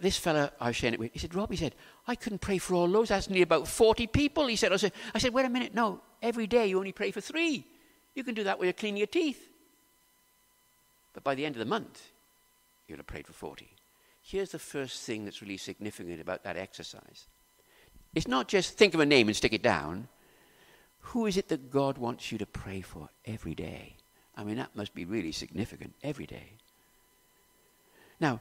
this 0.00 0.16
fella 0.16 0.52
I 0.60 0.68
was 0.68 0.76
sharing 0.76 0.94
it 0.94 1.00
with, 1.00 1.12
he 1.12 1.18
said, 1.18 1.34
Rob, 1.34 1.50
he 1.50 1.56
said, 1.56 1.74
I 2.06 2.14
couldn't 2.14 2.40
pray 2.40 2.58
for 2.58 2.74
all 2.74 2.88
those. 2.88 3.08
That's 3.08 3.28
nearly 3.28 3.42
about 3.42 3.68
40 3.68 4.06
people. 4.06 4.46
He 4.46 4.56
said, 4.56 4.72
I 4.72 4.76
said, 4.76 4.92
I 5.14 5.18
said, 5.18 5.34
wait 5.34 5.46
a 5.46 5.50
minute. 5.50 5.74
No, 5.74 6.00
every 6.22 6.46
day 6.46 6.66
you 6.66 6.78
only 6.78 6.92
pray 6.92 7.10
for 7.10 7.20
three. 7.20 7.66
You 8.14 8.24
can 8.24 8.34
do 8.34 8.44
that 8.44 8.58
when 8.58 8.66
you're 8.66 8.72
cleaning 8.72 8.98
your 8.98 9.06
teeth. 9.06 9.48
But 11.12 11.24
by 11.24 11.34
the 11.34 11.44
end 11.44 11.54
of 11.54 11.58
the 11.58 11.66
month, 11.66 12.10
you'll 12.86 12.98
have 12.98 13.06
prayed 13.06 13.26
for 13.26 13.32
40. 13.32 13.70
Here's 14.22 14.50
the 14.50 14.58
first 14.58 15.02
thing 15.02 15.24
that's 15.24 15.42
really 15.42 15.58
significant 15.58 16.20
about 16.20 16.44
that 16.44 16.56
exercise. 16.56 17.26
It's 18.14 18.28
not 18.28 18.48
just 18.48 18.78
think 18.78 18.94
of 18.94 19.00
a 19.00 19.06
name 19.06 19.28
and 19.28 19.36
stick 19.36 19.52
it 19.52 19.62
down. 19.62 20.08
Who 21.00 21.26
is 21.26 21.36
it 21.36 21.48
that 21.48 21.70
God 21.70 21.98
wants 21.98 22.32
you 22.32 22.38
to 22.38 22.46
pray 22.46 22.80
for 22.80 23.10
every 23.26 23.54
day? 23.54 23.96
I 24.34 24.44
mean, 24.44 24.56
that 24.56 24.74
must 24.74 24.94
be 24.94 25.04
really 25.04 25.32
significant 25.32 25.94
every 26.02 26.26
day. 26.26 26.54
Now, 28.18 28.40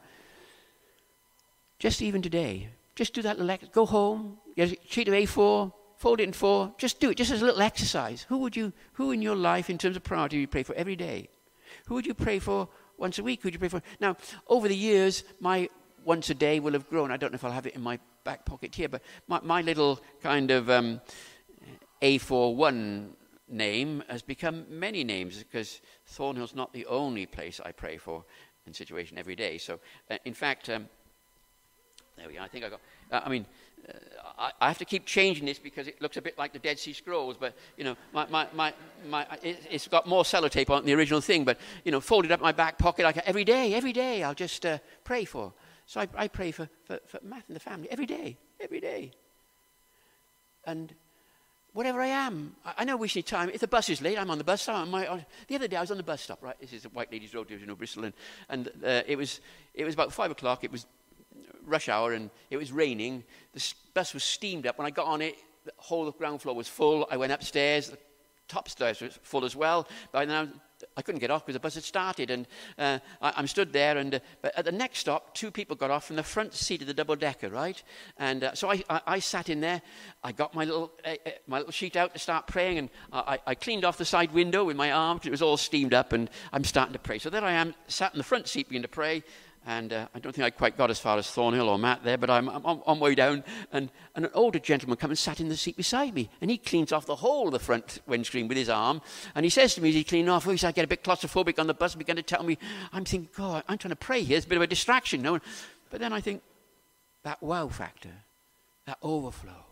just 1.84 2.02
even 2.02 2.22
today, 2.22 2.69
just 2.96 3.13
do 3.13 3.22
that 3.22 3.38
little 3.38 3.67
go 3.74 3.86
home, 3.86 4.38
get 4.56 4.72
a 4.72 4.78
sheet 4.88 5.10
of 5.10 5.13
A4, 5.13 5.69
fold 5.98 6.22
it 6.22 6.24
in 6.24 6.32
four, 6.32 6.74
just 6.78 7.02
do 7.02 7.10
it, 7.10 7.17
just 7.17 7.30
as 7.30 7.41
a 7.41 7.46
little 7.46 7.62
exercise. 7.62 8.26
Who 8.30 8.38
would 8.38 8.56
you, 8.56 8.72
who 8.93 9.12
in 9.12 9.22
your 9.22 9.36
life, 9.36 9.69
in 9.69 9.78
terms 9.78 9.98
of 9.98 10.04
priority, 10.04 10.38
would 10.38 10.41
you 10.43 10.48
pray 10.48 10.63
for 10.63 10.74
every 10.76 10.96
day? 10.96 11.28
Who 11.88 11.96
would 11.96 12.06
you 12.06 12.13
pray 12.13 12.39
for 12.39 12.69
once 12.98 13.19
a 13.19 13.24
week? 13.24 13.41
Who 13.41 13.48
would 13.48 13.54
you 13.54 13.60
pray 13.60 13.67
for? 13.67 13.82
Now, 14.00 14.15
over 14.48 14.69
the 14.69 14.78
years, 14.78 15.26
my 15.41 15.67
once 16.06 16.30
a 16.30 16.34
day 16.34 16.62
will 16.62 16.72
have 16.72 16.89
grown. 16.89 17.12
I 17.12 17.17
don't 17.17 17.34
know 17.34 17.36
if 17.36 17.43
I'll 17.43 17.52
have 17.52 17.67
it 17.67 17.76
in 17.76 17.82
my 17.82 18.00
back 18.24 18.46
pocket 18.46 18.74
here, 18.74 18.88
but 18.88 19.02
my, 19.28 19.41
my 19.43 19.62
little 19.62 20.00
kind 20.22 20.52
of 20.52 20.69
um, 20.69 21.02
A41 22.02 23.10
name 23.50 24.04
has 24.08 24.22
become 24.22 24.65
many 24.69 25.04
names 25.04 25.38
because 25.38 25.82
Thornhill's 26.08 26.56
not 26.56 26.72
the 26.72 26.86
only 26.86 27.26
place 27.26 27.60
I 27.60 27.74
pray 27.74 27.98
for 27.98 28.24
in 28.65 28.74
situation 28.74 29.17
every 29.17 29.36
day. 29.36 29.58
So, 29.58 29.82
uh, 30.10 30.15
in 30.24 30.34
fact, 30.34 30.69
um, 30.69 30.88
there 32.17 32.28
we 32.28 32.38
are. 32.38 32.45
I 32.45 32.47
think 32.47 32.65
I 32.65 32.69
got. 32.69 32.82
Uh, 33.12 33.21
I 33.23 33.30
mean, 33.30 33.45
uh, 33.88 33.93
I, 34.38 34.52
I, 34.62 34.67
have 34.67 34.78
to 34.78 34.86
keep 34.86 35.06
changing 35.06 35.45
this 35.45 35.60
because 35.60 35.88
it 35.88 36.02
looks 36.02 36.17
a 36.17 36.21
bit 36.21 36.38
like 36.38 36.54
the 36.54 36.60
Dead 36.60 36.80
Sea 36.80 36.93
Scrolls, 36.93 37.38
but 37.39 37.56
you 37.78 37.84
know, 37.84 37.95
my, 38.13 38.26
my, 38.28 38.47
my, 38.54 38.73
my 39.10 39.28
it, 39.41 39.63
has 39.71 39.88
got 39.88 40.08
more 40.08 40.23
sellotape 40.23 40.69
on 40.69 40.86
the 40.86 40.93
original 40.93 41.21
thing. 41.21 41.43
But 41.43 41.58
you 41.84 41.91
know, 41.91 41.99
folded 41.99 42.32
up 42.32 42.41
my 42.41 42.52
back 42.52 42.78
pocket 42.78 43.04
like 43.04 43.17
every 43.17 43.43
day, 43.43 43.73
every 43.73 43.93
day, 43.93 44.23
I'll 44.23 44.36
just 44.36 44.65
uh, 44.65 44.78
pray 45.04 45.26
for. 45.26 45.54
So 45.86 46.02
I, 46.02 46.08
I 46.15 46.28
pray 46.28 46.52
for, 46.52 46.69
for, 46.86 46.99
for 47.08 47.19
Matt 47.23 47.43
and 47.47 47.56
the 47.56 47.60
family 47.60 47.89
every 47.91 48.06
day, 48.06 48.38
every 48.60 48.80
day. 48.80 49.12
And 50.65 50.93
whatever 51.73 52.02
I 52.02 52.08
am, 52.08 52.56
I, 52.65 52.73
I 52.80 52.84
know 52.86 52.95
we 52.95 53.10
need 53.13 53.26
time. 53.26 53.49
If 53.49 53.60
the 53.60 53.67
bus 53.67 53.89
is 53.89 54.02
late, 54.02 54.17
I'm 54.17 54.30
on 54.30 54.38
the 54.38 54.43
bus 54.43 54.62
stop. 54.62 54.88
On, 54.88 55.26
the 55.47 55.56
other 55.56 55.67
day, 55.67 55.76
I 55.76 55.82
was 55.82 55.91
on 55.91 55.97
the 55.97 56.04
bus 56.04 56.21
stop, 56.21 56.41
right? 56.41 56.56
This 56.60 56.73
is 56.73 56.84
the 56.84 56.89
Whiteladies 56.89 57.34
Road, 57.36 57.49
you 57.52 57.65
know, 57.65 57.76
Bristol. 57.76 58.06
And, 58.06 58.13
and 58.49 58.67
uh, 58.84 59.02
it, 59.06 59.17
was, 59.17 59.41
it 59.73 59.84
was 59.84 59.93
about 59.93 60.13
five 60.13 60.32
o'clock. 60.32 60.63
It 60.63 60.71
was 60.71 60.86
rush 61.65 61.89
hour 61.89 62.13
and 62.13 62.30
it 62.49 62.58
was 62.58 62.71
raining. 62.71 63.23
The 63.54 63.73
bus 63.93 64.13
was 64.13 64.23
steamed 64.23 64.67
up. 64.67 64.78
When 64.78 64.88
I 64.88 64.91
got 64.91 65.08
on 65.08 65.21
it, 65.21 65.36
the 65.65 65.73
whole 65.78 66.10
ground 66.12 66.41
floor 66.41 66.56
was 66.56 66.67
full. 66.67 67.08
I 67.10 67.17
went 67.17 67.32
upstairs. 67.32 67.89
The 67.89 67.97
top 68.47 68.69
stairs 68.69 69.02
was 69.02 69.19
full 69.23 69.45
as 69.45 69.56
well. 69.56 69.88
By 70.12 70.26
now, 70.26 70.47
I 70.97 71.02
couldn't 71.02 71.19
get 71.19 71.32
off 71.32 71.45
because 71.45 71.54
the 71.54 71.60
bus 71.60 71.76
had 71.76 71.84
started, 71.84 72.30
and 72.30 72.47
uh, 72.78 72.99
I, 73.21 73.39
am 73.39 73.47
stood 73.47 73.71
there. 73.71 73.97
And 73.97 74.15
uh, 74.15 74.19
but 74.41 74.58
at 74.58 74.65
the 74.65 74.71
next 74.71 74.99
stop, 74.99 75.34
two 75.34 75.52
people 75.52 75.76
got 75.76 75.91
off 75.91 76.06
from 76.06 76.15
the 76.17 76.23
front 76.23 76.54
seat 76.54 76.82
of 76.82 76.88
the 76.88 76.93
double 76.93 77.15
decker, 77.15 77.49
right? 77.49 77.82
And 78.17 78.43
uh, 78.43 78.54
so 78.54 78.69
I, 78.69 78.84
I, 78.89 79.02
I, 79.08 79.19
sat 79.19 79.49
in 79.49 79.62
there. 79.62 79.82
I 80.23 80.32
got 80.32 80.54
my 80.54 80.65
little 80.65 80.91
uh, 81.06 81.12
uh, 81.26 81.30
my 81.47 81.60
little 81.60 81.71
sheet 81.71 81.95
out 81.95 82.13
to 82.13 82.19
start 82.19 82.47
praying, 82.47 82.78
and 82.80 82.89
I, 83.12 83.39
I 83.47 83.56
cleaned 83.56 83.86
off 83.86 83.97
the 83.97 84.06
side 84.06 84.32
window 84.34 84.65
with 84.65 84.76
my 84.76 84.91
arm 84.91 85.17
because 85.17 85.28
it 85.28 85.32
was 85.32 85.41
all 85.41 85.58
steamed 85.58 85.93
up, 85.93 86.13
and 86.13 86.30
I'm 86.52 86.63
starting 86.63 86.93
to 86.93 86.99
pray. 86.99 87.19
So 87.19 87.30
there 87.30 87.43
I 87.43 87.54
am, 87.54 87.73
sat 87.88 88.13
in 88.13 88.17
the 88.17 88.23
front 88.23 88.47
seat, 88.47 88.67
beginning 88.67 88.84
to 88.84 88.89
pray. 88.89 89.23
And 89.65 89.93
uh, 89.93 90.08
I 90.13 90.19
don't 90.19 90.34
think 90.34 90.45
I 90.45 90.49
quite 90.49 90.78
got 90.78 90.89
as 90.89 90.99
far 90.99 91.17
as 91.17 91.30
Thornhill 91.30 91.69
or 91.69 91.80
Matt 91.80 92.04
there, 92.04 92.17
but 92.17 92.30
I'm, 92.30 92.49
I'm 92.49 92.65
on, 92.65 92.82
on 92.86 92.99
way 92.99 93.15
down. 93.15 93.43
And, 93.71 93.89
and, 94.13 94.26
an 94.26 94.32
older 94.34 94.60
gentleman 94.60 94.97
come 94.97 95.12
and 95.12 95.17
sat 95.17 95.39
in 95.39 95.47
the 95.47 95.56
seat 95.56 95.78
beside 95.78 96.13
me. 96.13 96.30
And 96.41 96.52
he 96.52 96.58
cleans 96.58 96.91
off 96.91 97.06
the 97.06 97.15
whole 97.15 97.47
of 97.47 97.54
the 97.54 97.60
front 97.60 98.02
windscreen 98.06 98.49
with 98.49 98.58
his 98.58 98.69
arm. 98.69 99.02
And 99.36 99.45
he 99.45 99.49
says 99.49 99.76
to 99.76 99.82
me 99.82 99.89
as 99.89 99.95
he's 99.95 100.06
cleaning 100.06 100.30
off, 100.30 100.45
oh, 100.47 100.52
he 100.52 100.58
said, 100.58 100.69
I 100.69 100.71
get 100.73 100.86
a 100.86 100.88
bit 100.88 101.04
claustrophobic 101.04 101.60
on 101.60 101.67
the 101.67 101.73
bus 101.73 101.93
and 101.93 101.99
began 101.99 102.17
to 102.17 102.23
tell 102.23 102.43
me, 102.43 102.58
I'm 102.91 103.06
thinking, 103.06 103.30
God, 103.38 103.63
I'm 103.69 103.78
trying 103.78 103.91
to 103.91 103.95
pray 103.95 104.23
here. 104.23 104.36
It's 104.36 104.45
a 104.45 104.49
bit 104.49 104.58
of 104.58 104.62
a 104.63 104.67
distraction. 104.67 105.21
No? 105.21 105.39
But 105.89 106.02
then 106.02 106.12
I 106.12 106.19
think, 106.19 106.41
that 107.23 107.41
wow 107.41 107.67
factor, 107.69 108.12
that 108.86 108.97
overflow, 109.02 109.65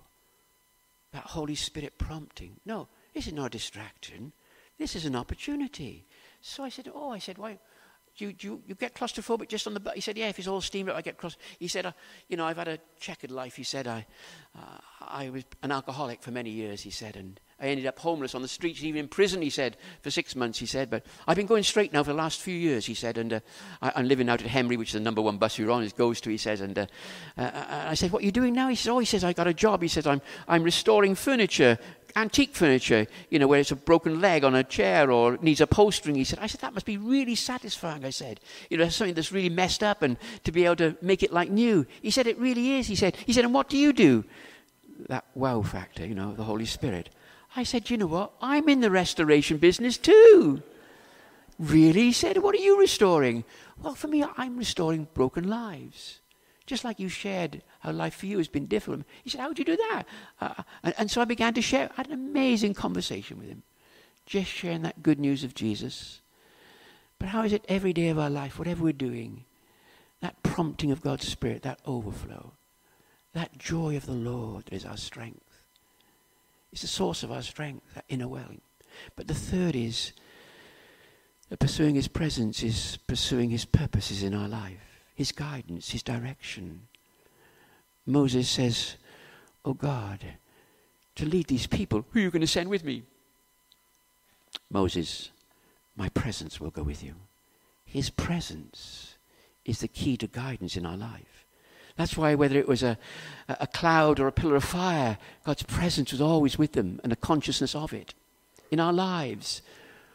that 1.11 1.23
Holy 1.23 1.55
Spirit 1.55 1.97
prompting. 1.97 2.57
No, 2.65 2.87
this 3.13 3.27
is 3.27 3.33
not 3.33 3.47
a 3.47 3.49
distraction. 3.49 4.31
This 4.77 4.95
is 4.95 5.05
an 5.05 5.15
opportunity. 5.15 6.05
So 6.41 6.63
I 6.63 6.69
said, 6.69 6.89
oh, 6.93 7.11
I 7.11 7.19
said, 7.19 7.37
why? 7.37 7.59
You, 8.17 8.33
you, 8.39 8.61
you 8.67 8.75
get 8.75 8.93
claustrophobic 8.93 9.47
just 9.47 9.67
on 9.67 9.73
the 9.73 9.79
butt? 9.79 9.95
He 9.95 10.01
said, 10.01 10.17
yeah, 10.17 10.29
if 10.29 10.37
it's 10.39 10.47
all 10.47 10.61
steamed 10.61 10.89
up, 10.89 10.95
I 10.95 11.01
get 11.01 11.17
claustrophobic. 11.17 11.57
He 11.59 11.67
said, 11.67 11.85
uh, 11.85 11.91
you 12.27 12.37
know, 12.37 12.45
I've 12.45 12.57
had 12.57 12.67
a 12.67 12.79
checkered 12.99 13.31
life. 13.31 13.55
He 13.55 13.63
said, 13.63 13.87
I, 13.87 14.05
uh, 14.57 14.77
I 15.01 15.29
was 15.29 15.43
an 15.63 15.71
alcoholic 15.71 16.21
for 16.21 16.31
many 16.31 16.49
years, 16.49 16.81
he 16.81 16.91
said, 16.91 17.15
and 17.15 17.39
I 17.61 17.67
ended 17.67 17.85
up 17.85 17.99
homeless 17.99 18.33
on 18.33 18.41
the 18.41 18.47
streets, 18.47 18.79
and 18.79 18.87
even 18.87 19.01
in 19.01 19.07
prison, 19.07 19.41
he 19.41 19.49
said, 19.49 19.77
for 20.01 20.09
six 20.09 20.35
months, 20.35 20.59
he 20.59 20.65
said. 20.65 20.89
But 20.89 21.05
I've 21.27 21.37
been 21.37 21.45
going 21.45 21.63
straight 21.63 21.93
now 21.93 22.03
for 22.03 22.11
the 22.11 22.17
last 22.17 22.41
few 22.41 22.55
years, 22.55 22.85
he 22.85 22.93
said, 22.93 23.17
and 23.17 23.33
uh, 23.33 23.39
I, 23.81 23.99
am 23.99 24.07
living 24.07 24.29
out 24.29 24.41
at 24.41 24.47
Henry, 24.47 24.77
which 24.77 24.89
is 24.89 24.93
the 24.93 24.99
number 24.99 25.21
one 25.21 25.37
bus 25.37 25.59
we're 25.59 25.69
on, 25.69 25.83
it 25.83 25.95
goes 25.95 26.19
to, 26.21 26.29
he 26.29 26.37
says. 26.37 26.61
And 26.61 26.77
uh, 26.77 26.85
uh, 27.37 27.85
I 27.87 27.93
said, 27.93 28.11
what 28.11 28.23
are 28.23 28.25
you 28.25 28.31
doing 28.31 28.53
now? 28.53 28.67
He 28.67 28.75
says, 28.75 28.89
oh, 28.89 28.99
he 28.99 29.05
says, 29.05 29.23
I 29.23 29.33
got 29.33 29.47
a 29.47 29.53
job. 29.53 29.81
He 29.81 29.87
says, 29.87 30.07
I'm, 30.07 30.21
I'm 30.47 30.63
restoring 30.63 31.15
furniture 31.15 31.77
antique 32.15 32.53
furniture, 32.53 33.07
you 33.29 33.39
know, 33.39 33.47
where 33.47 33.59
it's 33.59 33.71
a 33.71 33.75
broken 33.75 34.21
leg 34.21 34.43
on 34.43 34.55
a 34.55 34.63
chair 34.63 35.11
or 35.11 35.37
needs 35.41 35.61
upholstering. 35.61 36.15
He 36.15 36.23
said, 36.23 36.39
I 36.39 36.47
said, 36.47 36.61
that 36.61 36.73
must 36.73 36.85
be 36.85 36.97
really 36.97 37.35
satisfying, 37.35 38.05
I 38.05 38.09
said. 38.09 38.39
You 38.69 38.77
know, 38.77 38.89
something 38.89 39.13
that's 39.13 39.31
really 39.31 39.49
messed 39.49 39.83
up 39.83 40.01
and 40.01 40.17
to 40.43 40.51
be 40.51 40.65
able 40.65 40.77
to 40.77 40.97
make 41.01 41.23
it 41.23 41.31
like 41.31 41.49
new. 41.49 41.85
He 42.01 42.11
said, 42.11 42.27
it 42.27 42.37
really 42.37 42.73
is. 42.73 42.87
He 42.87 42.95
said, 42.95 43.15
he 43.15 43.33
said, 43.33 43.45
and 43.45 43.53
what 43.53 43.69
do 43.69 43.77
you 43.77 43.93
do? 43.93 44.25
That 45.07 45.25
wow 45.35 45.61
factor, 45.61 46.05
you 46.05 46.15
know, 46.15 46.33
the 46.33 46.43
Holy 46.43 46.65
Spirit. 46.65 47.09
I 47.55 47.63
said, 47.63 47.89
you 47.89 47.97
know 47.97 48.07
what? 48.07 48.31
I'm 48.41 48.69
in 48.69 48.79
the 48.81 48.91
restoration 48.91 49.57
business 49.57 49.97
too. 49.97 50.63
Really? 51.59 52.03
He 52.03 52.11
said, 52.13 52.37
what 52.37 52.55
are 52.55 52.59
you 52.59 52.79
restoring? 52.79 53.43
Well, 53.81 53.95
for 53.95 54.07
me, 54.07 54.23
I'm 54.37 54.57
restoring 54.57 55.07
broken 55.13 55.47
lives. 55.47 56.21
Just 56.65 56.83
like 56.83 56.99
you 56.99 57.09
shared 57.09 57.61
how 57.81 57.91
life 57.91 58.15
for 58.15 58.27
you 58.27 58.37
has 58.37 58.47
been 58.47 58.67
difficult. 58.67 59.01
He 59.23 59.29
said, 59.29 59.41
How 59.41 59.51
do 59.51 59.59
you 59.59 59.65
do 59.65 59.75
that? 59.75 60.03
Uh, 60.39 60.63
and, 60.83 60.93
and, 60.97 61.11
so 61.11 61.19
I 61.19 61.25
began 61.25 61.53
to 61.55 61.61
share. 61.61 61.89
I 61.91 61.95
had 61.97 62.07
an 62.07 62.13
amazing 62.13 62.75
conversation 62.75 63.39
with 63.39 63.49
him, 63.49 63.63
just 64.25 64.49
sharing 64.49 64.83
that 64.83 65.03
good 65.03 65.19
news 65.19 65.43
of 65.43 65.55
Jesus. 65.55 66.21
But 67.19 67.29
how 67.29 67.43
is 67.43 67.51
it 67.51 67.65
every 67.67 67.91
day 67.91 68.07
of 68.09 68.19
our 68.19 68.29
life, 68.29 68.57
whatever 68.57 68.83
we're 68.83 68.93
doing, 68.93 69.43
that 70.21 70.41
prompting 70.43 70.91
of 70.91 71.01
God's 71.01 71.27
Spirit, 71.27 71.63
that 71.63 71.79
overflow, 71.85 72.53
that 73.33 73.57
joy 73.57 73.97
of 73.97 74.05
the 74.05 74.13
Lord 74.13 74.65
is 74.71 74.85
our 74.85 74.97
strength? 74.97 75.50
It's 76.71 76.81
the 76.81 76.87
source 76.87 77.23
of 77.23 77.31
our 77.31 77.41
strength, 77.41 77.93
that 77.95 78.05
inner 78.09 78.27
welling. 78.27 78.61
But 79.15 79.27
the 79.27 79.33
third 79.33 79.75
is 79.75 80.13
that 81.49 81.59
pursuing 81.59 81.95
His 81.95 82.07
presence 82.07 82.63
is 82.63 82.97
pursuing 83.07 83.49
His 83.49 83.65
purposes 83.65 84.23
in 84.23 84.33
our 84.33 84.47
life 84.47 84.91
his 85.21 85.31
guidance, 85.31 85.91
his 85.91 86.03
direction. 86.03 86.87
Moses 88.05 88.49
says, 88.49 88.95
Oh 89.63 89.75
God, 89.75 90.19
to 91.15 91.25
lead 91.25 91.47
these 91.47 91.67
people, 91.67 92.05
who 92.09 92.19
are 92.19 92.23
you 92.23 92.31
going 92.31 92.41
to 92.41 92.47
send 92.47 92.69
with 92.69 92.83
me? 92.83 93.03
Moses, 94.69 95.29
my 95.95 96.09
presence 96.09 96.59
will 96.59 96.71
go 96.71 96.81
with 96.81 97.03
you. 97.03 97.13
His 97.85 98.09
presence 98.09 99.15
is 99.63 99.79
the 99.79 99.87
key 99.87 100.17
to 100.17 100.27
guidance 100.27 100.75
in 100.75 100.87
our 100.87 100.97
life. 100.97 101.40
That's 102.01 102.17
why, 102.17 102.33
whether 102.33 102.57
it 102.57 102.67
was 102.67 102.81
a, 102.81 102.97
a 103.47 103.67
cloud 103.67 104.19
or 104.19 104.27
a 104.27 104.31
pillar 104.31 104.55
of 104.55 104.63
fire, 104.63 105.19
God's 105.45 105.61
presence 105.61 106.11
was 106.11 106.19
always 106.19 106.57
with 106.57 106.71
them 106.71 106.99
and 107.03 107.13
a 107.13 107.15
consciousness 107.15 107.75
of 107.75 107.93
it. 107.93 108.15
In 108.71 108.79
our 108.79 108.91
lives, 108.91 109.61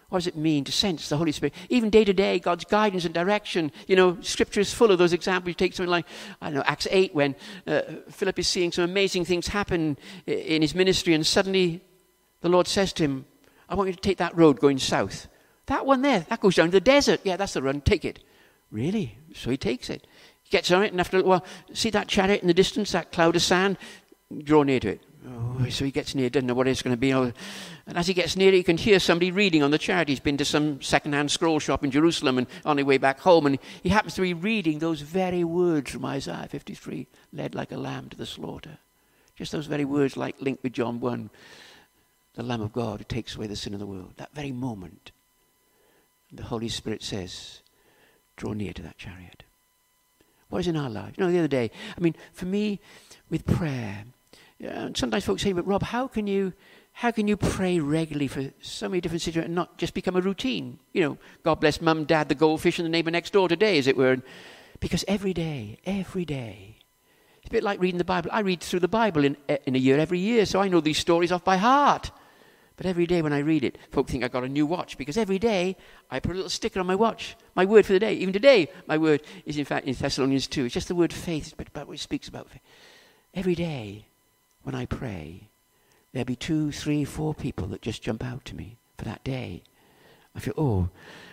what 0.09 0.19
does 0.19 0.27
it 0.27 0.35
mean 0.37 0.65
to 0.65 0.73
sense 0.73 1.09
the 1.09 1.17
Holy 1.17 1.31
Spirit? 1.31 1.55
Even 1.69 1.89
day 1.89 2.05
to 2.05 2.13
day, 2.13 2.41
God's 2.41 2.65
guidance 2.65 3.05
and 3.05 3.15
direction. 3.15 3.71
You 3.87 3.95
know, 3.95 4.19
Scripture 4.21 4.59
is 4.59 4.75
full 4.75 4.91
of 4.91 4.99
those 4.99 5.13
examples. 5.13 5.47
You 5.47 5.55
take 5.55 5.75
something 5.75 5.89
like, 5.89 6.07
I 6.41 6.47
don't 6.47 6.57
know, 6.57 6.65
Acts 6.67 6.89
8, 6.91 7.15
when 7.15 7.37
uh, 7.69 7.83
Philip 8.11 8.41
is 8.41 8.49
seeing 8.49 8.73
some 8.73 8.83
amazing 8.83 9.25
things 9.25 9.47
happen 9.47 9.97
in 10.27 10.63
his 10.63 10.75
ministry, 10.75 11.15
and 11.15 11.25
suddenly 11.25 11.83
the 12.41 12.49
Lord 12.49 12.67
says 12.67 12.93
to 12.95 13.05
him, 13.05 13.27
I 13.69 13.77
want 13.77 13.91
you 13.91 13.95
to 13.95 14.01
take 14.01 14.19
that 14.19 14.37
road 14.37 14.59
going 14.59 14.79
south. 14.79 15.29
That 15.67 15.87
one 15.87 16.03
there, 16.03 16.27
that 16.31 16.41
goes 16.41 16.57
down 16.57 16.67
to 16.67 16.73
the 16.73 16.81
desert. 16.81 17.21
Yeah, 17.23 17.37
that's 17.37 17.53
the 17.53 17.63
run. 17.63 17.81
Take 17.81 18.05
it. 18.05 18.25
Really? 18.73 19.19
So 19.35 19.51
he 19.51 19.57
takes 19.57 19.89
it. 19.89 20.05
He 20.47 20.51
gets 20.51 20.71
on 20.71 20.85
it, 20.85 20.93
and 20.93 21.01
after 21.01 21.17
a 21.17 21.19
little 21.19 21.31
while, 21.31 21.45
see 21.73 21.91
that 21.91 22.07
chariot 22.07 22.41
in 22.41 22.47
the 22.47 22.55
distance, 22.55 22.93
that 22.93 23.11
cloud 23.11 23.35
of 23.35 23.43
sand? 23.43 23.79
Draw 24.45 24.63
near 24.63 24.79
to 24.79 24.91
it. 24.91 25.01
Oh, 25.29 25.69
so 25.71 25.85
he 25.85 25.91
gets 25.91 26.15
near, 26.15 26.31
doesn't 26.31 26.47
know 26.47 26.55
what 26.55 26.69
it's 26.69 26.83
going 26.83 26.95
to 26.95 27.01
be. 27.01 27.13
Oh, 27.13 27.33
and 27.89 27.99
as 27.99 28.07
he 28.07 28.15
gets 28.15 28.37
near, 28.37 28.53
he 28.53 28.63
can 28.63 28.77
hear 28.77 29.01
somebody 29.01 29.33
reading 29.33 29.65
on 29.65 29.73
the 29.73 29.79
chariot. 29.79 30.09
He's 30.09 30.21
been 30.21 30.37
to 30.37 30.45
some 30.45 30.81
second-hand 30.81 31.33
scroll 31.33 31.59
shop 31.59 31.83
in 31.83 31.91
Jerusalem 31.91 32.39
and 32.39 32.47
on 32.65 32.77
his 32.77 32.87
way 32.87 32.97
back 32.97 33.19
home, 33.19 33.47
and 33.47 33.59
he 33.83 33.89
happens 33.89 34.15
to 34.15 34.21
be 34.21 34.35
reading 34.35 34.79
those 34.79 35.01
very 35.01 35.43
words 35.43 35.91
from 35.91 36.05
Isaiah 36.05 36.47
53, 36.49 37.09
led 37.33 37.57
like 37.57 37.73
a 37.73 37.77
lamb 37.77 38.09
to 38.11 38.17
the 38.17 38.25
slaughter. 38.25 38.79
Just 39.35 39.51
those 39.51 39.67
very 39.67 39.85
words 39.85 40.17
like 40.17 40.41
linked 40.41 40.63
with 40.63 40.75
John 40.75 41.01
1, 41.01 41.29
the 42.35 42.43
Lamb 42.45 42.63
of 42.63 42.73
God 42.73 43.01
who 43.01 43.05
takes 43.05 43.35
away 43.35 43.49
the 43.49 43.57
sin 43.57 43.75
of 43.75 43.81
the 43.81 43.87
world. 43.87 44.13
That 44.19 44.33
very 44.33 44.53
moment, 44.53 45.11
the 46.31 46.45
Holy 46.45 46.69
Spirit 46.69 47.03
says, 47.03 47.63
draw 48.37 48.53
near 48.53 48.73
to 48.75 48.83
that 48.83 48.99
chariot. 48.99 49.43
What 50.49 50.61
is 50.61 50.69
in 50.69 50.77
our 50.77 50.91
life? 50.91 51.15
You 51.17 51.25
know, 51.25 51.33
the 51.33 51.39
other 51.39 51.49
day, 51.49 51.71
I 51.97 52.01
mean, 52.01 52.15
for 52.33 52.47
me, 52.47 52.81
with 53.31 53.45
prayer, 53.47 54.05
uh, 54.67 54.91
sometimes 54.95 55.25
folks 55.25 55.43
say, 55.43 55.53
but 55.53 55.67
Rob, 55.67 55.83
how 55.83 56.07
can 56.07 56.27
you 56.27 56.53
how 56.93 57.11
can 57.11 57.29
you 57.29 57.37
pray 57.37 57.79
regularly 57.79 58.27
for 58.27 58.51
so 58.63 58.89
many 58.89 59.03
different 59.03 59.21
situations 59.21 59.47
and 59.47 59.55
not 59.55 59.77
just 59.77 59.93
become 59.93 60.17
a 60.17 60.21
routine? 60.23 60.79
You 60.95 61.03
know, 61.03 61.19
God 61.43 61.57
bless 61.57 61.83
mum, 61.83 62.05
dad, 62.05 62.31
the 62.31 62.35
goldfish, 62.35 62.79
and 62.79 62.87
the 62.87 62.91
neighbor 62.91 63.11
next 63.11 63.35
door 63.35 63.51
today, 63.51 63.77
as 63.77 63.87
it 63.87 63.99
were. 63.99 64.17
Because 64.81 65.05
every 65.07 65.35
day, 65.35 65.79
every 65.85 66.25
day, 66.25 66.79
it's 67.39 67.49
a 67.49 67.51
bit 67.51 67.63
like 67.63 67.81
reading 67.81 67.99
the 67.99 68.05
Bible. 68.05 68.31
I 68.33 68.41
read 68.41 68.63
through 68.63 68.81
the 68.81 68.89
Bible 68.89 69.27
in, 69.27 69.37
in 69.67 69.75
a 69.75 69.79
year 69.79 69.99
every 69.99 70.19
year, 70.19 70.47
so 70.47 70.59
I 70.59 70.69
know 70.69 70.81
these 70.81 70.97
stories 70.97 71.33
off 71.33 71.45
by 71.45 71.59
heart. 71.59 72.11
But 72.77 72.87
every 72.87 73.07
day 73.07 73.23
when 73.23 73.33
I 73.33 73.39
read 73.39 73.65
it, 73.65 73.79
folk 73.91 74.09
think 74.09 74.23
I 74.23 74.29
got 74.29 74.45
a 74.45 74.49
new 74.49 74.67
watch 74.67 74.99
because 74.99 75.17
every 75.17 75.39
day 75.39 75.77
I 76.11 76.21
put 76.21 76.33
a 76.33 76.35
little 76.35 76.51
sticker 76.51 76.79
on 76.79 76.87
my 76.87 76.95
watch. 76.95 77.37
My 77.55 77.65
word 77.65 77.87
for 77.87 77.95
the 77.95 77.99
day. 77.99 78.15
Even 78.15 78.35
today, 78.35 78.69
my 78.87 78.99
word 78.99 79.23
is 79.47 79.57
in 79.57 79.65
fact 79.65 79.87
in 79.87 79.95
Thessalonians 79.95 80.47
2. 80.47 80.67
It's 80.67 80.75
just 80.75 80.89
the 80.89 80.95
word 80.95 81.13
faith, 81.13 81.55
but 81.57 81.87
what 81.87 81.95
it 81.95 82.01
speaks 82.01 82.29
about. 82.29 82.51
faith. 82.51 82.61
Every 83.33 83.55
day 83.55 84.07
when 84.63 84.75
I 84.75 84.85
pray, 84.85 85.49
there'll 86.13 86.27
be 86.27 86.37
two, 86.37 86.71
three, 86.71 87.05
four 87.05 87.35
people 87.35 87.67
that 87.69 87.83
just 87.83 88.03
jump 88.03 88.23
out 88.23 88.45
to 88.47 88.57
me 88.57 88.79
for 88.99 89.07
that 89.07 89.25
day. 89.25 89.63
I 90.35 90.41
feel, 90.41 90.55
oh. 90.59 90.91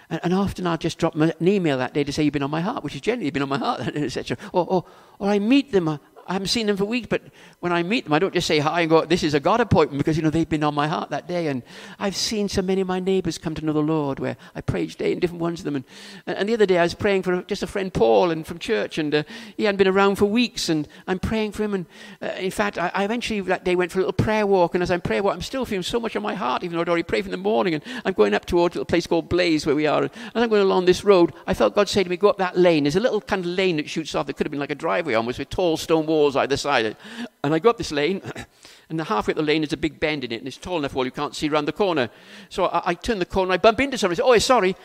And, 0.10 0.22
and 0.24 0.34
often 0.34 0.66
I'll 0.66 0.78
just 0.78 0.98
drop 0.98 1.16
an 1.16 1.34
email 1.42 1.78
that 1.78 1.94
day 1.94 2.04
to 2.06 2.14
say 2.14 2.24
you've 2.24 2.34
been 2.34 2.44
on 2.44 2.52
my 2.52 2.62
heart, 2.62 2.84
which 2.84 2.94
has 2.94 3.02
generally 3.02 3.32
been 3.32 3.42
on 3.42 3.50
my 3.50 3.58
heart, 3.58 3.82
etc. 3.96 4.38
Or, 4.54 4.66
or, 4.66 4.86
or 5.20 5.30
I 5.30 5.40
meet 5.40 5.72
them, 5.72 5.88
uh, 5.88 5.98
I 6.28 6.34
haven't 6.34 6.48
seen 6.48 6.68
them 6.68 6.78
for 6.78 6.86
weeks, 6.86 7.08
but 7.10 7.22
when 7.60 7.72
I 7.72 7.84
meet 7.84 8.06
them, 8.06 8.14
I 8.14 8.20
don't 8.20 8.34
just 8.34 8.48
say 8.48 8.60
hi 8.60 8.82
and 8.82 8.90
go, 8.90 9.06
this 9.06 9.24
is 9.24 9.34
a 9.34 9.40
God 9.40 9.60
appointment, 9.60 9.98
because, 9.98 10.18
you 10.18 10.24
know, 10.24 10.30
they've 10.30 10.48
been 10.48 10.64
on 10.64 10.74
my 10.74 10.88
heart 10.88 11.10
that 11.10 11.28
day. 11.28 11.48
And 11.48 11.64
I've 12.00 12.16
seen 12.16 12.50
so 12.50 12.62
many 12.62 12.82
of 12.82 12.88
my 12.88 13.00
neighbors 13.00 13.38
come 13.38 13.56
to 13.56 13.66
know 13.66 13.74
the 13.74 13.80
Lord, 13.80 14.20
where 14.20 14.38
I 14.56 14.62
pray 14.62 14.84
each 14.84 14.98
day 14.98 15.12
in 15.12 15.20
different 15.20 15.42
ones 15.42 15.60
of 15.60 15.66
them. 15.66 15.76
And, 15.76 15.86
and 16.26 16.48
the 16.48 16.54
other 16.54 16.66
day, 16.66 16.78
I 16.78 16.84
was 16.84 16.94
praying 16.94 17.24
for 17.24 17.42
just 17.44 17.64
a 17.64 17.68
friend, 17.68 17.94
Paul, 17.94 18.32
and 18.32 18.46
from 18.46 18.60
church, 18.60 18.98
and 18.98 19.14
uh, 19.14 19.24
he 19.58 19.64
hadn't 19.64 19.78
been 19.78 19.88
around 19.88 20.16
for 20.16 20.26
weeks, 20.26 20.70
and 20.70 20.88
I'm 21.08 21.20
praying 21.20 21.54
for 21.54 21.64
him. 21.64 21.74
And 21.74 21.86
uh, 22.22 22.28
in 22.38 22.52
fact, 22.52 22.78
I, 22.78 22.92
I, 22.94 23.04
eventually 23.04 23.42
that 23.42 23.66
day 23.66 23.76
went 23.76 23.92
for 23.92 24.00
a 24.00 24.02
little 24.02 24.14
prayer 24.14 24.46
walk, 24.48 24.76
and 24.76 24.84
as 24.84 24.92
I'm 24.92 25.02
praying 25.02 25.26
I'm 25.26 25.42
still 25.42 25.66
feeling 25.66 25.84
so 25.84 26.00
much 26.00 26.16
on 26.16 26.22
my 26.22 26.36
heart, 26.36 26.64
even 26.64 26.76
though 26.76 26.82
I'd 26.82 26.90
already 26.90 27.04
prayed 27.04 27.26
in 27.26 27.32
the 27.32 27.38
morning. 27.38 27.74
And 27.74 27.84
I'm 28.06 28.14
going 28.14 28.34
up 28.34 28.46
towards 28.46 28.76
a 28.76 28.80
little 28.80 28.86
place 28.86 29.08
called 29.08 29.30
Blaise, 29.30 29.66
where 29.66 29.76
we 29.76 29.88
are. 29.88 30.04
And 30.04 30.12
as 30.36 30.44
I'm 30.44 30.50
going 30.50 30.62
along 30.62 30.86
this 30.86 31.04
road, 31.04 31.34
I 31.48 31.54
felt 31.54 31.76
God 31.76 31.90
say 31.90 32.04
to 32.04 32.10
me, 32.10 32.18
go 32.18 32.30
up 32.30 32.38
that 32.38 32.58
lane. 32.58 32.84
There's 32.84 32.96
a 32.96 33.00
little 33.00 33.22
kind 33.22 33.44
of 33.44 33.46
lane 33.46 33.78
that 33.78 33.90
shoots 33.90 34.16
off 34.16 34.28
that 34.28 34.38
could 34.38 34.46
have 34.46 34.52
been 34.52 34.60
like 34.60 34.72
a 34.72 34.76
driveway 34.76 35.14
almost, 35.14 35.40
with 35.40 35.50
tall 35.50 35.78
stone 35.78 36.06
walls 36.06 36.13
either 36.36 36.58
side. 36.58 36.96
And 37.44 37.54
I 37.54 37.60
go 37.60 37.70
up 37.70 37.78
this 37.78 37.92
lane, 37.92 38.22
and 38.90 39.02
halfway 39.02 39.34
up 39.34 39.38
the 39.38 39.44
lane 39.44 39.62
there's 39.62 39.74
a 39.74 39.78
big 39.78 40.00
bend 40.00 40.24
in 40.24 40.32
it, 40.32 40.38
and 40.38 40.48
it's 40.48 40.58
tall 40.58 40.78
enough 40.78 40.94
where 40.94 41.06
you 41.06 41.12
can't 41.12 41.36
see 41.36 41.50
around 41.50 41.66
the 41.66 41.74
corner. 41.74 42.10
So 42.50 42.66
I, 42.66 42.92
I 42.92 42.94
turn 42.94 43.20
the 43.20 43.26
corner, 43.26 43.54
I 43.54 43.58
bump 43.58 43.80
into 43.80 43.98
somebody, 43.98 44.22
I 44.22 44.26
say, 44.26 44.30
oh, 44.30 44.38
sorry. 44.40 44.76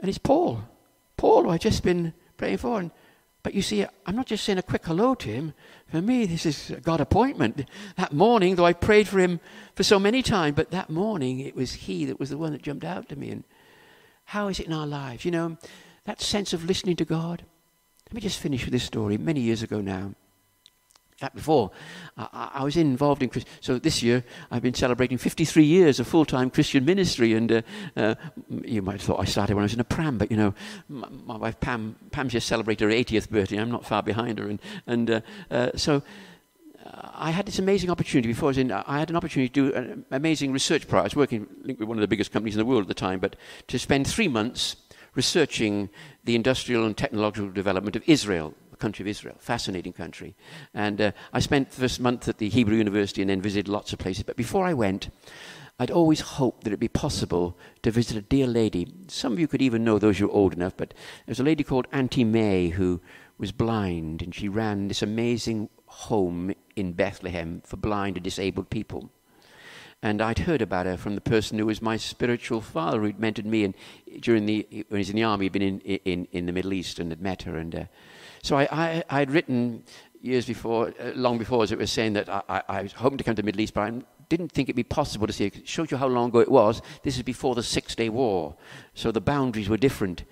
And 0.00 0.08
it's 0.08 0.18
Paul. 0.18 0.62
Paul, 1.16 1.44
who 1.44 1.50
I've 1.50 1.60
just 1.60 1.82
been 1.82 2.12
praying 2.36 2.58
for. 2.58 2.80
And, 2.80 2.90
but 3.42 3.54
you 3.54 3.62
see, 3.62 3.86
I'm 4.06 4.16
not 4.16 4.26
just 4.26 4.44
saying 4.44 4.58
a 4.58 4.62
quick 4.62 4.84
hello 4.84 5.14
to 5.14 5.28
him. 5.28 5.54
For 5.90 6.02
me, 6.02 6.26
this 6.26 6.44
is 6.44 6.70
a 6.70 6.80
God 6.80 7.00
appointment. 7.00 7.64
That 7.96 8.12
morning, 8.12 8.56
though 8.56 8.66
I 8.66 8.72
prayed 8.72 9.06
for 9.06 9.18
him 9.18 9.40
for 9.74 9.82
so 9.82 9.98
many 9.98 10.22
times, 10.22 10.56
but 10.56 10.70
that 10.70 10.90
morning 10.90 11.40
it 11.40 11.54
was 11.54 11.72
he 11.72 12.04
that 12.06 12.18
was 12.18 12.30
the 12.30 12.38
one 12.38 12.52
that 12.52 12.62
jumped 12.62 12.84
out 12.84 13.08
to 13.10 13.16
me. 13.16 13.30
And 13.30 13.44
how 14.26 14.48
is 14.48 14.60
it 14.60 14.66
in 14.66 14.72
our 14.72 14.86
lives? 14.86 15.24
You 15.24 15.30
know, 15.30 15.56
that 16.04 16.20
sense 16.20 16.52
of 16.52 16.64
listening 16.64 16.96
to 16.96 17.04
God. 17.04 17.44
Let 18.08 18.14
me 18.14 18.20
just 18.20 18.38
finish 18.38 18.64
with 18.64 18.72
this 18.72 18.84
story. 18.84 19.18
Many 19.18 19.40
years 19.40 19.62
ago 19.62 19.80
now, 19.80 20.14
that 21.20 21.34
before, 21.34 21.70
I, 22.16 22.50
I, 22.54 22.64
was 22.64 22.76
involved 22.76 23.22
in 23.22 23.28
Christian. 23.28 23.52
so 23.60 23.78
this 23.78 24.02
year 24.02 24.24
I've 24.50 24.62
been 24.62 24.74
celebrating 24.74 25.16
53 25.16 25.64
years 25.64 26.00
of 26.00 26.06
full-time 26.06 26.50
Christian 26.50 26.84
ministry, 26.84 27.34
and 27.34 27.50
uh, 27.50 27.62
uh, 27.96 28.14
you 28.48 28.82
might 28.82 28.94
have 28.94 29.02
thought 29.02 29.20
I 29.20 29.24
started 29.24 29.54
when 29.54 29.62
I 29.62 29.66
was 29.66 29.74
in 29.74 29.80
a 29.80 29.84
pram, 29.84 30.18
but 30.18 30.30
you 30.30 30.36
know, 30.36 30.54
my, 30.88 31.08
my 31.24 31.36
wife 31.36 31.60
Pam, 31.60 31.96
Pam's 32.10 32.32
just 32.32 32.48
celebrated 32.48 32.84
her 32.84 32.90
80th 32.90 33.30
birthday. 33.30 33.58
I'm 33.58 33.70
not 33.70 33.86
far 33.86 34.02
behind 34.02 34.38
her, 34.38 34.48
and 34.48 34.60
and 34.86 35.10
uh, 35.10 35.20
uh 35.50 35.70
so. 35.76 36.02
I 37.16 37.30
had 37.30 37.46
this 37.46 37.58
amazing 37.58 37.88
opportunity 37.88 38.28
before 38.28 38.48
I 38.48 38.50
was 38.50 38.58
in. 38.58 38.70
I 38.70 38.98
had 38.98 39.08
an 39.08 39.16
opportunity 39.16 39.48
to 39.48 39.70
do 39.70 39.74
an 39.74 40.04
amazing 40.10 40.52
research 40.52 40.86
project. 40.86 41.16
I 41.16 41.16
was 41.16 41.16
working 41.16 41.46
with 41.64 41.80
one 41.80 41.96
of 41.96 42.02
the 42.02 42.08
biggest 42.08 42.30
companies 42.30 42.56
in 42.56 42.58
the 42.58 42.66
world 42.66 42.82
at 42.82 42.88
the 42.88 42.94
time, 42.94 43.20
but 43.20 43.36
to 43.68 43.78
spend 43.78 44.06
three 44.06 44.28
months 44.28 44.76
researching 45.14 45.90
the 46.24 46.34
industrial 46.34 46.84
and 46.84 46.96
technological 46.96 47.50
development 47.50 47.96
of 47.96 48.02
Israel, 48.06 48.54
the 48.70 48.76
country 48.76 49.02
of 49.02 49.08
Israel. 49.08 49.36
Fascinating 49.38 49.92
country. 49.92 50.34
And 50.72 51.00
uh, 51.00 51.12
I 51.32 51.40
spent 51.40 51.70
the 51.70 51.80
first 51.80 52.00
month 52.00 52.28
at 52.28 52.38
the 52.38 52.48
Hebrew 52.48 52.76
University 52.76 53.22
and 53.22 53.30
then 53.30 53.40
visited 53.40 53.68
lots 53.68 53.92
of 53.92 53.98
places. 53.98 54.24
But 54.24 54.36
before 54.36 54.66
I 54.66 54.74
went, 54.74 55.10
I'd 55.78 55.90
always 55.90 56.20
hoped 56.20 56.64
that 56.64 56.70
it'd 56.70 56.80
be 56.80 56.88
possible 56.88 57.58
to 57.82 57.90
visit 57.90 58.16
a 58.16 58.22
dear 58.22 58.46
lady. 58.46 58.92
Some 59.08 59.32
of 59.32 59.40
you 59.40 59.48
could 59.48 59.62
even 59.62 59.84
know 59.84 59.98
those 59.98 60.18
who 60.18 60.28
are 60.28 60.32
old 60.32 60.52
enough, 60.52 60.76
but 60.76 60.94
there's 61.26 61.40
a 61.40 61.44
lady 61.44 61.64
called 61.64 61.88
Auntie 61.92 62.24
May 62.24 62.68
who 62.68 63.00
was 63.38 63.50
blind, 63.50 64.22
and 64.22 64.32
she 64.32 64.48
ran 64.48 64.86
this 64.86 65.02
amazing 65.02 65.68
home 65.86 66.54
in 66.76 66.92
Bethlehem 66.92 67.60
for 67.64 67.76
blind 67.76 68.16
and 68.16 68.24
disabled 68.24 68.70
people. 68.70 69.10
And 70.04 70.20
I'd 70.20 70.40
heard 70.40 70.60
about 70.60 70.84
her 70.84 70.98
from 70.98 71.14
the 71.14 71.22
person 71.22 71.58
who 71.58 71.64
was 71.64 71.80
my 71.80 71.96
spiritual 71.96 72.60
father, 72.60 73.00
who'd 73.00 73.16
mentored 73.16 73.46
me. 73.46 73.64
And 73.64 73.74
during 74.20 74.44
the 74.44 74.66
when 74.70 74.98
he 74.98 74.98
was 74.98 75.08
in 75.08 75.16
the 75.16 75.22
army, 75.22 75.46
he'd 75.46 75.52
been 75.52 75.62
in, 75.62 75.80
in, 75.80 76.28
in 76.30 76.44
the 76.44 76.52
Middle 76.52 76.74
East 76.74 76.98
and 76.98 77.10
had 77.10 77.22
met 77.22 77.40
her. 77.44 77.56
And 77.56 77.74
uh, 77.74 77.84
so 78.42 78.58
I, 78.58 79.02
I 79.08 79.18
had 79.18 79.30
written 79.30 79.82
years 80.20 80.44
before, 80.44 80.92
uh, 81.00 81.12
long 81.14 81.38
before, 81.38 81.62
as 81.62 81.72
it 81.72 81.78
was 81.78 81.90
saying 81.90 82.12
that 82.12 82.28
I, 82.28 82.42
I, 82.50 82.62
I, 82.68 82.82
was 82.82 82.92
hoping 82.92 83.16
to 83.16 83.24
come 83.24 83.34
to 83.34 83.40
the 83.40 83.46
Middle 83.46 83.62
East, 83.62 83.72
but 83.72 83.80
I 83.80 84.02
didn't 84.28 84.52
think 84.52 84.68
it'd 84.68 84.76
be 84.76 84.82
possible 84.82 85.26
to 85.26 85.32
see. 85.32 85.46
It 85.46 85.66
shows 85.66 85.90
you 85.90 85.96
how 85.96 86.08
long 86.08 86.28
ago 86.28 86.40
it 86.40 86.50
was. 86.50 86.82
This 87.02 87.16
is 87.16 87.22
before 87.22 87.54
the 87.54 87.62
Six 87.62 87.94
Day 87.94 88.10
War, 88.10 88.56
so 88.92 89.10
the 89.10 89.22
boundaries 89.22 89.70
were 89.70 89.78
different. 89.78 90.24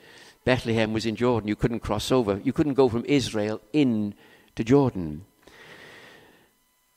Bethlehem 0.45 0.93
was 0.93 1.07
in 1.07 1.17
Jordan. 1.17 1.49
You 1.49 1.57
couldn't 1.57 1.81
cross 1.81 2.13
over. 2.13 2.43
You 2.45 2.53
couldn't 2.53 2.75
go 2.75 2.91
from 2.91 3.07
Israel 3.07 3.63
in 3.73 4.13
to 4.55 4.65
Jordan. 4.65 5.25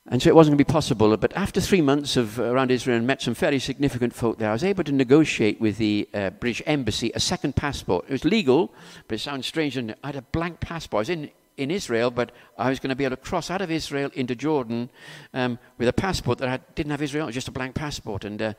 And 0.07 0.21
so 0.21 0.29
it 0.29 0.35
wasn't 0.35 0.51
going 0.51 0.63
to 0.63 0.65
be 0.65 0.71
possible. 0.71 1.17
But 1.17 1.33
after 1.35 1.59
three 1.59 1.81
months 1.81 2.15
of 2.15 2.39
uh, 2.39 2.43
around 2.43 2.69
Israel 2.69 2.97
and 2.97 3.07
met 3.07 3.23
some 3.23 3.33
fairly 3.33 3.57
significant 3.57 4.13
folk 4.13 4.37
there, 4.37 4.49
I 4.49 4.53
was 4.53 4.63
able 4.63 4.83
to 4.83 4.91
negotiate 4.91 5.59
with 5.59 5.77
the 5.77 6.07
uh, 6.13 6.29
British 6.29 6.61
Embassy 6.67 7.11
a 7.15 7.19
second 7.19 7.55
passport. 7.55 8.05
It 8.07 8.11
was 8.11 8.23
legal, 8.23 8.71
but 9.07 9.15
it 9.15 9.21
sounds 9.21 9.47
strange. 9.47 9.77
And 9.77 9.95
I 10.03 10.07
had 10.07 10.15
a 10.15 10.21
blank 10.21 10.59
passport. 10.59 10.99
I 10.99 11.01
was 11.01 11.09
in 11.09 11.31
in 11.57 11.71
Israel, 11.71 12.11
but 12.11 12.31
I 12.57 12.69
was 12.69 12.79
going 12.79 12.89
to 12.89 12.95
be 12.95 13.05
able 13.05 13.15
to 13.15 13.21
cross 13.21 13.49
out 13.49 13.61
of 13.61 13.71
Israel 13.71 14.09
into 14.13 14.35
Jordan 14.35 14.89
um, 15.33 15.57
with 15.77 15.87
a 15.87 15.93
passport 15.93 16.37
that 16.39 16.49
I 16.49 16.59
didn't 16.75 16.91
have 16.91 17.01
Israel, 17.01 17.23
it 17.23 17.27
was 17.27 17.35
just 17.35 17.47
a 17.47 17.51
blank 17.51 17.75
passport. 17.75 18.25
And 18.25 18.41
uh, 18.41 18.53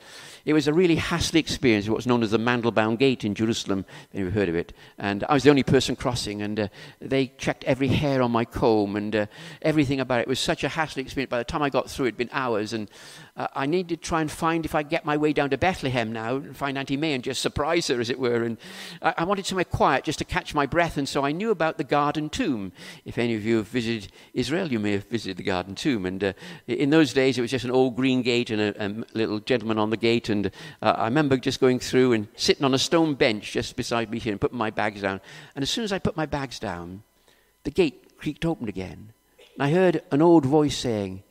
it 0.44 0.52
was 0.52 0.66
a 0.68 0.72
really 0.72 0.96
hassly 0.96 1.40
experience, 1.40 1.88
what's 1.88 2.06
known 2.06 2.22
as 2.22 2.30
the 2.30 2.38
Mandelbaum 2.38 2.98
Gate 2.98 3.24
in 3.24 3.34
Jerusalem, 3.34 3.84
if 4.12 4.20
you've 4.20 4.32
heard 4.32 4.48
of 4.48 4.54
it. 4.54 4.72
And 4.98 5.24
I 5.28 5.34
was 5.34 5.42
the 5.42 5.50
only 5.50 5.62
person 5.62 5.96
crossing, 5.96 6.42
and 6.42 6.60
uh, 6.60 6.68
they 7.00 7.28
checked 7.38 7.64
every 7.64 7.88
hair 7.88 8.22
on 8.22 8.30
my 8.30 8.44
comb 8.44 8.96
and 8.96 9.14
uh, 9.14 9.26
everything 9.62 10.00
about 10.00 10.20
it. 10.20 10.22
It 10.22 10.28
was 10.28 10.40
such 10.40 10.64
a 10.64 10.68
hassly 10.68 11.02
experience. 11.02 11.30
By 11.30 11.38
the 11.38 11.44
time 11.44 11.62
I 11.62 11.70
got 11.70 11.90
through, 11.90 12.06
it 12.06 12.08
had 12.08 12.16
been 12.16 12.30
hours, 12.32 12.72
and 12.72 12.90
uh, 13.36 13.48
I 13.54 13.66
needed 13.66 13.88
to 13.88 14.08
try 14.08 14.20
and 14.20 14.30
find 14.30 14.64
if 14.64 14.74
I 14.74 14.82
get 14.82 15.04
my 15.04 15.16
way 15.16 15.32
down 15.32 15.50
to 15.50 15.58
Bethlehem 15.58 16.12
now 16.12 16.36
and 16.36 16.56
find 16.56 16.78
Auntie 16.78 16.96
May 16.96 17.12
and 17.12 17.22
just 17.22 17.42
surprise 17.42 17.88
her, 17.88 18.00
as 18.00 18.08
it 18.08 18.18
were. 18.18 18.44
And 18.44 18.56
I, 19.02 19.14
I 19.18 19.24
wanted 19.24 19.46
somewhere 19.46 19.64
quiet 19.64 20.04
just 20.04 20.18
to 20.20 20.24
catch 20.24 20.54
my 20.54 20.64
breath, 20.64 20.96
and 20.96 21.08
so 21.08 21.24
I 21.24 21.32
knew 21.32 21.50
about 21.50 21.76
the 21.76 21.84
Garden 21.84 22.30
Tomb. 22.30 22.72
If 23.04 23.18
any 23.18 23.34
of 23.34 23.44
you 23.44 23.58
have 23.58 23.68
visited 23.68 24.10
Israel, 24.32 24.72
you 24.72 24.78
may 24.78 24.92
have 24.92 25.04
visited 25.04 25.36
the 25.36 25.42
Garden 25.42 25.74
Tomb. 25.74 26.06
And 26.06 26.24
uh, 26.24 26.32
in 26.66 26.90
those 26.90 27.12
days, 27.12 27.36
it 27.36 27.42
was 27.42 27.50
just 27.50 27.64
an 27.64 27.70
old 27.70 27.96
green 27.96 28.22
gate 28.22 28.50
and 28.50 28.60
a, 28.60 28.84
a 28.84 29.04
little 29.12 29.40
gentleman 29.40 29.78
on 29.78 29.90
the 29.90 29.96
gate. 29.96 30.28
And 30.28 30.50
uh, 30.80 30.94
I 30.96 31.04
remember 31.04 31.36
just 31.36 31.60
going 31.60 31.78
through 31.78 32.14
and 32.14 32.28
sitting 32.36 32.64
on 32.64 32.74
a 32.74 32.78
stone 32.78 33.14
bench 33.14 33.52
just 33.52 33.76
beside 33.76 34.10
me 34.10 34.18
here 34.18 34.32
and 34.32 34.40
putting 34.40 34.58
my 34.58 34.70
bags 34.70 35.02
down. 35.02 35.20
And 35.54 35.62
as 35.62 35.70
soon 35.70 35.84
as 35.84 35.92
I 35.92 35.98
put 35.98 36.16
my 36.16 36.26
bags 36.26 36.58
down, 36.58 37.02
the 37.64 37.70
gate 37.70 38.16
creaked 38.16 38.44
open 38.46 38.68
again. 38.68 39.12
And 39.54 39.62
I 39.62 39.70
heard 39.70 40.02
an 40.10 40.22
old 40.22 40.46
voice 40.46 40.76
saying, 40.76 41.22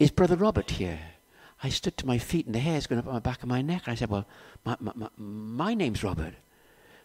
Is 0.00 0.10
Brother 0.10 0.34
Robert 0.34 0.70
here? 0.70 0.98
I 1.62 1.68
stood 1.68 1.98
to 1.98 2.06
my 2.06 2.16
feet 2.16 2.46
and 2.46 2.54
the 2.54 2.58
hair's 2.58 2.86
going 2.86 2.98
up 2.98 3.06
on 3.06 3.14
the 3.14 3.20
back 3.20 3.42
of 3.42 3.50
my 3.50 3.60
neck. 3.60 3.82
I 3.86 3.94
said, 3.94 4.08
Well, 4.08 4.26
my, 4.64 4.74
my, 4.80 4.92
my, 4.94 5.08
my 5.18 5.74
name's 5.74 6.02
Robert. 6.02 6.32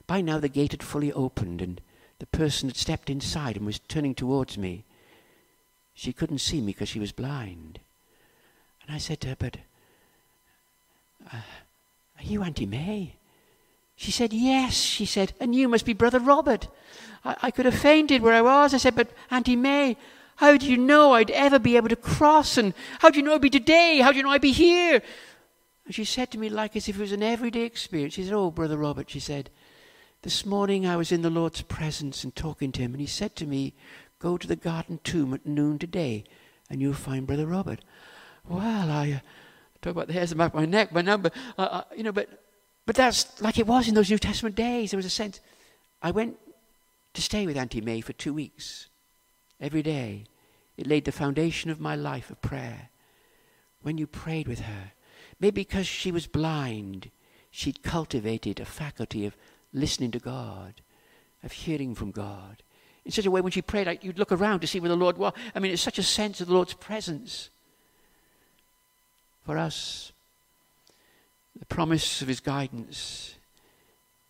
By 0.08 0.22
now 0.22 0.40
the 0.40 0.48
gate 0.48 0.72
had 0.72 0.82
fully 0.82 1.12
opened 1.12 1.62
and 1.62 1.82
the 2.20 2.26
person 2.28 2.70
had 2.70 2.78
stepped 2.78 3.10
inside 3.10 3.58
and 3.58 3.66
was 3.66 3.80
turning 3.80 4.16
towards 4.16 4.58
me. 4.58 4.86
She 5.94 6.14
couldn't 6.14 6.38
see 6.38 6.62
me 6.62 6.68
because 6.68 6.88
she 6.88 7.02
was 7.02 7.12
blind. 7.12 7.80
And 8.88 8.96
I 8.96 8.98
said 8.98 9.20
to 9.22 9.28
her, 9.28 9.36
But 9.38 9.58
uh, 11.34 11.42
are 12.18 12.24
you 12.24 12.44
Auntie 12.44 12.66
May? 12.66 13.16
She 13.98 14.12
said, 14.12 14.32
Yes, 14.32 14.74
she 14.74 15.06
said, 15.06 15.34
and 15.42 15.54
you 15.54 15.68
must 15.68 15.86
be 15.86 15.94
Brother 15.94 16.20
Robert. 16.20 16.70
I, 17.26 17.36
I 17.42 17.52
could 17.52 17.66
have 17.66 17.76
fainted 17.76 18.22
where 18.22 18.34
I 18.34 18.42
was. 18.42 18.74
I 18.74 18.78
said, 18.78 18.96
But 18.96 19.10
Auntie 19.30 19.58
May, 19.58 19.98
how 20.36 20.58
do 20.58 20.70
you 20.70 20.78
know 20.78 21.14
I'd 21.14 21.32
ever 21.32 21.60
be 21.60 21.78
able 21.78 21.90
to 21.90 21.96
cross? 21.96 22.58
And 22.58 22.74
how 23.00 23.10
do 23.10 23.18
you 23.18 23.24
know 23.24 23.32
it'd 23.32 23.42
be 23.42 23.50
today? 23.50 24.00
How 24.00 24.12
do 24.12 24.18
you 24.18 24.24
know 24.24 24.32
I'd 24.32 24.42
be 24.42 24.52
here? 24.52 25.02
And 25.86 25.96
she 25.96 26.04
said 26.04 26.32
to 26.32 26.38
me, 26.38 26.50
like 26.50 26.76
as 26.76 26.90
if 26.90 26.98
it 26.98 27.02
was 27.02 27.12
an 27.12 27.24
everyday 27.24 27.62
experience, 27.62 28.16
she 28.16 28.24
said, 28.24 28.34
Oh, 28.34 28.52
Brother 28.52 28.78
Robert, 28.78 29.10
she 29.10 29.20
said, 29.20 29.50
this 30.26 30.44
morning 30.44 30.88
I 30.88 30.96
was 30.96 31.12
in 31.12 31.22
the 31.22 31.30
Lord's 31.30 31.62
presence 31.62 32.24
and 32.24 32.36
talking 32.36 32.72
to 32.72 32.82
him, 32.82 32.94
and 32.94 33.00
he 33.00 33.06
said 33.06 33.36
to 33.36 33.46
me, 33.46 33.76
Go 34.18 34.38
to 34.40 34.48
the 34.48 34.56
garden 34.56 35.00
tomb 35.04 35.36
at 35.36 35.46
noon 35.46 35.78
today, 35.78 36.24
and 36.68 36.82
you'll 36.82 36.94
find 36.94 37.28
Brother 37.28 37.46
Robert. 37.46 37.82
Well, 38.48 38.90
I 38.90 39.12
uh, 39.12 39.20
talk 39.84 39.92
about 39.92 40.08
the 40.08 40.14
hairs 40.14 40.34
on 40.34 40.52
my 40.52 40.66
neck, 40.66 40.92
my 40.92 41.04
number, 41.04 41.30
uh, 41.60 41.62
uh, 41.62 41.84
you 41.96 42.02
know, 42.02 42.12
but, 42.12 42.28
but 42.88 42.96
that's 42.96 43.40
like 43.40 43.60
it 43.60 43.68
was 43.68 43.88
in 43.88 43.94
those 43.94 44.10
New 44.10 44.18
Testament 44.18 44.56
days. 44.56 44.90
There 44.90 44.98
was 44.98 45.06
a 45.06 45.12
sense. 45.12 45.42
I 46.02 46.10
went 46.10 46.38
to 47.14 47.22
stay 47.22 47.46
with 47.46 47.56
Auntie 47.56 47.82
May 47.82 48.02
for 48.02 48.14
two 48.14 48.34
weeks, 48.34 48.88
every 49.60 49.82
day. 49.82 50.26
It 50.78 50.88
laid 50.88 51.06
the 51.06 51.12
foundation 51.12 51.70
of 51.70 51.80
my 51.80 51.96
life 51.96 52.30
of 52.30 52.42
prayer. 52.42 52.90
When 53.82 53.98
you 53.98 54.08
prayed 54.08 54.48
with 54.48 54.62
her, 54.62 54.92
maybe 55.40 55.62
because 55.62 55.88
she 55.88 56.12
was 56.12 56.28
blind, 56.28 57.12
she'd 57.52 57.84
cultivated 57.84 58.60
a 58.60 58.66
faculty 58.66 59.26
of 59.26 59.38
listening 59.74 60.12
to 60.12 60.20
God, 60.20 60.82
of 61.44 61.52
hearing 61.52 61.96
from 61.96 62.12
God. 62.12 62.64
In 63.06 63.12
such 63.12 63.26
a 63.26 63.32
way, 63.32 63.42
when 63.42 63.52
she 63.52 63.62
prayed, 63.62 63.88
like, 63.88 64.04
you'd 64.04 64.18
look 64.18 64.32
around 64.32 64.62
to 64.62 64.68
see 64.68 64.80
where 64.80 64.90
the 64.90 64.96
Lord 64.96 65.18
was. 65.18 65.34
I 65.54 65.60
mean, 65.60 65.72
it's 65.72 65.82
such 65.82 66.00
a 66.00 66.04
sense 66.04 66.42
of 66.42 66.48
the 66.48 66.54
Lord's 66.54 66.74
presence. 66.74 67.50
For 69.46 69.58
us, 69.58 70.12
the 71.58 71.68
promise 71.68 72.22
of 72.24 72.28
His 72.28 72.40
guidance 72.40 73.36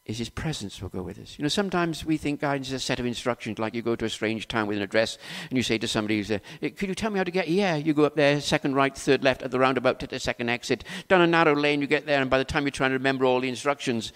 is 0.06 0.20
His 0.20 0.30
presence 0.30 0.82
will 0.82 0.90
go 0.90 1.02
with 1.02 1.18
us. 1.18 1.38
You 1.38 1.44
know, 1.44 1.50
sometimes 1.50 2.06
we 2.06 2.18
think 2.18 2.42
guidance 2.42 2.68
is 2.68 2.74
a 2.74 2.80
set 2.80 3.00
of 3.00 3.06
instructions, 3.06 3.58
like 3.58 3.74
you 3.74 3.82
go 3.82 3.96
to 3.96 4.06
a 4.06 4.10
strange 4.10 4.48
town 4.48 4.68
with 4.68 4.78
an 4.78 4.84
address 4.84 5.18
and 5.50 5.58
you 5.58 5.64
say 5.64 5.78
to 5.80 5.88
somebody 5.88 6.18
who's 6.18 6.28
there, 6.28 6.42
Could 6.62 6.90
you 6.90 6.96
tell 6.96 7.10
me 7.10 7.18
how 7.18 7.24
to 7.24 7.32
get 7.32 7.46
here? 7.46 7.58
Yeah, 7.58 7.76
you 7.76 7.94
go 7.94 8.04
up 8.04 8.16
there, 8.16 8.40
second 8.40 8.76
right, 8.76 8.96
third 8.96 9.24
left, 9.24 9.42
at 9.42 9.52
the 9.52 9.60
roundabout, 9.60 10.00
to 10.02 10.08
the 10.08 10.20
second 10.20 10.50
exit. 10.50 10.84
Down 11.08 11.22
a 11.22 11.28
narrow 11.28 11.56
lane, 11.56 11.82
you 11.82 11.88
get 11.88 12.06
there, 12.06 12.22
and 12.22 12.30
by 12.30 12.38
the 12.38 12.46
time 12.46 12.64
you're 12.64 12.72
trying 12.72 12.92
to 12.92 12.98
remember 12.98 13.26
all 13.26 13.40
the 13.40 13.50
instructions, 13.50 14.14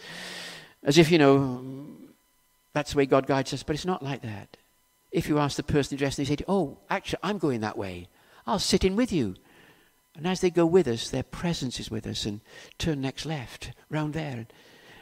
as 0.84 0.98
if, 0.98 1.12
you 1.12 1.18
know, 1.18 1.88
that's 2.74 2.92
the 2.92 2.98
way 2.98 3.06
God 3.06 3.26
guides 3.26 3.54
us. 3.54 3.64
But 3.64 3.76
it's 3.76 3.86
not 3.86 4.04
like 4.04 4.22
that. 4.22 4.58
If 5.12 5.28
you 5.28 5.40
ask 5.40 5.58
the 5.58 5.64
person 5.64 5.96
addressed, 5.96 6.18
they 6.18 6.26
say, 6.26 6.38
Oh, 6.48 6.78
actually, 6.90 7.20
I'm 7.24 7.40
going 7.40 7.62
that 7.62 7.78
way. 7.78 8.08
I'll 8.46 8.60
sit 8.60 8.84
in 8.84 8.96
with 8.96 9.12
you. 9.12 9.36
And 10.16 10.28
as 10.28 10.42
they 10.42 10.50
go 10.50 10.66
with 10.66 10.88
us, 10.88 11.10
their 11.10 11.24
presence 11.24 11.80
is 11.80 11.90
with 11.90 12.06
us 12.06 12.26
and 12.26 12.42
turn 12.78 13.02
next 13.02 13.26
left, 13.26 13.72
round 13.90 14.14
there. 14.14 14.48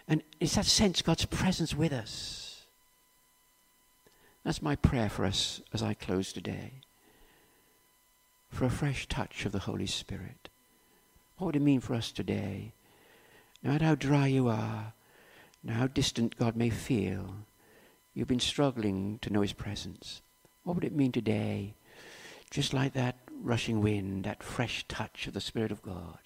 And 0.07 0.23
it's 0.39 0.55
that 0.55 0.65
sense 0.65 1.01
God's 1.01 1.25
presence 1.25 1.75
with 1.75 1.91
us. 1.91 2.63
That's 4.43 4.61
my 4.61 4.75
prayer 4.75 5.09
for 5.09 5.25
us 5.25 5.61
as 5.73 5.83
I 5.83 5.93
close 5.93 6.31
today. 6.31 6.73
For 8.49 8.65
a 8.65 8.69
fresh 8.69 9.07
touch 9.07 9.45
of 9.45 9.51
the 9.51 9.59
Holy 9.59 9.87
Spirit. 9.87 10.49
What 11.37 11.47
would 11.47 11.55
it 11.57 11.61
mean 11.61 11.81
for 11.81 11.93
us 11.93 12.11
today? 12.11 12.73
No 13.61 13.71
matter 13.71 13.85
how 13.85 13.95
dry 13.95 14.27
you 14.27 14.47
are, 14.47 14.93
now, 15.63 15.73
how 15.73 15.87
distant 15.87 16.37
God 16.37 16.55
may 16.55 16.69
feel, 16.69 17.35
you've 18.13 18.27
been 18.27 18.39
struggling 18.39 19.19
to 19.21 19.29
know 19.29 19.41
His 19.41 19.53
presence. 19.53 20.21
What 20.63 20.75
would 20.75 20.85
it 20.85 20.95
mean 20.95 21.11
today 21.11 21.75
just 22.49 22.73
like 22.73 22.93
that 22.93 23.17
rushing 23.41 23.81
wind, 23.81 24.23
that 24.23 24.43
fresh 24.43 24.85
touch 24.87 25.27
of 25.27 25.33
the 25.33 25.41
Spirit 25.41 25.71
of 25.71 25.81
God, 25.81 26.19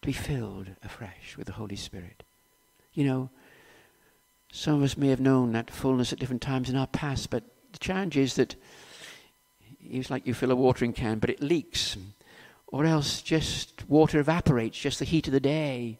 to 0.00 0.06
be 0.06 0.12
filled 0.12 0.70
afresh 0.82 1.36
with 1.36 1.46
the 1.46 1.54
Holy 1.54 1.76
Spirit. 1.76 2.24
You 2.94 3.04
know, 3.04 3.30
some 4.52 4.76
of 4.76 4.82
us 4.82 4.96
may 4.96 5.08
have 5.08 5.20
known 5.20 5.52
that 5.52 5.70
fullness 5.70 6.12
at 6.12 6.18
different 6.18 6.42
times 6.42 6.70
in 6.70 6.76
our 6.76 6.86
past, 6.86 7.30
but 7.30 7.42
the 7.72 7.78
challenge 7.78 8.16
is 8.16 8.34
that 8.34 8.54
it's 9.80 10.10
like 10.10 10.26
you 10.26 10.34
fill 10.34 10.52
a 10.52 10.56
watering 10.56 10.92
can, 10.92 11.18
but 11.18 11.30
it 11.30 11.42
leaks. 11.42 11.96
Mm-hmm. 11.96 12.08
Or 12.68 12.84
else 12.84 13.22
just 13.22 13.88
water 13.88 14.18
evaporates, 14.18 14.78
just 14.78 14.98
the 14.98 15.04
heat 15.04 15.26
of 15.26 15.32
the 15.32 15.40
day. 15.40 15.98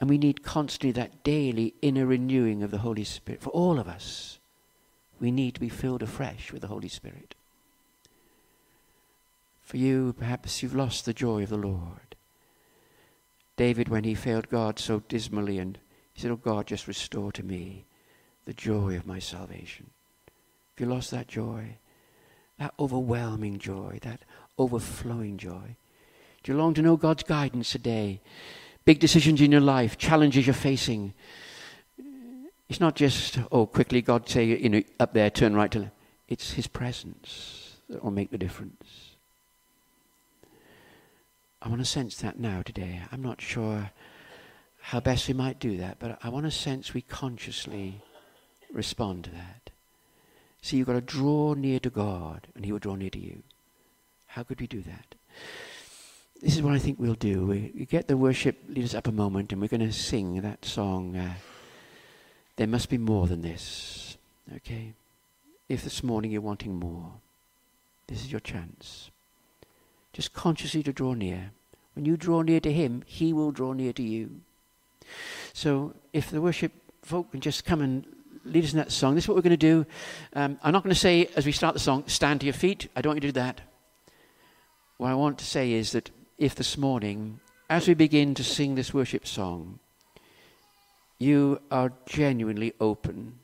And 0.00 0.10
we 0.10 0.18
need 0.18 0.42
constantly 0.42 0.92
that 0.92 1.24
daily 1.24 1.74
inner 1.80 2.06
renewing 2.06 2.62
of 2.62 2.70
the 2.70 2.78
Holy 2.78 3.04
Spirit. 3.04 3.42
For 3.42 3.50
all 3.50 3.78
of 3.78 3.88
us, 3.88 4.38
we 5.20 5.30
need 5.30 5.54
to 5.54 5.60
be 5.60 5.68
filled 5.68 6.02
afresh 6.02 6.52
with 6.52 6.62
the 6.62 6.68
Holy 6.68 6.88
Spirit. 6.88 7.34
For 9.62 9.76
you, 9.76 10.14
perhaps 10.18 10.62
you've 10.62 10.74
lost 10.74 11.04
the 11.04 11.12
joy 11.12 11.42
of 11.42 11.50
the 11.50 11.56
Lord. 11.56 12.16
David, 13.58 13.88
when 13.88 14.04
he 14.04 14.14
failed 14.14 14.48
God 14.48 14.78
so 14.78 15.02
dismally, 15.08 15.58
and 15.58 15.78
he 16.14 16.22
said, 16.22 16.30
Oh 16.30 16.36
God, 16.36 16.68
just 16.68 16.86
restore 16.86 17.32
to 17.32 17.42
me 17.42 17.86
the 18.44 18.54
joy 18.54 18.96
of 18.96 19.04
my 19.04 19.18
salvation. 19.18 19.90
If 20.72 20.80
you 20.80 20.86
lost 20.86 21.10
that 21.10 21.26
joy, 21.26 21.76
that 22.58 22.72
overwhelming 22.78 23.58
joy, 23.58 23.98
that 24.02 24.20
overflowing 24.58 25.38
joy, 25.38 25.76
do 26.44 26.52
you 26.52 26.58
long 26.58 26.72
to 26.74 26.82
know 26.82 26.96
God's 26.96 27.24
guidance 27.24 27.72
today? 27.72 28.20
Big 28.84 29.00
decisions 29.00 29.40
in 29.40 29.50
your 29.50 29.60
life, 29.60 29.98
challenges 29.98 30.46
you're 30.46 30.54
facing. 30.54 31.12
It's 32.68 32.80
not 32.80 32.94
just, 32.94 33.40
oh, 33.50 33.66
quickly 33.66 34.02
God 34.02 34.28
say, 34.28 34.44
you 34.44 34.68
know, 34.68 34.82
up 35.00 35.14
there, 35.14 35.30
turn 35.30 35.56
right 35.56 35.70
to 35.72 35.80
left. 35.80 35.94
It's 36.28 36.52
His 36.52 36.68
presence 36.68 37.78
that 37.90 38.04
will 38.04 38.12
make 38.12 38.30
the 38.30 38.38
difference. 38.38 39.07
I 41.60 41.68
want 41.68 41.80
to 41.80 41.84
sense 41.84 42.16
that 42.18 42.38
now 42.38 42.62
today. 42.62 43.00
I'm 43.10 43.22
not 43.22 43.40
sure 43.40 43.90
how 44.80 45.00
best 45.00 45.26
we 45.26 45.34
might 45.34 45.58
do 45.58 45.76
that, 45.78 45.98
but 45.98 46.18
I 46.22 46.28
want 46.28 46.46
to 46.46 46.50
sense 46.50 46.94
we 46.94 47.02
consciously 47.02 48.00
respond 48.72 49.24
to 49.24 49.30
that. 49.30 49.70
See, 50.62 50.76
you've 50.76 50.86
got 50.86 50.94
to 50.94 51.00
draw 51.00 51.54
near 51.54 51.80
to 51.80 51.90
God, 51.90 52.46
and 52.54 52.64
He 52.64 52.72
will 52.72 52.78
draw 52.78 52.94
near 52.94 53.10
to 53.10 53.18
you. 53.18 53.42
How 54.26 54.44
could 54.44 54.60
we 54.60 54.66
do 54.66 54.82
that? 54.82 55.14
This 56.40 56.54
is 56.54 56.62
what 56.62 56.74
I 56.74 56.78
think 56.78 57.00
we'll 57.00 57.14
do. 57.14 57.46
We, 57.46 57.86
get 57.90 58.06
the 58.06 58.16
worship 58.16 58.58
leaders 58.68 58.94
up 58.94 59.08
a 59.08 59.12
moment, 59.12 59.52
and 59.52 59.60
we're 59.60 59.68
going 59.68 59.80
to 59.80 59.92
sing 59.92 60.40
that 60.42 60.64
song. 60.64 61.16
Uh, 61.16 61.34
there 62.56 62.68
must 62.68 62.88
be 62.88 62.98
more 62.98 63.26
than 63.26 63.42
this. 63.42 64.16
Okay? 64.54 64.92
If 65.68 65.82
this 65.82 66.04
morning 66.04 66.30
you're 66.30 66.40
wanting 66.40 66.76
more, 66.76 67.14
this 68.06 68.20
is 68.20 68.30
your 68.30 68.40
chance. 68.40 69.10
Just 70.18 70.32
consciously 70.32 70.82
to 70.82 70.92
draw 70.92 71.14
near. 71.14 71.52
When 71.94 72.04
you 72.04 72.16
draw 72.16 72.42
near 72.42 72.58
to 72.58 72.72
Him, 72.72 73.04
He 73.06 73.32
will 73.32 73.52
draw 73.52 73.72
near 73.72 73.92
to 73.92 74.02
you. 74.02 74.40
So 75.52 75.94
if 76.12 76.32
the 76.32 76.40
worship 76.40 76.72
folk 77.02 77.30
can 77.30 77.40
just 77.40 77.64
come 77.64 77.80
and 77.80 78.04
lead 78.44 78.64
us 78.64 78.72
in 78.72 78.78
that 78.78 78.90
song, 78.90 79.14
this 79.14 79.22
is 79.22 79.28
what 79.28 79.36
we're 79.36 79.42
going 79.42 79.50
to 79.50 79.56
do. 79.56 79.86
Um, 80.32 80.58
I'm 80.60 80.72
not 80.72 80.82
going 80.82 80.92
to 80.92 80.98
say, 80.98 81.30
as 81.36 81.46
we 81.46 81.52
start 81.52 81.74
the 81.74 81.78
song, 81.78 82.02
stand 82.08 82.40
to 82.40 82.46
your 82.46 82.52
feet. 82.52 82.88
I 82.96 83.00
don't 83.00 83.10
want 83.12 83.22
you 83.22 83.28
to 83.28 83.32
do 83.32 83.40
that. 83.40 83.60
What 84.96 85.12
I 85.12 85.14
want 85.14 85.38
to 85.38 85.44
say 85.44 85.70
is 85.70 85.92
that 85.92 86.10
if 86.36 86.56
this 86.56 86.76
morning, 86.76 87.38
as 87.70 87.86
we 87.86 87.94
begin 87.94 88.34
to 88.34 88.42
sing 88.42 88.74
this 88.74 88.92
worship 88.92 89.24
song, 89.24 89.78
you 91.20 91.60
are 91.70 91.92
genuinely 92.06 92.72
open 92.80 93.38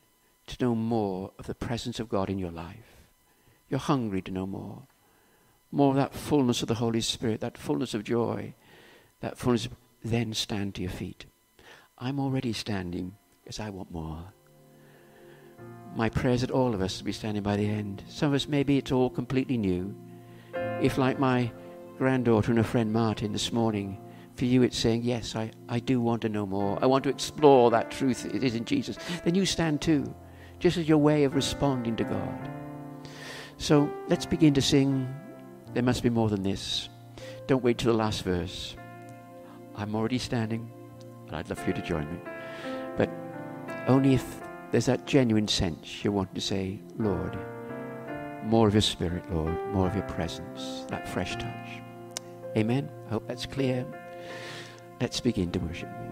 to 0.48 0.56
know 0.60 0.74
more 0.74 1.30
of 1.38 1.46
the 1.46 1.54
presence 1.54 2.00
of 2.00 2.08
God 2.08 2.28
in 2.28 2.40
your 2.40 2.50
life, 2.50 2.96
you're 3.70 3.78
hungry 3.78 4.22
to 4.22 4.32
know 4.32 4.44
more 4.44 4.88
more 5.74 5.90
of 5.90 5.96
that 5.96 6.14
fullness 6.14 6.62
of 6.62 6.68
the 6.68 6.74
Holy 6.74 7.00
Spirit, 7.00 7.40
that 7.40 7.58
fullness 7.58 7.94
of 7.94 8.04
joy, 8.04 8.54
that 9.20 9.36
fullness, 9.36 9.68
then 10.04 10.32
stand 10.32 10.74
to 10.76 10.82
your 10.82 10.90
feet. 10.90 11.26
I'm 11.98 12.20
already 12.20 12.52
standing 12.52 13.16
because 13.42 13.58
I 13.58 13.70
want 13.70 13.90
more. 13.90 14.32
My 15.96 16.08
prayer 16.08 16.34
is 16.34 16.42
that 16.42 16.52
all 16.52 16.74
of 16.74 16.80
us 16.80 16.98
will 16.98 17.06
be 17.06 17.12
standing 17.12 17.42
by 17.42 17.56
the 17.56 17.68
end. 17.68 18.04
Some 18.08 18.28
of 18.28 18.34
us, 18.34 18.46
maybe 18.46 18.78
it's 18.78 18.92
all 18.92 19.10
completely 19.10 19.56
new. 19.56 19.94
If, 20.80 20.96
like 20.96 21.18
my 21.18 21.50
granddaughter 21.98 22.50
and 22.52 22.60
a 22.60 22.64
friend 22.64 22.92
Martin 22.92 23.32
this 23.32 23.52
morning, 23.52 24.00
for 24.36 24.44
you 24.44 24.62
it's 24.62 24.78
saying, 24.78 25.02
Yes, 25.02 25.34
I, 25.34 25.50
I 25.68 25.80
do 25.80 26.00
want 26.00 26.22
to 26.22 26.28
know 26.28 26.46
more. 26.46 26.78
I 26.80 26.86
want 26.86 27.02
to 27.04 27.10
explore 27.10 27.70
that 27.72 27.90
truth 27.90 28.26
it 28.26 28.44
is 28.44 28.54
in 28.54 28.64
Jesus. 28.64 28.96
Then 29.24 29.34
you 29.34 29.44
stand 29.44 29.80
too, 29.80 30.14
just 30.60 30.76
as 30.76 30.88
your 30.88 30.98
way 30.98 31.24
of 31.24 31.34
responding 31.34 31.96
to 31.96 32.04
God. 32.04 32.50
So 33.56 33.92
let's 34.08 34.26
begin 34.26 34.54
to 34.54 34.62
sing 34.62 35.08
there 35.74 35.82
must 35.82 36.02
be 36.02 36.10
more 36.10 36.28
than 36.28 36.42
this. 36.42 36.88
Don't 37.46 37.62
wait 37.62 37.78
till 37.78 37.92
the 37.92 37.98
last 37.98 38.22
verse. 38.22 38.76
I'm 39.76 39.94
already 39.94 40.18
standing, 40.18 40.70
and 41.26 41.36
I'd 41.36 41.48
love 41.50 41.58
for 41.58 41.68
you 41.68 41.74
to 41.74 41.82
join 41.82 42.10
me. 42.10 42.18
But 42.96 43.10
only 43.88 44.14
if 44.14 44.40
there's 44.70 44.86
that 44.86 45.06
genuine 45.06 45.48
sense 45.48 46.04
you 46.04 46.12
want 46.12 46.34
to 46.34 46.40
say, 46.40 46.80
Lord, 46.96 47.36
more 48.44 48.68
of 48.68 48.74
your 48.74 48.82
spirit, 48.82 49.30
Lord, 49.32 49.54
more 49.72 49.86
of 49.86 49.94
your 49.94 50.04
presence, 50.04 50.84
that 50.88 51.08
fresh 51.08 51.34
touch. 51.34 51.68
Amen. 52.56 52.88
I 53.06 53.10
hope 53.10 53.26
that's 53.26 53.46
clear. 53.46 53.84
Let's 55.00 55.20
begin 55.20 55.50
to 55.52 55.58
worship. 55.58 56.03